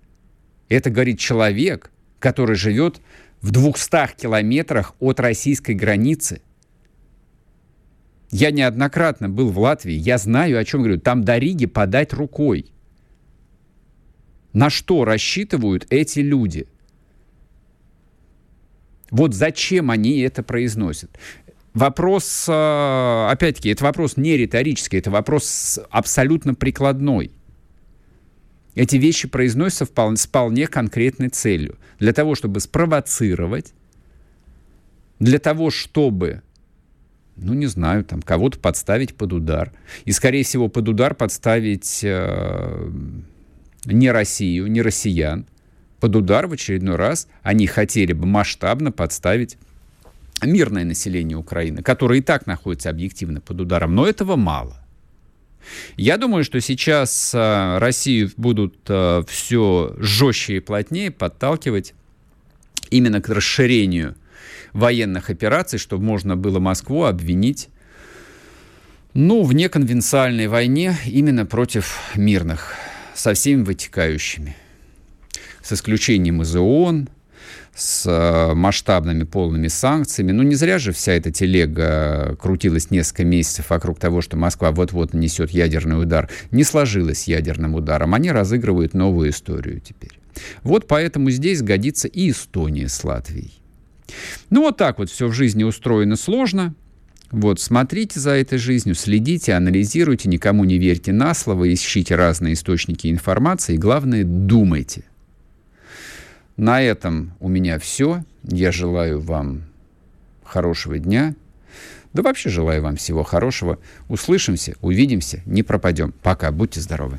Это 0.67 0.91
говорит 0.91 1.17
человек, 1.17 1.89
который 2.19 2.55
живет 2.55 3.01
в 3.41 3.51
200 3.51 4.15
километрах 4.15 4.95
от 4.99 5.19
российской 5.19 5.73
границы. 5.73 6.41
Я 8.31 8.51
неоднократно 8.51 9.29
был 9.29 9.49
в 9.49 9.59
Латвии, 9.59 9.93
я 9.93 10.17
знаю, 10.17 10.59
о 10.59 10.65
чем 10.65 10.81
говорю. 10.81 10.99
Там 10.99 11.23
до 11.23 11.37
Риги 11.37 11.65
подать 11.65 12.13
рукой. 12.13 12.71
На 14.53 14.69
что 14.69 15.05
рассчитывают 15.05 15.87
эти 15.89 16.19
люди? 16.19 16.67
Вот 19.09 19.33
зачем 19.33 19.89
они 19.89 20.19
это 20.19 20.43
произносят? 20.43 21.17
Вопрос, 21.73 22.45
э, 22.47 23.27
опять-таки, 23.31 23.69
это 23.69 23.83
вопрос 23.83 24.17
не 24.17 24.37
риторический, 24.37 24.97
это 24.97 25.11
вопрос 25.11 25.79
абсолютно 25.89 26.53
прикладной. 26.55 27.31
Эти 28.79 28.95
вещи 28.95 29.27
произносятся 29.27 29.83
вполне, 29.83 30.15
с 30.15 30.25
вполне 30.25 30.65
конкретной 30.65 31.27
целью. 31.27 31.77
Для 31.99 32.13
того, 32.13 32.33
чтобы 32.33 32.61
спровоцировать, 32.61 33.73
для 35.19 35.37
того, 35.37 35.69
чтобы, 35.69 36.43
ну 37.35 37.53
не 37.53 37.65
знаю, 37.65 38.05
там 38.05 38.21
кого-то 38.21 38.57
подставить 38.57 39.15
под 39.15 39.33
удар. 39.33 39.73
И, 40.05 40.13
скорее 40.13 40.45
всего, 40.45 40.69
под 40.69 40.87
удар 40.87 41.13
подставить 41.13 41.99
э, 42.05 42.89
не 43.83 44.11
Россию, 44.11 44.67
не 44.67 44.81
россиян. 44.81 45.45
Под 45.99 46.15
удар 46.15 46.47
в 46.47 46.53
очередной 46.53 46.95
раз 46.95 47.27
они 47.43 47.67
хотели 47.67 48.13
бы 48.13 48.27
масштабно 48.27 48.93
подставить 48.93 49.57
мирное 50.41 50.85
население 50.85 51.37
Украины, 51.37 51.81
которое 51.83 52.19
и 52.19 52.21
так 52.21 52.47
находится 52.47 52.89
объективно 52.89 53.41
под 53.41 53.59
ударом. 53.59 53.93
Но 53.93 54.07
этого 54.07 54.37
мало. 54.37 54.78
Я 55.97 56.17
думаю, 56.17 56.43
что 56.43 56.59
сейчас 56.61 57.33
э, 57.33 57.77
Россию 57.77 58.31
будут 58.37 58.75
э, 58.87 59.23
все 59.27 59.93
жестче 59.97 60.57
и 60.57 60.59
плотнее 60.59 61.11
подталкивать 61.11 61.93
именно 62.89 63.21
к 63.21 63.29
расширению 63.29 64.15
военных 64.73 65.29
операций, 65.29 65.79
чтобы 65.79 66.03
можно 66.03 66.35
было 66.35 66.59
Москву 66.59 67.03
обвинить 67.03 67.69
Ну, 69.13 69.43
в 69.43 69.53
неконвенциальной 69.53 70.47
войне 70.47 70.95
именно 71.05 71.45
против 71.45 71.99
мирных, 72.15 72.75
со 73.13 73.33
всеми 73.33 73.63
вытекающими. 73.63 74.55
С 75.61 75.73
исключением 75.73 76.41
из 76.41 76.55
ООН, 76.55 77.09
с 77.79 78.05
э, 78.05 78.53
масштабными 78.53 79.23
полными 79.23 79.67
санкциями. 79.67 80.31
Ну, 80.31 80.43
не 80.43 80.55
зря 80.55 80.79
же 80.79 80.91
вся 80.91 81.13
эта 81.13 81.31
телега 81.31 82.35
крутилась 82.39 82.91
несколько 82.91 83.25
месяцев 83.25 83.69
вокруг 83.69 83.99
того, 83.99 84.21
что 84.21 84.37
Москва 84.37 84.71
вот-вот 84.71 85.13
нанесет 85.13 85.51
ядерный 85.51 86.01
удар. 86.01 86.29
Не 86.51 86.63
сложилось 86.63 87.27
ядерным 87.27 87.75
ударом. 87.75 88.13
Они 88.13 88.31
разыгрывают 88.31 88.93
новую 88.93 89.29
историю 89.29 89.79
теперь. 89.79 90.19
Вот 90.63 90.87
поэтому 90.87 91.29
здесь 91.31 91.61
годится 91.61 92.07
и 92.07 92.31
Эстония 92.31 92.87
с 92.87 93.03
Латвией. 93.03 93.53
Ну, 94.49 94.61
вот 94.61 94.77
так 94.77 94.99
вот 94.99 95.09
все 95.09 95.27
в 95.27 95.33
жизни 95.33 95.63
устроено 95.63 96.15
сложно. 96.15 96.75
Вот, 97.31 97.59
смотрите 97.59 98.19
за 98.19 98.31
этой 98.31 98.57
жизнью, 98.57 98.95
следите, 98.95 99.53
анализируйте, 99.53 100.27
никому 100.27 100.65
не 100.65 100.79
верьте 100.79 101.11
на 101.11 101.35
слово, 101.35 101.71
ищите 101.71 102.15
разные 102.15 102.53
источники 102.53 103.11
информации 103.11 103.75
и, 103.75 103.77
главное, 103.77 104.23
думайте. 104.23 105.03
На 106.59 106.81
этом 106.81 107.31
у 107.39 107.47
меня 107.47 107.79
все. 107.79 108.25
Я 108.43 108.73
желаю 108.73 109.21
вам 109.21 109.63
хорошего 110.43 110.99
дня. 110.99 111.33
Да 112.11 112.21
вообще 112.21 112.49
желаю 112.49 112.83
вам 112.83 112.97
всего 112.97 113.23
хорошего. 113.23 113.79
Услышимся, 114.09 114.75
увидимся, 114.81 115.41
не 115.45 115.63
пропадем. 115.63 116.13
Пока, 116.21 116.51
будьте 116.51 116.81
здоровы. 116.81 117.17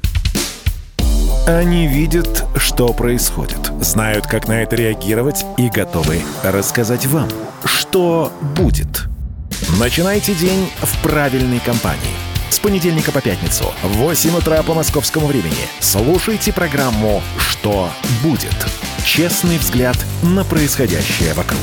Они 1.47 1.89
видят, 1.89 2.45
что 2.57 2.93
происходит, 2.93 3.73
знают, 3.81 4.27
как 4.27 4.47
на 4.47 4.63
это 4.63 4.77
реагировать 4.77 5.47
и 5.57 5.71
готовы 5.71 6.21
рассказать 6.45 7.07
вам, 7.07 7.31
что 7.65 8.31
будет. 8.59 9.09
Начинайте 9.81 10.35
день 10.35 10.69
в 10.83 11.03
правильной 11.03 11.61
компании. 11.61 12.20
С 12.51 12.59
понедельника 12.59 13.13
по 13.13 13.21
пятницу 13.21 13.73
в 13.83 13.99
8 13.99 14.37
утра 14.37 14.63
по 14.65 14.75
московскому 14.75 15.27
времени 15.27 15.69
слушайте 15.79 16.53
программу 16.53 17.23
«Что 17.39 17.91
будет?» 18.23 18.55
Честный 19.05 19.57
взгляд 19.57 19.97
на 20.23 20.45
происходящее 20.45 21.33
вокруг. 21.35 21.63